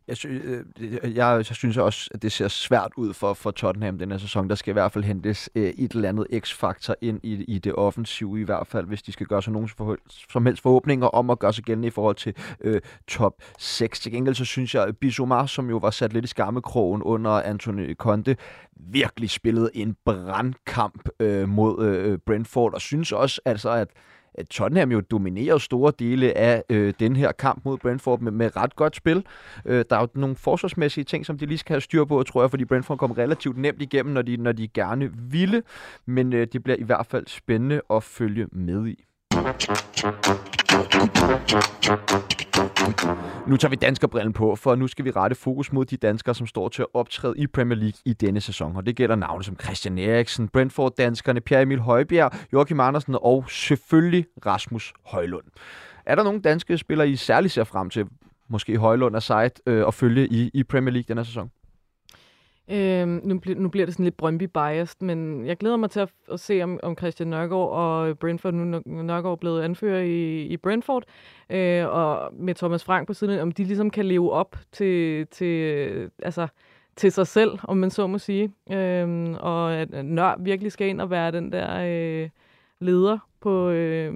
Jeg, 0.09 0.17
sy- 0.17 0.27
øh, 0.27 0.65
jeg, 1.03 1.15
jeg 1.15 1.45
synes 1.45 1.77
også, 1.77 2.11
at 2.15 2.23
det 2.23 2.33
ser 2.33 2.49
svært 2.49 2.91
ud 2.97 3.13
for, 3.13 3.35
for 3.35 3.51
Tottenham 3.51 3.99
den 3.99 4.11
her 4.11 4.19
sæson. 4.19 4.49
Der 4.49 4.55
skal 4.55 4.71
i 4.71 4.73
hvert 4.73 4.93
fald 4.93 5.05
hentes 5.05 5.51
øh, 5.55 5.69
et 5.69 5.93
eller 5.93 6.09
andet 6.09 6.27
x-faktor 6.39 6.97
ind 7.01 7.21
i, 7.23 7.45
i 7.45 7.59
det 7.59 7.75
offensive, 7.75 8.41
i 8.41 8.45
hvert 8.45 8.67
fald, 8.67 8.87
hvis 8.87 9.03
de 9.03 9.13
skal 9.13 9.27
gøre 9.27 9.43
sig 9.43 9.53
nogen 9.53 9.69
for, 9.69 9.97
som 10.31 10.47
helst 10.47 10.63
forhåbninger 10.63 11.07
om 11.07 11.31
at 11.31 11.39
gøre 11.39 11.53
sig 11.53 11.65
gældende 11.65 11.89
i 11.89 11.91
forhold 11.91 12.17
til 12.17 12.35
øh, 12.61 12.81
top 13.09 13.35
6. 13.59 14.01
Til 14.01 14.13
gengæld 14.13 14.35
så 14.35 14.45
synes 14.45 14.75
jeg, 14.75 14.83
at 14.83 14.97
Bissouma, 14.97 15.47
som 15.47 15.71
jo 15.71 15.77
var 15.77 15.91
sat 15.91 16.13
lidt 16.13 16.25
i 16.25 16.29
skammekrogen 16.29 17.03
under 17.03 17.31
Anthony 17.31 17.95
Conte, 17.95 18.37
virkelig 18.77 19.31
spillede 19.31 19.71
en 19.75 19.97
brandkamp 20.05 21.09
øh, 21.21 21.49
mod 21.49 21.87
øh, 21.87 22.19
Brentford, 22.19 22.75
og 22.75 22.81
synes 22.81 23.13
også 23.13 23.41
altså, 23.45 23.71
at 23.71 23.89
at 24.39 24.47
Tottenham 24.49 24.93
jo 24.93 25.01
dominerer 25.01 25.59
store 25.59 25.93
dele 25.99 26.37
af 26.39 26.63
øh, 26.71 26.95
den 27.01 27.17
her 27.17 27.33
kamp 27.33 27.65
mod 27.65 27.79
Brentford 27.79 28.21
med, 28.21 28.33
med 28.33 28.57
ret 28.57 28.77
godt 28.77 28.97
spil. 28.97 29.25
Øh, 29.65 29.85
der 29.91 29.97
er 29.97 30.01
jo 30.01 30.09
nogle 30.15 30.37
forsvarsmæssige 30.37 31.05
ting, 31.05 31.27
som 31.27 31.39
de 31.39 31.47
lige 31.47 31.59
skal 31.59 31.73
have 31.73 31.81
styr 31.81 32.05
på, 32.05 32.23
tror 32.23 32.43
jeg, 32.43 32.51
fordi 32.51 32.65
Brentford 32.65 32.99
kom 32.99 33.11
relativt 33.11 33.59
nemt 33.59 33.83
igennem, 33.83 34.15
når 34.15 34.23
de, 34.23 34.37
når 34.37 34.53
de 34.53 34.69
gerne 34.69 35.11
ville, 35.15 35.63
men 36.07 36.33
øh, 36.33 36.47
det 36.53 36.63
bliver 36.63 36.77
i 36.77 36.83
hvert 36.83 37.07
fald 37.07 37.27
spændende 37.27 37.81
at 37.91 38.03
følge 38.03 38.47
med 38.53 38.87
i. 38.87 39.05
Nu 43.47 43.57
tager 43.57 43.71
vi 43.71 43.77
danskerbrillen 43.77 44.33
på, 44.33 44.57
for 44.57 44.75
nu 44.75 44.87
skal 44.87 45.05
vi 45.05 45.11
rette 45.11 45.37
fokus 45.37 45.73
mod 45.73 45.85
de 45.85 45.97
danskere, 45.97 46.35
som 46.35 46.47
står 46.47 46.69
til 46.69 46.83
at 46.83 46.87
optræde 46.95 47.35
i 47.37 47.47
Premier 47.47 47.79
League 47.79 47.99
i 48.05 48.13
denne 48.13 48.41
sæson. 48.41 48.77
Og 48.77 48.87
det 48.87 48.97
gælder 48.97 49.17
navne 49.17 49.45
som 49.45 49.57
Christian 49.65 49.99
Eriksen, 49.99 50.49
Brentford-danskerne, 50.49 51.41
Pierre 51.41 51.63
Emil 51.63 51.79
Højbjerg, 51.79 52.33
Joachim 52.53 52.81
Andersen 52.81 53.17
og 53.23 53.45
selvfølgelig 53.49 54.27
Rasmus 54.47 54.93
Højlund. 55.05 55.45
Er 56.07 56.15
der 56.15 56.23
nogle 56.23 56.41
danske 56.41 56.79
spillere, 56.79 57.09
I 57.09 57.17
særligt 57.17 57.55
ser 57.55 57.65
frem 57.65 57.91
til, 57.91 58.07
måske 58.49 58.79
Højlund 58.79 59.17
og 59.17 59.23
Sejt, 59.23 59.61
øh, 59.67 59.87
at 59.87 59.95
følge 59.95 60.27
i, 60.27 60.51
i 60.55 60.65
Premier 60.65 60.93
League 60.93 61.05
denne 61.09 61.25
sæson? 61.25 61.51
Øhm, 62.71 63.21
nu, 63.25 63.41
bl- 63.47 63.59
nu 63.59 63.69
bliver 63.69 63.87
det 63.87 63.95
sådan 63.95 64.05
lidt 64.05 64.17
Brøndby-biased, 64.17 64.97
men 65.01 65.47
jeg 65.47 65.57
glæder 65.57 65.77
mig 65.77 65.91
til 65.91 66.01
at, 66.01 66.09
at 66.33 66.41
se, 66.41 66.63
om, 66.63 66.81
om 66.83 66.97
Christian 66.99 67.29
Nørgaard 67.29 67.71
og 67.71 68.19
Brentford, 68.19 68.55
nu 68.55 68.77
er 68.77 69.03
Nørgaard 69.03 69.39
blevet 69.39 69.63
anfører 69.63 70.03
i, 70.03 70.43
i 70.43 70.57
Brentford, 70.57 71.05
øh, 71.51 71.87
og 71.87 72.35
med 72.35 72.55
Thomas 72.55 72.85
Frank 72.85 73.07
på 73.07 73.15
siden, 73.15 73.41
om 73.41 73.53
de 73.53 73.65
ligesom 73.65 73.91
kan 73.91 74.07
leve 74.07 74.33
op 74.33 74.57
til, 74.73 75.27
til, 75.27 76.11
altså, 76.23 76.47
til 76.97 77.13
sig 77.13 77.27
selv, 77.27 77.59
om 77.63 77.77
man 77.77 77.91
så 77.91 78.07
må 78.07 78.19
sige. 78.19 78.53
Øhm, 78.73 79.35
og 79.41 79.75
at 79.75 80.05
Nør 80.05 80.35
virkelig 80.39 80.73
skal 80.73 80.89
ind 80.89 81.01
og 81.01 81.11
være 81.11 81.33
den 81.33 81.53
der 81.53 81.81
øh, 81.87 82.29
leder 82.81 83.19
på, 83.41 83.69
øh, 83.69 84.15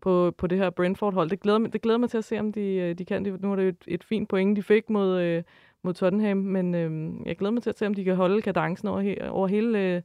på, 0.00 0.34
på 0.38 0.46
det 0.46 0.58
her 0.58 0.70
Brentford-hold. 0.70 1.30
Det 1.30 1.40
glæder, 1.40 1.58
mig, 1.58 1.72
det 1.72 1.82
glæder 1.82 1.98
mig 1.98 2.10
til 2.10 2.18
at 2.18 2.24
se, 2.24 2.38
om 2.38 2.52
de, 2.52 2.60
øh, 2.60 2.98
de 2.98 3.04
kan. 3.04 3.24
Det, 3.24 3.42
nu 3.42 3.52
er 3.52 3.56
det 3.56 3.62
jo 3.62 3.68
et, 3.68 3.84
et 3.86 4.04
fint 4.04 4.28
point, 4.28 4.56
de 4.56 4.62
fik 4.62 4.90
mod... 4.90 5.20
Øh, 5.20 5.42
mod 5.84 5.94
Tottenham, 5.94 6.36
men 6.36 6.74
øh, 6.74 7.12
jeg 7.26 7.36
glæder 7.36 7.52
mig 7.52 7.62
til 7.62 7.70
at 7.70 7.78
se, 7.78 7.86
om 7.86 7.94
de 7.94 8.04
kan 8.04 8.16
holde 8.16 8.42
kadencen 8.42 8.88
over, 8.88 9.02
he- 9.02 9.28
over 9.28 9.46
hele 9.48 9.78
øh, 9.78 10.02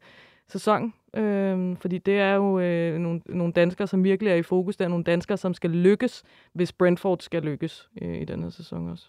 sæsonen. 0.47 0.93
Øh, 1.15 1.77
fordi 1.77 1.97
det 1.97 2.19
er 2.19 2.33
jo 2.33 2.59
øh, 2.59 2.99
nogle, 2.99 3.21
nogle 3.25 3.53
danskere, 3.53 3.87
som 3.87 4.03
virkelig 4.03 4.31
er 4.31 4.35
i 4.35 4.43
fokus. 4.43 4.77
Det 4.77 4.85
er 4.85 4.89
nogle 4.89 5.03
danskere, 5.03 5.37
som 5.37 5.53
skal 5.53 5.69
lykkes, 5.69 6.23
hvis 6.53 6.73
Brentford 6.73 7.19
skal 7.19 7.41
lykkes 7.41 7.89
øh, 8.01 8.21
i 8.21 8.25
den 8.25 8.43
her 8.43 8.49
sæson 8.49 8.89
også. 8.89 9.05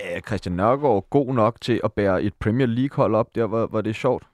Er 0.00 0.20
Christian 0.20 0.56
Nørgaard 0.56 1.06
god 1.10 1.34
nok 1.34 1.60
til 1.60 1.80
at 1.84 1.92
bære 1.92 2.22
et 2.22 2.34
Premier 2.34 2.66
League-hold 2.66 3.14
op 3.14 3.34
der, 3.34 3.46
hvor, 3.46 3.66
hvor 3.66 3.80
det 3.80 3.90
er 3.90 3.94
sjovt? 3.94 4.26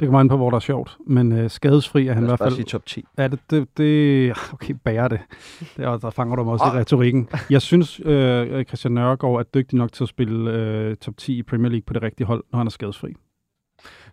Det 0.00 0.06
kommer 0.06 0.20
an 0.20 0.28
på, 0.28 0.36
hvor 0.36 0.50
der 0.50 0.56
er 0.56 0.60
sjovt. 0.60 0.96
Men 1.06 1.32
øh, 1.32 1.50
skadesfri 1.50 2.06
er 2.06 2.12
han 2.12 2.22
i 2.22 2.26
hvert 2.26 2.38
fald... 2.38 2.52
sige 2.52 2.64
top 2.64 2.86
10. 2.86 3.04
Ja, 3.18 3.28
det, 3.28 3.38
det, 3.50 3.78
det 3.78 4.30
okay, 4.52 4.74
bærer 4.84 5.08
det. 5.08 5.20
Der, 5.76 5.98
der 5.98 6.10
fanger 6.10 6.36
du 6.36 6.44
mig 6.44 6.52
også 6.52 6.64
i 6.64 6.78
retorikken. 6.78 7.28
Jeg 7.50 7.62
synes, 7.62 8.00
øh, 8.04 8.64
Christian 8.64 8.92
Nørgaard 8.92 9.38
er 9.38 9.42
dygtig 9.42 9.78
nok 9.78 9.92
til 9.92 10.04
at 10.04 10.08
spille 10.08 10.52
øh, 10.52 10.96
top 10.96 11.16
10 11.16 11.38
i 11.38 11.42
Premier 11.42 11.70
League 11.70 11.84
på 11.86 11.92
det 11.92 12.02
rigtige 12.02 12.26
hold, 12.26 12.44
når 12.52 12.58
han 12.58 12.66
er 12.66 12.70
skadesfri. 12.70 13.14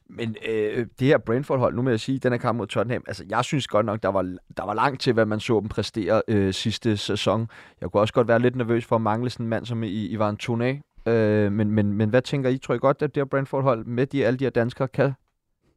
Men 0.10 0.36
øh, 0.50 0.86
det 1.00 1.08
her 1.08 1.18
Brentford-hold, 1.18 1.76
nu 1.76 1.82
må 1.82 1.90
jeg 1.90 2.00
sige, 2.00 2.20
den 2.20 2.32
her 2.32 2.40
kamp 2.40 2.58
mod 2.58 2.68
Tottenham, 2.68 3.04
altså 3.08 3.24
jeg 3.30 3.44
synes 3.44 3.68
godt 3.68 3.86
nok, 3.86 4.04
der 4.04 4.10
var, 4.10 4.36
der 4.58 4.66
var 4.66 4.74
langt 4.74 5.02
til, 5.02 5.14
hvad 5.14 5.26
man 5.26 5.40
så 5.40 5.60
dem 5.60 5.70
præstere 5.70 6.22
øh, 6.28 6.54
sidste 6.54 6.98
sæson. 6.98 7.48
Jeg 7.82 7.92
kunne 7.92 8.02
også 8.02 8.14
godt 8.14 8.28
være 8.28 8.40
lidt 8.40 8.56
nervøs 8.56 8.86
for 8.86 8.96
at 8.96 9.02
mangle 9.02 9.30
sådan 9.30 9.46
en 9.46 9.50
mand 9.50 9.66
som 9.66 9.84
I, 9.84 10.08
Ivan 10.08 10.38
Toné. 10.44 10.94
Øh, 11.12 11.52
men, 11.52 11.72
men, 11.72 11.94
men 11.94 12.10
hvad 12.10 12.22
tænker 12.22 12.50
I? 12.50 12.58
Tror 12.58 12.76
I 12.76 12.78
godt, 12.78 13.02
at 13.02 13.16
det 13.16 13.22
her 13.22 13.26
Brentford-hold 13.26 13.86
med 13.86 14.08
de, 14.08 14.26
alle 14.26 14.40
de 14.40 14.46
her 14.46 14.50
danskere 14.50 14.88
kan, 14.88 15.14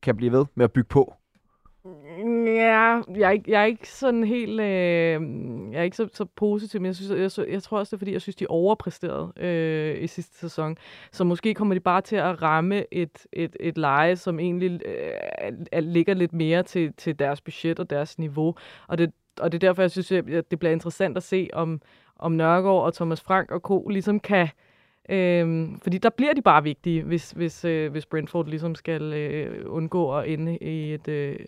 kan 0.06 0.16
blive 0.16 0.32
ved 0.32 0.46
med 0.54 0.64
at 0.64 0.72
bygge 0.72 0.88
på? 0.88 1.14
Ja, 2.46 3.00
jeg 3.14 3.22
er 3.22 3.30
ikke, 3.30 3.50
jeg 3.50 3.60
er 3.60 3.64
ikke 3.64 3.88
sådan 3.88 4.24
helt... 4.24 4.60
Øh, 4.60 5.20
jeg 5.72 5.78
er 5.78 5.82
ikke 5.82 5.96
så, 5.96 6.08
så 6.12 6.24
positiv, 6.24 6.80
men 6.80 6.86
jeg, 6.86 6.96
synes, 6.96 7.38
jeg, 7.38 7.48
jeg, 7.52 7.62
tror 7.62 7.78
også, 7.78 7.90
det 7.90 7.96
er, 7.96 7.98
fordi 7.98 8.12
jeg 8.12 8.22
synes, 8.22 8.36
de 8.36 8.46
overpræsterede 8.48 9.32
øh, 9.36 10.02
i 10.02 10.06
sidste 10.06 10.38
sæson. 10.38 10.76
Så 11.12 11.24
måske 11.24 11.54
kommer 11.54 11.74
de 11.74 11.80
bare 11.80 12.00
til 12.00 12.16
at 12.16 12.42
ramme 12.42 12.94
et, 12.94 13.26
et, 13.32 13.56
et 13.60 13.78
leje, 13.78 14.16
som 14.16 14.40
egentlig 14.40 14.80
øh, 14.86 15.82
ligger 15.82 16.14
lidt 16.14 16.32
mere 16.32 16.62
til, 16.62 16.92
til 16.96 17.18
deres 17.18 17.40
budget 17.40 17.78
og 17.78 17.90
deres 17.90 18.18
niveau. 18.18 18.54
Og 18.88 18.98
det, 18.98 19.12
og 19.40 19.52
det 19.52 19.64
er 19.64 19.68
derfor, 19.68 19.82
jeg 19.82 19.90
synes, 19.90 20.12
at 20.12 20.50
det 20.50 20.58
bliver 20.58 20.72
interessant 20.72 21.16
at 21.16 21.22
se, 21.22 21.48
om, 21.52 21.80
om 22.16 22.32
Nørgaard 22.32 22.82
og 22.84 22.94
Thomas 22.94 23.20
Frank 23.20 23.50
og 23.50 23.60
Co. 23.60 23.88
ligesom 23.88 24.20
kan... 24.20 24.48
Øhm, 25.08 25.80
fordi 25.80 25.98
der 25.98 26.10
bliver 26.10 26.34
de 26.34 26.42
bare 26.42 26.62
vigtige, 26.62 27.02
hvis, 27.02 27.30
hvis, 27.30 27.64
øh, 27.64 27.90
hvis 27.90 28.06
Brentford 28.06 28.46
ligesom 28.46 28.74
skal 28.74 29.12
øh, 29.12 29.64
undgå 29.66 30.18
at 30.18 30.28
ende 30.32 30.58
i 30.58 30.94
et, 30.94 31.08
øh, 31.08 31.38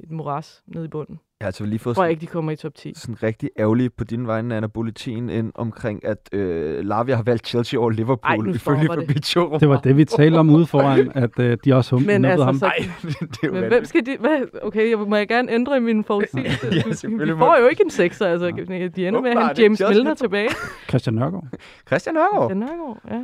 et 0.00 0.10
moras 0.10 0.62
nede 0.66 0.84
i 0.84 0.88
bunden. 0.88 1.20
Jeg 1.40 1.44
har 1.44 1.48
altså 1.48 1.64
lige 1.64 1.72
Jeg 1.72 1.80
fået 1.80 1.96
tror 1.96 2.02
sådan, 2.02 2.10
ikke, 2.10 2.20
de 2.20 2.26
kommer 2.26 2.52
i 2.52 2.56
top 2.56 2.74
10. 2.74 2.92
sådan 2.96 3.22
rigtig 3.22 3.50
ærgerlig 3.58 3.92
på 3.92 4.04
din 4.04 4.26
vegne, 4.26 4.56
Anna 4.56 4.66
Bulletin, 4.66 5.30
ind 5.30 5.52
omkring, 5.54 6.04
at 6.04 6.28
øh, 6.32 6.84
Lavia 6.84 7.14
har 7.16 7.22
valgt 7.22 7.46
Chelsea 7.46 7.80
over 7.80 7.90
Liverpool, 7.90 8.30
Ej, 8.30 8.36
nu 8.36 8.52
ifølge 8.54 8.58
stopper 8.84 8.94
det. 8.94 9.06
Fabrizio 9.08 9.58
Det 9.60 9.68
var 9.68 9.80
det, 9.80 9.96
vi 9.96 10.04
talte 10.04 10.36
om 10.36 10.50
ude 10.50 10.66
foran, 10.66 11.12
at 11.24 11.38
øh, 11.38 11.58
de 11.64 11.72
også 11.74 11.96
hum- 11.96 12.06
Men 12.06 12.24
altså, 12.24 12.44
ham. 12.44 12.54
så, 12.58 12.64
Nej, 12.66 12.76
det, 13.02 13.20
det 13.20 13.20
er 13.20 13.46
jo 13.46 13.52
men 13.52 13.62
vanvittigt. 13.62 13.68
hvem 13.74 13.84
skal 13.84 14.06
de... 14.06 14.16
Hvad? 14.20 14.60
Okay, 14.62 14.90
jeg, 14.90 14.98
må 14.98 15.16
jeg 15.16 15.28
gerne 15.28 15.52
ændre 15.52 15.80
min 15.80 16.04
forudsigelse? 16.04 16.66
Ja, 16.72 16.92
selvfølgelig 16.92 17.32
de 17.34 17.38
må 17.38 17.46
får 17.46 17.54
du. 17.56 17.62
jo 17.62 17.68
ikke 17.68 17.82
en 17.84 17.90
sekser, 17.90 18.26
altså. 18.26 18.46
De 18.96 19.08
ender 19.08 19.20
med 19.20 19.30
at 19.30 19.36
Åbenbart 19.36 19.50
ikke. 19.58 19.62
James 19.62 19.80
er 19.80 19.88
Milner 19.88 20.14
tilbage. 20.14 20.48
Christian 20.88 21.14
Nørgaard. 21.14 21.44
Christian 21.86 22.14
Nørgaard. 22.14 22.50
Den 22.50 22.58
Nørgaard, 22.58 22.98
ja. 23.10 23.20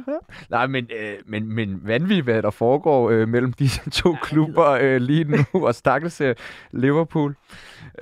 Nej, 0.50 0.66
men, 0.66 0.84
øh, 1.00 1.12
men, 1.26 1.48
men 1.54 1.80
vanvittigt, 1.84 2.24
hvad 2.24 2.42
der 2.42 2.50
foregår 2.50 3.10
øh, 3.10 3.28
mellem 3.28 3.52
disse 3.52 3.90
to 3.90 4.16
klubber 4.22 4.70
øh, 4.80 5.00
lige 5.00 5.24
nu, 5.24 5.66
og 5.66 5.74
stakkels 5.74 6.20
øh, 6.20 6.34
Liverpool. 6.72 7.34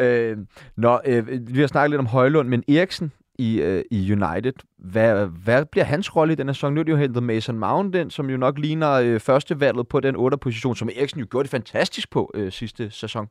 Øh, 0.01 0.39
nå, 0.77 1.01
øh, 1.07 1.55
vi 1.55 1.61
har 1.61 1.67
snakket 1.67 1.91
lidt 1.91 1.99
om 1.99 2.07
Højlund, 2.07 2.49
men 2.49 2.65
Eriksen 2.69 3.13
i, 3.39 3.61
øh, 3.61 3.85
i 3.91 4.13
United, 4.13 4.53
hvad, 4.79 5.27
hvad 5.27 5.65
bliver 5.65 5.85
hans 5.85 6.17
rolle 6.17 6.33
i 6.33 6.37
den 6.37 6.47
her 6.49 6.53
sæson? 6.53 6.75
Nu 6.75 6.81
er 6.81 6.85
det 6.85 6.93
jo 6.93 6.97
hentet 6.97 7.23
Mason 7.23 7.59
Mount 7.59 7.95
ind, 7.95 8.11
som 8.11 8.31
jo 8.31 8.37
nok 8.37 8.59
ligner 8.59 8.93
øh, 8.93 9.21
førstevalget 9.21 9.89
på 9.89 10.01
den 10.01 10.17
8. 10.17 10.39
position, 10.39 10.77
som 10.77 10.89
Eriksen 10.97 11.21
jo 11.21 11.27
gjorde 11.31 11.45
det 11.45 11.51
fantastisk 11.51 12.11
på 12.11 12.31
øh, 12.35 12.53
sidste 12.53 12.91
sæson. 12.91 13.29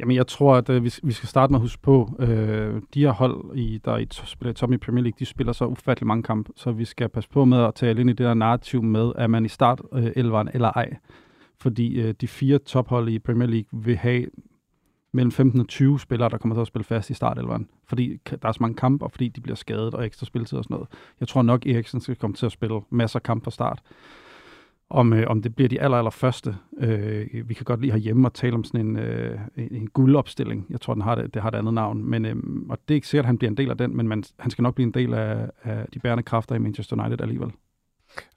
Jamen, 0.00 0.16
jeg 0.16 0.26
tror, 0.26 0.56
at 0.56 0.68
øh, 0.68 0.84
vi, 0.84 0.94
vi 1.02 1.12
skal 1.12 1.28
starte 1.28 1.50
med 1.50 1.58
at 1.58 1.60
huske 1.60 1.82
på, 1.82 2.16
øh, 2.18 2.82
de 2.94 3.00
her 3.00 3.10
hold, 3.10 3.56
i, 3.56 3.80
der 3.84 3.96
i 3.96 4.06
spiller 4.10 4.50
i 4.50 4.54
top 4.54 4.72
i 4.72 4.76
Premier 4.76 5.02
League, 5.02 5.16
de 5.18 5.26
spiller 5.26 5.52
så 5.52 5.64
ufattelig 5.64 6.06
mange 6.06 6.22
kampe, 6.22 6.52
så 6.56 6.72
vi 6.72 6.84
skal 6.84 7.08
passe 7.08 7.30
på 7.30 7.44
med 7.44 7.58
at 7.58 7.74
tale 7.74 8.00
ind 8.00 8.10
i 8.10 8.12
det 8.12 8.26
der 8.26 8.34
narrativ 8.34 8.82
med, 8.82 9.12
at 9.16 9.30
man 9.30 9.44
i 9.44 9.48
start 9.48 9.82
øh, 9.92 10.10
elveren 10.16 10.48
eller 10.54 10.68
ej. 10.68 10.96
Fordi 11.60 12.00
øh, 12.00 12.14
de 12.20 12.28
fire 12.28 12.58
tophold 12.58 13.08
i 13.08 13.18
Premier 13.18 13.48
League 13.48 13.84
vil 13.84 13.96
have 13.96 14.26
mellem 15.12 15.32
15 15.32 15.60
og 15.60 15.68
20 15.68 16.00
spillere, 16.00 16.28
der 16.28 16.38
kommer 16.38 16.54
til 16.54 16.60
at 16.60 16.66
spille 16.66 16.84
fast 16.84 17.10
i 17.10 17.14
startelveren. 17.14 17.68
Fordi 17.86 18.20
der 18.42 18.48
er 18.48 18.52
så 18.52 18.58
mange 18.60 18.76
kampe, 18.76 19.04
og 19.04 19.10
fordi 19.10 19.28
de 19.28 19.40
bliver 19.40 19.56
skadet 19.56 19.94
og 19.94 20.06
ekstra 20.06 20.26
spilletid 20.26 20.58
og 20.58 20.64
sådan 20.64 20.74
noget. 20.74 20.88
Jeg 21.20 21.28
tror 21.28 21.42
nok, 21.42 21.66
Eriksen 21.66 22.00
skal 22.00 22.16
komme 22.16 22.36
til 22.36 22.46
at 22.46 22.52
spille 22.52 22.80
masser 22.90 23.18
af 23.18 23.22
kampe 23.22 23.44
fra 23.44 23.50
start. 23.50 23.82
Om, 24.90 25.12
øh, 25.12 25.26
om 25.26 25.42
det 25.42 25.54
bliver 25.54 25.68
de 25.68 25.80
aller, 25.80 25.96
aller 25.96 26.10
første. 26.10 26.56
Øh, 26.78 27.48
vi 27.48 27.54
kan 27.54 27.64
godt 27.64 27.80
lige 27.80 27.92
herhjemme 27.92 28.28
og 28.28 28.34
tale 28.34 28.54
om 28.54 28.64
sådan 28.64 28.86
en, 28.86 28.96
øh, 28.96 29.38
en, 29.56 29.74
en 29.74 29.86
guldopstilling. 29.86 30.66
Jeg 30.70 30.80
tror, 30.80 30.94
den 30.94 31.02
har 31.02 31.14
det, 31.14 31.34
det 31.34 31.42
har 31.42 31.48
et 31.48 31.54
andet 31.54 31.74
navn. 31.74 32.04
Men, 32.04 32.24
øh, 32.24 32.36
og 32.68 32.78
det 32.88 32.94
er 32.94 32.96
ikke 32.96 33.08
sikkert, 33.08 33.24
at 33.24 33.26
han 33.26 33.38
bliver 33.38 33.50
en 33.50 33.56
del 33.56 33.70
af 33.70 33.78
den, 33.78 33.96
men 33.96 34.08
man, 34.08 34.24
han 34.38 34.50
skal 34.50 34.62
nok 34.62 34.74
blive 34.74 34.86
en 34.86 34.94
del 34.94 35.14
af, 35.14 35.50
af 35.62 35.86
de 35.94 35.98
bærende 35.98 36.22
kræfter 36.22 36.54
i 36.54 36.58
Manchester 36.58 37.04
United 37.04 37.20
alligevel. 37.20 37.50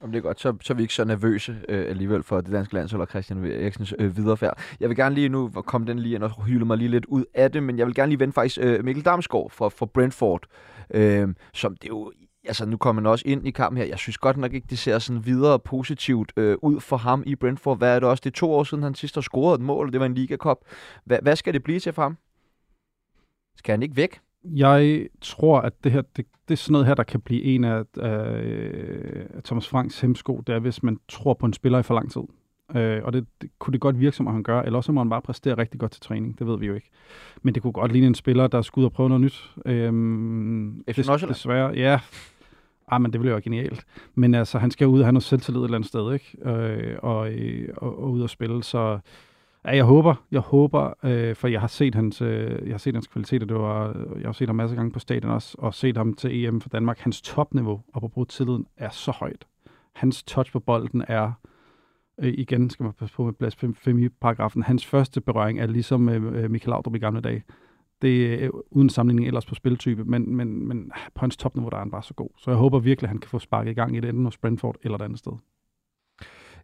Om 0.00 0.12
det 0.12 0.18
er 0.18 0.22
godt, 0.22 0.40
så, 0.40 0.56
så 0.60 0.72
er 0.72 0.76
vi 0.76 0.82
ikke 0.82 0.94
så 0.94 1.04
nervøse 1.04 1.56
øh, 1.68 1.90
alligevel 1.90 2.22
for 2.22 2.40
det 2.40 2.52
danske 2.52 2.74
landshold 2.74 3.02
og 3.02 3.08
Christian 3.08 3.44
Eriksens 3.44 3.94
øh, 3.98 4.16
viderefærd. 4.16 4.58
Jeg 4.80 4.88
vil 4.88 4.96
gerne 4.96 5.14
lige 5.14 5.28
nu 5.28 5.48
komme 5.48 5.86
den 5.86 5.98
lige 5.98 6.14
ind 6.14 6.22
og 6.22 6.44
hylde 6.44 6.64
mig 6.64 6.78
lige 6.78 6.88
lidt 6.88 7.06
ud 7.06 7.24
af 7.34 7.52
det, 7.52 7.62
men 7.62 7.78
jeg 7.78 7.86
vil 7.86 7.94
gerne 7.94 8.10
lige 8.10 8.20
vende 8.20 8.32
faktisk 8.32 8.58
øh, 8.60 8.84
Mikkel 8.84 9.04
Damsgaard 9.04 9.50
fra, 9.50 9.68
fra 9.68 9.86
Brentford, 9.86 10.46
øh, 10.90 11.28
som 11.52 11.76
det 11.76 11.84
er 11.84 11.88
jo 11.88 12.12
altså 12.48 12.66
nu 12.66 12.76
kommer 12.76 13.02
han 13.02 13.06
også 13.06 13.24
ind 13.28 13.46
i 13.46 13.50
kampen 13.50 13.78
her. 13.78 13.84
Jeg 13.84 13.98
synes 13.98 14.18
godt 14.18 14.36
nok 14.36 14.52
ikke, 14.52 14.66
det 14.70 14.78
ser 14.78 14.98
sådan 14.98 15.26
videre 15.26 15.58
positivt 15.58 16.32
øh, 16.36 16.56
ud 16.62 16.80
for 16.80 16.96
ham 16.96 17.22
i 17.26 17.34
Brentford. 17.34 17.78
Hvad 17.78 17.94
er 17.94 18.00
det 18.00 18.08
også? 18.08 18.20
Det 18.24 18.30
er 18.30 18.34
to 18.34 18.52
år 18.52 18.64
siden, 18.64 18.82
han 18.82 18.94
sidst 18.94 19.14
har 19.14 19.22
scoret 19.22 19.58
et 19.58 19.64
mål, 19.64 19.86
og 19.86 19.92
det 19.92 20.00
var 20.00 20.06
en 20.06 20.14
Liga 20.14 20.36
Cup. 20.36 20.58
Hva, 21.04 21.18
hvad 21.22 21.36
skal 21.36 21.52
det 21.52 21.62
blive 21.62 21.80
til 21.80 21.92
for 21.92 22.02
ham? 22.02 22.16
Skal 23.56 23.72
han 23.72 23.82
ikke 23.82 23.96
væk? 23.96 24.20
Jeg 24.44 25.06
tror, 25.20 25.60
at 25.60 25.84
det 25.84 25.92
her, 25.92 26.02
det, 26.16 26.26
det 26.48 26.54
er 26.54 26.56
sådan 26.56 26.72
noget 26.72 26.86
her, 26.86 26.94
der 26.94 27.02
kan 27.02 27.20
blive 27.20 27.42
en 27.42 27.64
af, 27.64 27.84
af, 27.96 28.42
af 29.34 29.42
Thomas 29.44 29.68
Franks 29.68 30.00
hemsko, 30.00 30.42
det 30.46 30.54
er, 30.54 30.58
hvis 30.58 30.82
man 30.82 30.98
tror 31.08 31.34
på 31.34 31.46
en 31.46 31.52
spiller 31.52 31.78
i 31.78 31.82
for 31.82 31.94
lang 31.94 32.12
tid. 32.12 32.22
Øh, 32.74 33.00
og 33.04 33.12
det, 33.12 33.26
det 33.40 33.50
kunne 33.58 33.72
det 33.72 33.80
godt 33.80 34.00
virke 34.00 34.16
som, 34.16 34.26
han 34.26 34.42
gør, 34.42 34.62
eller 34.62 34.76
også 34.76 34.92
må 34.92 35.00
han 35.00 35.10
bare 35.10 35.22
præstere 35.22 35.58
rigtig 35.58 35.80
godt 35.80 35.92
til 35.92 36.00
træning, 36.00 36.38
det 36.38 36.46
ved 36.46 36.58
vi 36.58 36.66
jo 36.66 36.74
ikke. 36.74 36.90
Men 37.42 37.54
det 37.54 37.62
kunne 37.62 37.72
godt 37.72 37.92
ligne 37.92 38.06
en 38.06 38.14
spiller, 38.14 38.46
der 38.46 38.62
skulle 38.62 38.82
ud 38.82 38.86
og 38.86 38.92
prøve 38.92 39.08
noget 39.08 39.20
nyt. 39.20 39.50
Øhm, 39.66 40.84
FC 40.90 41.06
Nordsjælland? 41.06 41.34
desværre, 41.34 41.72
ja. 41.74 42.00
Ah, 42.88 43.00
men 43.00 43.12
det 43.12 43.20
ville 43.20 43.28
jo 43.28 43.34
være 43.34 43.42
genialt. 43.42 43.86
Men 44.14 44.34
altså, 44.34 44.58
han 44.58 44.70
skal 44.70 44.86
ud 44.86 44.98
og 45.00 45.06
have 45.06 45.12
noget 45.12 45.24
selvtillid 45.24 45.60
et 45.60 45.64
eller 45.64 45.78
andet 45.78 45.88
sted, 45.88 46.12
ikke? 46.12 46.50
Øh, 46.50 46.98
og, 47.02 47.32
øh, 47.32 47.68
og, 47.76 48.02
og 48.02 48.10
ud 48.10 48.20
og 48.20 48.30
spille, 48.30 48.62
så... 48.62 48.98
Ja, 49.66 49.76
jeg 49.76 49.84
håber, 49.84 50.14
jeg 50.30 50.40
håber, 50.40 50.92
øh, 51.04 51.36
for 51.36 51.48
jeg 51.48 51.60
har 51.60 51.66
set 51.66 51.94
hans, 51.94 52.22
øh, 52.22 52.66
jeg 52.66 52.72
har 52.72 52.78
set 52.78 52.94
hans 52.94 53.06
kvaliteter, 53.06 53.46
det 53.46 53.56
var, 53.56 53.96
jeg 54.16 54.24
har 54.24 54.32
set 54.32 54.48
ham 54.48 54.56
masser 54.56 54.74
af 54.74 54.76
gange 54.76 54.92
på 54.92 54.98
stadion 54.98 55.30
også, 55.30 55.56
og 55.58 55.74
set 55.74 55.96
ham 55.96 56.14
til 56.14 56.44
EM 56.44 56.60
for 56.60 56.68
Danmark. 56.68 56.98
Hans 56.98 57.22
topniveau, 57.22 57.80
og 57.94 58.00
på 58.00 58.08
brug 58.08 58.28
tilliden, 58.28 58.66
er 58.76 58.90
så 58.90 59.10
højt. 59.10 59.46
Hans 59.94 60.22
touch 60.22 60.52
på 60.52 60.60
bolden 60.60 61.04
er, 61.08 61.32
øh, 62.20 62.34
igen 62.38 62.70
skal 62.70 62.84
man 62.84 62.92
passe 62.92 63.14
på 63.14 63.24
med 63.24 63.32
blasfemi-paragrafen, 63.32 64.62
hans 64.62 64.86
første 64.86 65.20
berøring 65.20 65.60
er 65.60 65.66
ligesom 65.66 66.08
øh, 66.08 66.42
øh, 66.42 66.50
Michael 66.50 66.70
Laudrup 66.70 66.94
i 66.94 66.98
gamle 66.98 67.20
dage. 67.20 67.42
Det 68.02 68.34
er 68.34 68.44
øh, 68.44 68.50
uden 68.70 68.88
sammenligning 68.88 69.26
ellers 69.26 69.46
på 69.46 69.54
spiltype, 69.54 70.04
men, 70.04 70.36
men, 70.36 70.68
men 70.68 70.92
på 71.14 71.20
hans 71.20 71.36
topniveau, 71.36 71.68
der 71.68 71.76
er 71.76 71.80
han 71.80 71.90
bare 71.90 72.02
så 72.02 72.14
god. 72.14 72.30
Så 72.38 72.50
jeg 72.50 72.58
håber 72.58 72.78
virkelig, 72.78 73.06
at 73.06 73.10
han 73.10 73.18
kan 73.18 73.30
få 73.30 73.38
sparket 73.38 73.70
i 73.70 73.74
gang 73.74 73.96
i 73.96 74.00
det, 74.00 74.08
enten 74.08 74.24
hos 74.24 74.38
Brentford 74.38 74.76
eller 74.82 74.98
et 74.98 75.02
andet 75.02 75.18
sted. 75.18 75.32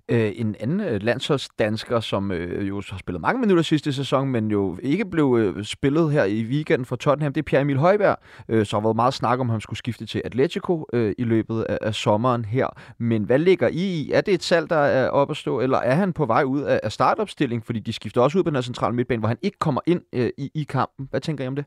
Øh, 0.08 0.32
en 0.36 0.56
anden 0.60 0.80
øh, 0.80 1.02
landsholdsdansker, 1.02 2.00
som 2.00 2.32
øh, 2.32 2.68
jo 2.68 2.82
har 2.90 2.98
spillet 2.98 3.20
mange 3.20 3.40
minutter 3.40 3.62
sidste 3.62 3.92
sæson, 3.92 4.28
men 4.28 4.50
jo 4.50 4.78
ikke 4.82 5.04
blev 5.04 5.36
øh, 5.40 5.64
spillet 5.64 6.12
her 6.12 6.24
i 6.24 6.42
weekenden 6.42 6.86
for 6.86 6.96
Tottenham, 6.96 7.32
det 7.32 7.40
er 7.40 7.44
Pierre 7.44 7.62
Emil 7.62 7.76
Højberg, 7.76 8.16
øh, 8.48 8.66
så 8.66 8.76
har 8.76 8.82
været 8.82 8.96
meget 8.96 9.14
snak 9.14 9.40
om, 9.40 9.50
at 9.50 9.54
han 9.54 9.60
skulle 9.60 9.78
skifte 9.78 10.06
til 10.06 10.22
Atletico 10.24 10.86
øh, 10.92 11.14
i 11.18 11.24
løbet 11.24 11.62
af, 11.62 11.78
af 11.82 11.94
sommeren 11.94 12.44
her. 12.44 12.66
Men 12.98 13.24
hvad 13.24 13.38
ligger 13.38 13.68
I 13.68 14.00
i? 14.00 14.10
Er 14.12 14.20
det 14.20 14.34
et 14.34 14.42
salg, 14.42 14.70
der 14.70 14.76
er 14.76 15.08
op 15.08 15.30
at 15.30 15.36
stå, 15.36 15.60
eller 15.60 15.78
er 15.78 15.94
han 15.94 16.12
på 16.12 16.26
vej 16.26 16.42
ud 16.42 16.62
af, 16.62 16.80
af 16.82 16.92
startopstilling? 16.92 17.66
Fordi 17.66 17.80
de 17.80 17.92
skifter 17.92 18.20
også 18.20 18.38
ud 18.38 18.44
på 18.44 18.50
den 18.50 18.56
her 18.56 18.62
centrale 18.62 18.94
midtbane, 18.94 19.20
hvor 19.20 19.28
han 19.28 19.38
ikke 19.42 19.58
kommer 19.58 19.80
ind 19.86 20.00
øh, 20.12 20.30
i, 20.38 20.50
i 20.54 20.62
kampen. 20.62 21.08
Hvad 21.10 21.20
tænker 21.20 21.44
I 21.44 21.46
om 21.46 21.56
det? 21.56 21.64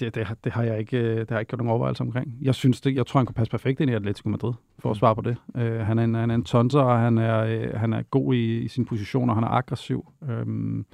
Det, 0.00 0.14
det, 0.14 0.28
det, 0.44 0.52
har 0.52 0.62
jeg 0.62 0.78
ikke, 0.78 0.96
øh, 0.98 1.20
det 1.20 1.28
har 1.28 1.36
jeg 1.36 1.40
ikke 1.40 1.50
gjort 1.50 1.58
nogen 1.58 1.70
overvejelser 1.70 2.04
omkring. 2.04 2.38
Jeg 2.40 2.54
synes 2.54 2.80
det, 2.80 2.94
jeg 2.94 3.06
tror, 3.06 3.20
han 3.20 3.26
kunne 3.26 3.34
passe 3.34 3.50
perfekt 3.50 3.80
ind 3.80 3.90
i 3.90 3.94
Atletico 3.94 4.28
Madrid, 4.28 4.52
for 4.78 4.90
at 4.90 4.94
mm. 4.94 4.98
svare 4.98 5.14
på 5.14 5.20
det. 5.20 5.36
Uh, 5.54 5.62
han, 5.62 5.98
er 5.98 6.04
en, 6.04 6.14
han 6.14 6.30
er 6.30 6.34
en 6.34 6.44
tonser, 6.44 6.80
og 6.80 7.00
han 7.00 7.18
er, 7.18 7.68
uh, 7.68 7.80
han 7.80 7.92
er 7.92 8.02
god 8.02 8.34
i, 8.34 8.58
i 8.58 8.68
sin 8.68 8.84
position, 8.84 9.30
og 9.30 9.36
han 9.36 9.44
er 9.44 9.48
aggressiv. 9.48 10.12
Um, 10.20 10.86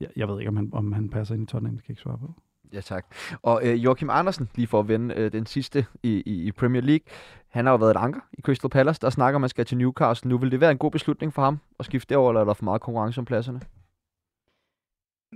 jeg, 0.00 0.08
jeg 0.16 0.28
ved 0.28 0.38
ikke, 0.38 0.48
om 0.48 0.56
han, 0.56 0.70
om 0.72 0.92
han 0.92 1.08
passer 1.08 1.34
ind 1.34 1.42
i 1.42 1.46
Tottenham, 1.46 1.76
det 1.76 1.84
kan 1.84 1.88
jeg 1.88 1.92
ikke 1.92 2.02
svare 2.02 2.18
på. 2.18 2.34
Ja, 2.72 2.80
tak. 2.80 3.06
Og 3.42 3.62
uh, 3.64 3.84
Joachim 3.84 4.10
Andersen, 4.10 4.48
lige 4.54 4.66
for 4.66 4.80
at 4.80 4.88
vende 4.88 5.14
uh, 5.16 5.32
den 5.32 5.46
sidste 5.46 5.86
i, 6.02 6.22
i, 6.26 6.46
i 6.46 6.52
Premier 6.52 6.82
League, 6.82 7.04
han 7.48 7.66
har 7.66 7.72
jo 7.72 7.76
været 7.76 7.90
et 7.90 7.96
anker 7.96 8.20
i 8.32 8.40
Crystal 8.40 8.70
Palace, 8.70 9.00
der 9.00 9.10
snakker, 9.10 9.38
man 9.38 9.48
skal 9.48 9.64
til 9.64 9.78
Newcastle. 9.78 10.28
Nu 10.28 10.38
vil 10.38 10.50
det 10.50 10.60
være 10.60 10.70
en 10.70 10.78
god 10.78 10.90
beslutning 10.90 11.32
for 11.32 11.42
ham 11.42 11.58
at 11.78 11.84
skifte 11.84 12.14
derover, 12.14 12.30
eller 12.30 12.40
er 12.40 12.44
der 12.44 12.54
for 12.54 12.64
meget 12.64 12.80
konkurrence 12.80 13.20
om 13.20 13.24
pladserne? 13.24 13.60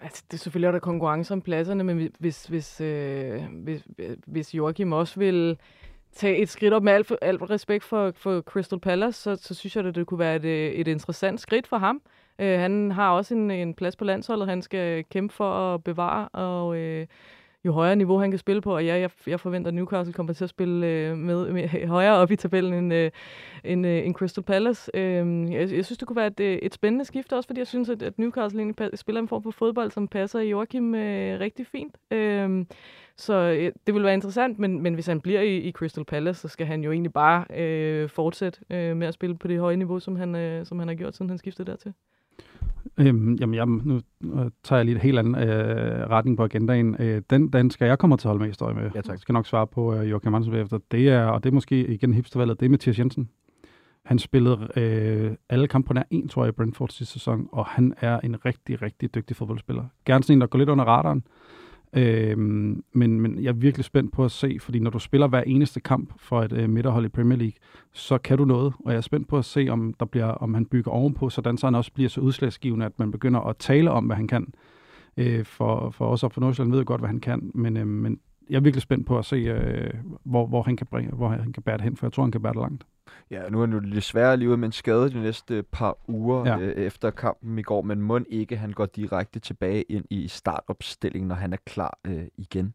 Altså, 0.02 0.24
det 0.30 0.36
er 0.36 0.38
selvfølgelig 0.38 0.66
er 0.66 0.72
der 0.72 0.78
konkurrence 0.78 1.32
om 1.34 1.42
pladserne, 1.42 1.84
men 1.84 2.10
hvis, 2.18 2.44
hvis, 2.44 2.80
øh, 2.80 3.42
hvis, 3.52 3.82
hvis 4.26 4.54
Joachim 4.54 4.92
også 4.92 5.20
vil 5.20 5.58
tage 6.12 6.36
et 6.36 6.48
skridt 6.48 6.74
op 6.74 6.82
med 6.82 6.92
alt, 6.92 7.12
alt 7.22 7.50
respekt 7.50 7.84
for, 7.84 8.12
for 8.16 8.40
Crystal 8.40 8.80
Palace, 8.80 9.20
så, 9.20 9.36
så 9.36 9.54
synes 9.54 9.76
jeg, 9.76 9.86
at 9.86 9.94
det 9.94 10.06
kunne 10.06 10.18
være 10.18 10.36
et, 10.36 10.80
et 10.80 10.88
interessant 10.88 11.40
skridt 11.40 11.66
for 11.66 11.78
ham. 11.78 12.02
Øh, 12.38 12.58
han 12.58 12.90
har 12.90 13.10
også 13.10 13.34
en, 13.34 13.50
en 13.50 13.74
plads 13.74 13.96
på 13.96 14.04
landsholdet, 14.04 14.48
han 14.48 14.62
skal 14.62 15.04
kæmpe 15.04 15.34
for 15.34 15.74
at 15.74 15.84
bevare, 15.84 16.28
og 16.28 16.76
øh, 16.76 17.06
jo 17.64 17.72
højere 17.72 17.96
niveau 17.96 18.18
han 18.18 18.30
kan 18.30 18.38
spille 18.38 18.62
på, 18.62 18.74
og 18.74 18.84
ja, 18.84 18.98
jeg, 18.98 19.10
jeg 19.26 19.40
forventer, 19.40 19.68
at 19.68 19.74
Newcastle 19.74 20.12
kommer 20.12 20.32
til 20.32 20.44
at 20.44 20.50
spille 20.50 20.86
øh, 20.86 21.16
med, 21.16 21.52
med 21.52 21.86
højere 21.86 22.16
op 22.16 22.30
i 22.30 22.36
tabellen 22.36 22.74
end, 22.74 22.94
øh, 22.94 23.10
end, 23.64 23.86
øh, 23.86 24.06
end 24.06 24.14
Crystal 24.14 24.44
Palace. 24.44 24.90
Øh, 24.96 25.52
jeg, 25.52 25.60
jeg 25.60 25.84
synes, 25.84 25.98
det 25.98 26.08
kunne 26.08 26.16
være 26.16 26.26
et, 26.26 26.40
øh, 26.40 26.58
et 26.62 26.74
spændende 26.74 27.04
skifte, 27.04 27.36
også, 27.36 27.46
fordi 27.46 27.60
jeg 27.60 27.66
synes, 27.66 27.88
at, 27.88 28.02
at 28.02 28.18
Newcastle 28.18 28.60
egentlig 28.62 28.98
spiller 28.98 29.20
en 29.20 29.28
form 29.28 29.42
for 29.42 29.50
fodbold, 29.50 29.90
som 29.90 30.08
passer 30.08 30.40
Joachim 30.40 30.94
øh, 30.94 31.40
rigtig 31.40 31.66
fint. 31.66 31.96
Øh, 32.10 32.64
så 33.16 33.34
øh, 33.34 33.72
det 33.86 33.94
vil 33.94 34.04
være 34.04 34.14
interessant, 34.14 34.58
men, 34.58 34.82
men 34.82 34.94
hvis 34.94 35.06
han 35.06 35.20
bliver 35.20 35.40
i, 35.40 35.56
i 35.56 35.72
Crystal 35.72 36.04
Palace, 36.04 36.40
så 36.40 36.48
skal 36.48 36.66
han 36.66 36.84
jo 36.84 36.92
egentlig 36.92 37.12
bare 37.12 37.44
øh, 37.60 38.08
fortsætte 38.08 38.60
øh, 38.70 38.96
med 38.96 39.06
at 39.06 39.14
spille 39.14 39.38
på 39.38 39.48
det 39.48 39.60
høje 39.60 39.76
niveau, 39.76 40.00
som 40.00 40.16
han, 40.16 40.34
øh, 40.34 40.66
som 40.66 40.78
han 40.78 40.88
har 40.88 40.94
gjort, 40.94 41.16
siden 41.16 41.28
han 41.28 41.38
skiftede 41.38 41.70
dertil. 41.70 41.92
Øhm, 42.98 43.34
jamen, 43.34 43.54
jeg, 43.54 43.66
nu 43.66 44.00
tager 44.64 44.78
jeg 44.78 44.84
lige 44.84 44.96
et 44.96 45.02
helt 45.02 45.18
andet 45.18 45.48
øh, 45.48 46.10
retning 46.10 46.36
på 46.36 46.44
agendaen. 46.44 46.96
Øh, 46.98 47.22
den, 47.30 47.70
skal 47.70 47.86
jeg 47.86 47.98
komme 47.98 48.16
til 48.16 48.26
at 48.26 48.28
holde 48.28 48.38
med 48.38 48.48
historie 48.48 48.74
med. 48.74 48.82
Ja, 48.94 49.00
tak. 49.00 49.12
Jeg 49.12 49.18
skal 49.18 49.32
nok 49.32 49.46
svare 49.46 49.66
på 49.66 49.94
øh, 49.94 50.10
Joachim 50.10 50.32
Hansen 50.32 50.54
efter. 50.54 50.78
Det 50.90 51.08
er, 51.08 51.24
og 51.24 51.44
det 51.44 51.50
er 51.50 51.54
måske 51.54 51.86
igen 51.86 52.14
hipstervalget, 52.14 52.60
det 52.60 52.66
er 52.66 52.70
Mathias 52.70 52.98
Jensen. 52.98 53.28
Han 54.04 54.18
spillede 54.18 54.68
øh, 54.76 55.30
alle 55.48 55.68
kampe 55.68 55.86
på 55.86 55.92
nær 55.92 56.02
en, 56.10 56.28
tror 56.28 56.44
jeg, 56.44 56.48
i 56.48 56.52
Brentford 56.52 56.88
sidste 56.88 57.12
sæson, 57.12 57.48
og 57.52 57.66
han 57.66 57.94
er 58.00 58.20
en 58.20 58.44
rigtig, 58.44 58.82
rigtig 58.82 59.14
dygtig 59.14 59.36
fodboldspiller. 59.36 59.84
Gerne 60.04 60.24
sådan 60.24 60.36
en, 60.36 60.40
der 60.40 60.46
går 60.46 60.58
lidt 60.58 60.68
under 60.68 60.84
radaren. 60.84 61.24
Øh, 61.96 62.38
men, 62.38 63.20
men 63.20 63.42
jeg 63.42 63.48
er 63.48 63.52
virkelig 63.52 63.84
spændt 63.84 64.12
på 64.12 64.24
at 64.24 64.30
se, 64.30 64.58
fordi 64.60 64.78
når 64.78 64.90
du 64.90 64.98
spiller 64.98 65.28
hver 65.28 65.42
eneste 65.42 65.80
kamp 65.80 66.12
for 66.16 66.42
et 66.42 66.52
øh, 66.52 66.70
midterhold 66.70 67.04
i 67.04 67.08
Premier 67.08 67.38
League, 67.38 67.56
så 67.92 68.18
kan 68.18 68.38
du 68.38 68.44
noget, 68.44 68.72
og 68.84 68.92
jeg 68.92 68.96
er 68.96 69.00
spændt 69.00 69.28
på 69.28 69.38
at 69.38 69.44
se, 69.44 69.68
om, 69.70 69.94
der 70.00 70.06
bliver, 70.06 70.26
om 70.26 70.54
han 70.54 70.66
bygger 70.66 70.90
ovenpå, 70.90 71.30
sådan 71.30 71.58
så 71.58 71.66
han 71.66 71.74
også 71.74 71.92
bliver 71.92 72.08
så 72.08 72.20
udslagsgivende, 72.20 72.86
at 72.86 72.98
man 72.98 73.10
begynder 73.10 73.40
at 73.40 73.56
tale 73.56 73.90
om, 73.90 74.04
hvad 74.04 74.16
han 74.16 74.28
kan. 74.28 74.46
Øh, 75.16 75.44
for, 75.44 75.90
for 75.90 76.06
os 76.06 76.22
op 76.22 76.32
for 76.32 76.40
Nordsjælland 76.40 76.74
ved 76.76 76.84
godt, 76.84 77.00
hvad 77.00 77.08
han 77.08 77.20
kan, 77.20 77.50
men, 77.54 77.76
øh, 77.76 77.86
men 77.86 78.20
jeg 78.50 78.56
er 78.56 78.60
virkelig 78.60 78.82
spændt 78.82 79.06
på 79.06 79.18
at 79.18 79.24
se, 79.24 79.36
øh, 79.36 79.94
hvor, 80.24 80.46
hvor, 80.46 80.62
han 80.62 80.76
kan 80.76 80.86
bringe, 80.86 81.12
hvor 81.12 81.28
han 81.28 81.52
kan 81.52 81.62
bære 81.62 81.76
det 81.76 81.84
hen, 81.84 81.96
for 81.96 82.06
jeg 82.06 82.12
tror, 82.12 82.22
han 82.22 82.32
kan 82.32 82.42
bære 82.42 82.52
det 82.52 82.60
langt. 82.60 82.86
Ja, 83.30 83.48
nu 83.48 83.62
er 83.62 83.66
han 83.66 83.74
jo 83.74 83.80
desværre 83.80 84.36
lige 84.36 84.48
ude 84.48 84.56
med 84.56 84.68
en 84.68 84.72
skade 84.72 85.10
de 85.10 85.20
næste 85.22 85.62
par 85.62 85.96
uger 86.08 86.46
ja. 86.46 86.58
øh, 86.58 86.74
efter 86.74 87.10
kampen 87.10 87.58
i 87.58 87.62
går, 87.62 87.82
men 87.82 88.02
må 88.02 88.20
ikke, 88.28 88.56
han 88.56 88.72
går 88.72 88.86
direkte 88.86 89.38
tilbage 89.38 89.82
ind 89.82 90.04
i 90.10 90.28
startopstillingen, 90.28 91.28
når 91.28 91.34
han 91.34 91.52
er 91.52 91.58
klar 91.66 91.98
øh, 92.06 92.22
igen. 92.36 92.74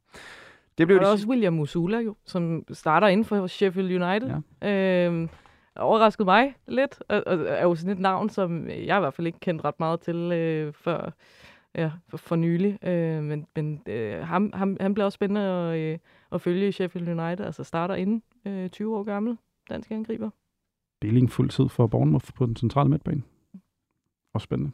Det 0.77 0.87
blev 0.87 0.99
og 0.99 1.05
de... 1.05 1.11
også 1.11 1.27
William 1.27 1.53
Musula 1.53 1.99
jo, 1.99 2.15
som 2.25 2.63
starter 2.71 3.07
inden 3.07 3.25
for 3.25 3.47
Sheffield 3.47 4.03
United. 4.03 4.41
Ja. 4.61 5.05
Øhm, 5.05 5.29
overraskede 5.75 6.25
mig 6.25 6.55
lidt, 6.67 7.03
og, 7.09 7.23
og 7.25 7.39
er 7.47 7.63
jo 7.63 7.75
sådan 7.75 7.91
et 7.91 7.99
navn, 7.99 8.29
som 8.29 8.69
jeg 8.69 8.97
i 8.97 8.99
hvert 8.99 9.13
fald 9.13 9.27
ikke 9.27 9.39
kendt 9.39 9.65
ret 9.65 9.79
meget 9.79 9.99
til 9.99 10.15
øh, 10.15 10.73
før 10.73 11.11
ja, 11.75 11.91
for, 12.09 12.17
for 12.17 12.35
nylig. 12.35 12.77
Øh, 12.83 13.23
men 13.23 13.47
men 13.55 13.81
øh, 13.87 14.21
ham, 14.21 14.51
ham, 14.53 14.77
han 14.79 14.93
bliver 14.93 15.05
også 15.05 15.15
spændende 15.15 15.41
at, 15.41 15.79
øh, 15.79 15.97
at 16.31 16.41
følge 16.41 16.67
i 16.67 16.71
Sheffield 16.71 17.19
United, 17.19 17.45
altså 17.45 17.63
starter 17.63 17.95
inden 17.95 18.23
øh, 18.45 18.69
20 18.69 18.97
år 18.97 19.03
gammel 19.03 19.37
dansk 19.69 19.91
angriber. 19.91 20.29
Deling 21.01 21.31
fuld 21.31 21.49
tid 21.49 21.69
for 21.69 21.87
Bournemouth 21.87 22.33
på 22.33 22.45
den 22.45 22.55
centrale 22.55 22.89
midtbane. 22.89 23.23
Og 24.33 24.41
spændende. 24.41 24.71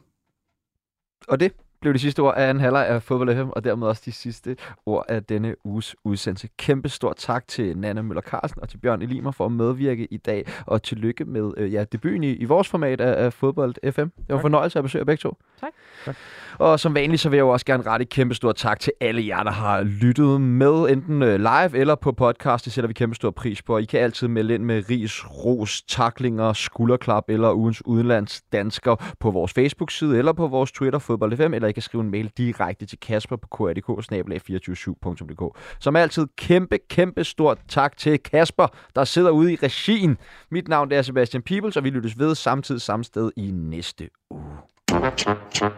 Og 1.28 1.40
det 1.40 1.54
blev 1.82 1.94
de 1.94 1.98
sidste 1.98 2.20
ord 2.20 2.34
af 2.36 2.50
en 2.50 2.60
halvleg 2.60 2.86
af 2.86 3.02
Fodbold 3.02 3.36
FM, 3.36 3.48
og 3.50 3.64
dermed 3.64 3.86
også 3.86 4.02
de 4.04 4.12
sidste 4.12 4.56
ord 4.86 5.04
af 5.08 5.24
denne 5.24 5.54
uges 5.64 5.96
udsendelse. 6.04 6.48
Kæmpe 6.56 6.88
stort 6.88 7.16
tak 7.16 7.48
til 7.48 7.78
Nana 7.78 8.02
Møller 8.02 8.22
Carlsen 8.22 8.60
og 8.62 8.68
til 8.68 8.78
Bjørn 8.78 9.02
Elimer 9.02 9.30
for 9.30 9.46
at 9.46 9.52
medvirke 9.52 10.08
i 10.10 10.16
dag, 10.16 10.46
og 10.66 10.82
tillykke 10.82 11.24
med 11.24 11.52
øh, 11.56 11.72
ja, 11.72 11.84
debuten 11.84 12.24
i, 12.24 12.32
i 12.32 12.44
vores 12.44 12.68
format 12.68 13.00
af, 13.00 13.24
af 13.24 13.32
Fodbold 13.32 13.92
FM. 13.92 14.00
Det 14.00 14.10
var 14.28 14.34
en 14.34 14.40
fornøjelse 14.40 14.78
at 14.78 14.82
besøge 14.82 15.04
begge 15.04 15.20
to. 15.20 15.36
Tak. 15.60 15.72
tak. 16.04 16.16
Og 16.58 16.80
som 16.80 16.94
vanligt, 16.94 17.22
så 17.22 17.28
vil 17.28 17.36
jeg 17.36 17.42
jo 17.42 17.48
også 17.48 17.66
gerne 17.66 17.82
rette 17.82 18.04
kæmpe 18.04 18.34
stort 18.34 18.56
tak 18.56 18.80
til 18.80 18.92
alle 19.00 19.26
jer, 19.26 19.42
der 19.42 19.50
har 19.50 19.82
lyttet 19.82 20.40
med, 20.40 20.90
enten 20.90 21.22
øh, 21.22 21.38
live 21.38 21.78
eller 21.78 21.94
på 21.94 22.12
podcast. 22.12 22.64
Det 22.64 22.72
sætter 22.72 22.88
vi 22.88 22.94
kæmpe 22.94 23.14
stor 23.14 23.30
pris 23.30 23.62
på. 23.62 23.78
I 23.78 23.84
kan 23.84 24.00
altid 24.00 24.28
melde 24.28 24.54
ind 24.54 24.64
med 24.64 24.90
ris, 24.90 25.24
ros, 25.44 25.82
taklinger, 25.82 26.52
skulderklap 26.52 27.24
eller 27.28 27.52
ugens 27.52 27.86
udenlands 27.86 28.42
dansker 28.52 29.14
på 29.20 29.30
vores 29.30 29.52
Facebook-side 29.52 30.18
eller 30.18 30.32
på 30.32 30.46
vores 30.46 30.72
Twitter, 30.72 30.98
Fodbold 30.98 31.36
FM, 31.36 31.54
eller 31.54 31.68
stadig 31.72 31.74
kan 31.74 31.82
skrive 31.82 32.04
en 32.04 32.10
mail 32.10 32.28
direkte 32.28 32.86
til 32.86 32.98
Kasper 33.00 33.36
på 33.36 33.48
krdk-247.dk. 33.54 35.58
Som 35.80 35.96
altid, 35.96 36.26
kæmpe, 36.36 36.78
kæmpe 36.90 37.24
stort 37.24 37.58
tak 37.68 37.96
til 37.96 38.18
Kasper, 38.18 38.66
der 38.94 39.04
sidder 39.04 39.30
ude 39.30 39.52
i 39.52 39.56
regien. 39.56 40.18
Mit 40.50 40.68
navn 40.68 40.92
er 40.92 41.02
Sebastian 41.02 41.42
Pibels, 41.42 41.76
og 41.76 41.84
vi 41.84 41.90
lyttes 41.90 42.18
ved 42.18 42.34
samtidig 42.34 42.80
samme 42.80 43.04
sted 43.04 43.30
i 43.36 43.50
næste 43.50 44.08
uge. 44.30 44.42
Puta, 44.86 45.10
puta, 45.10 45.70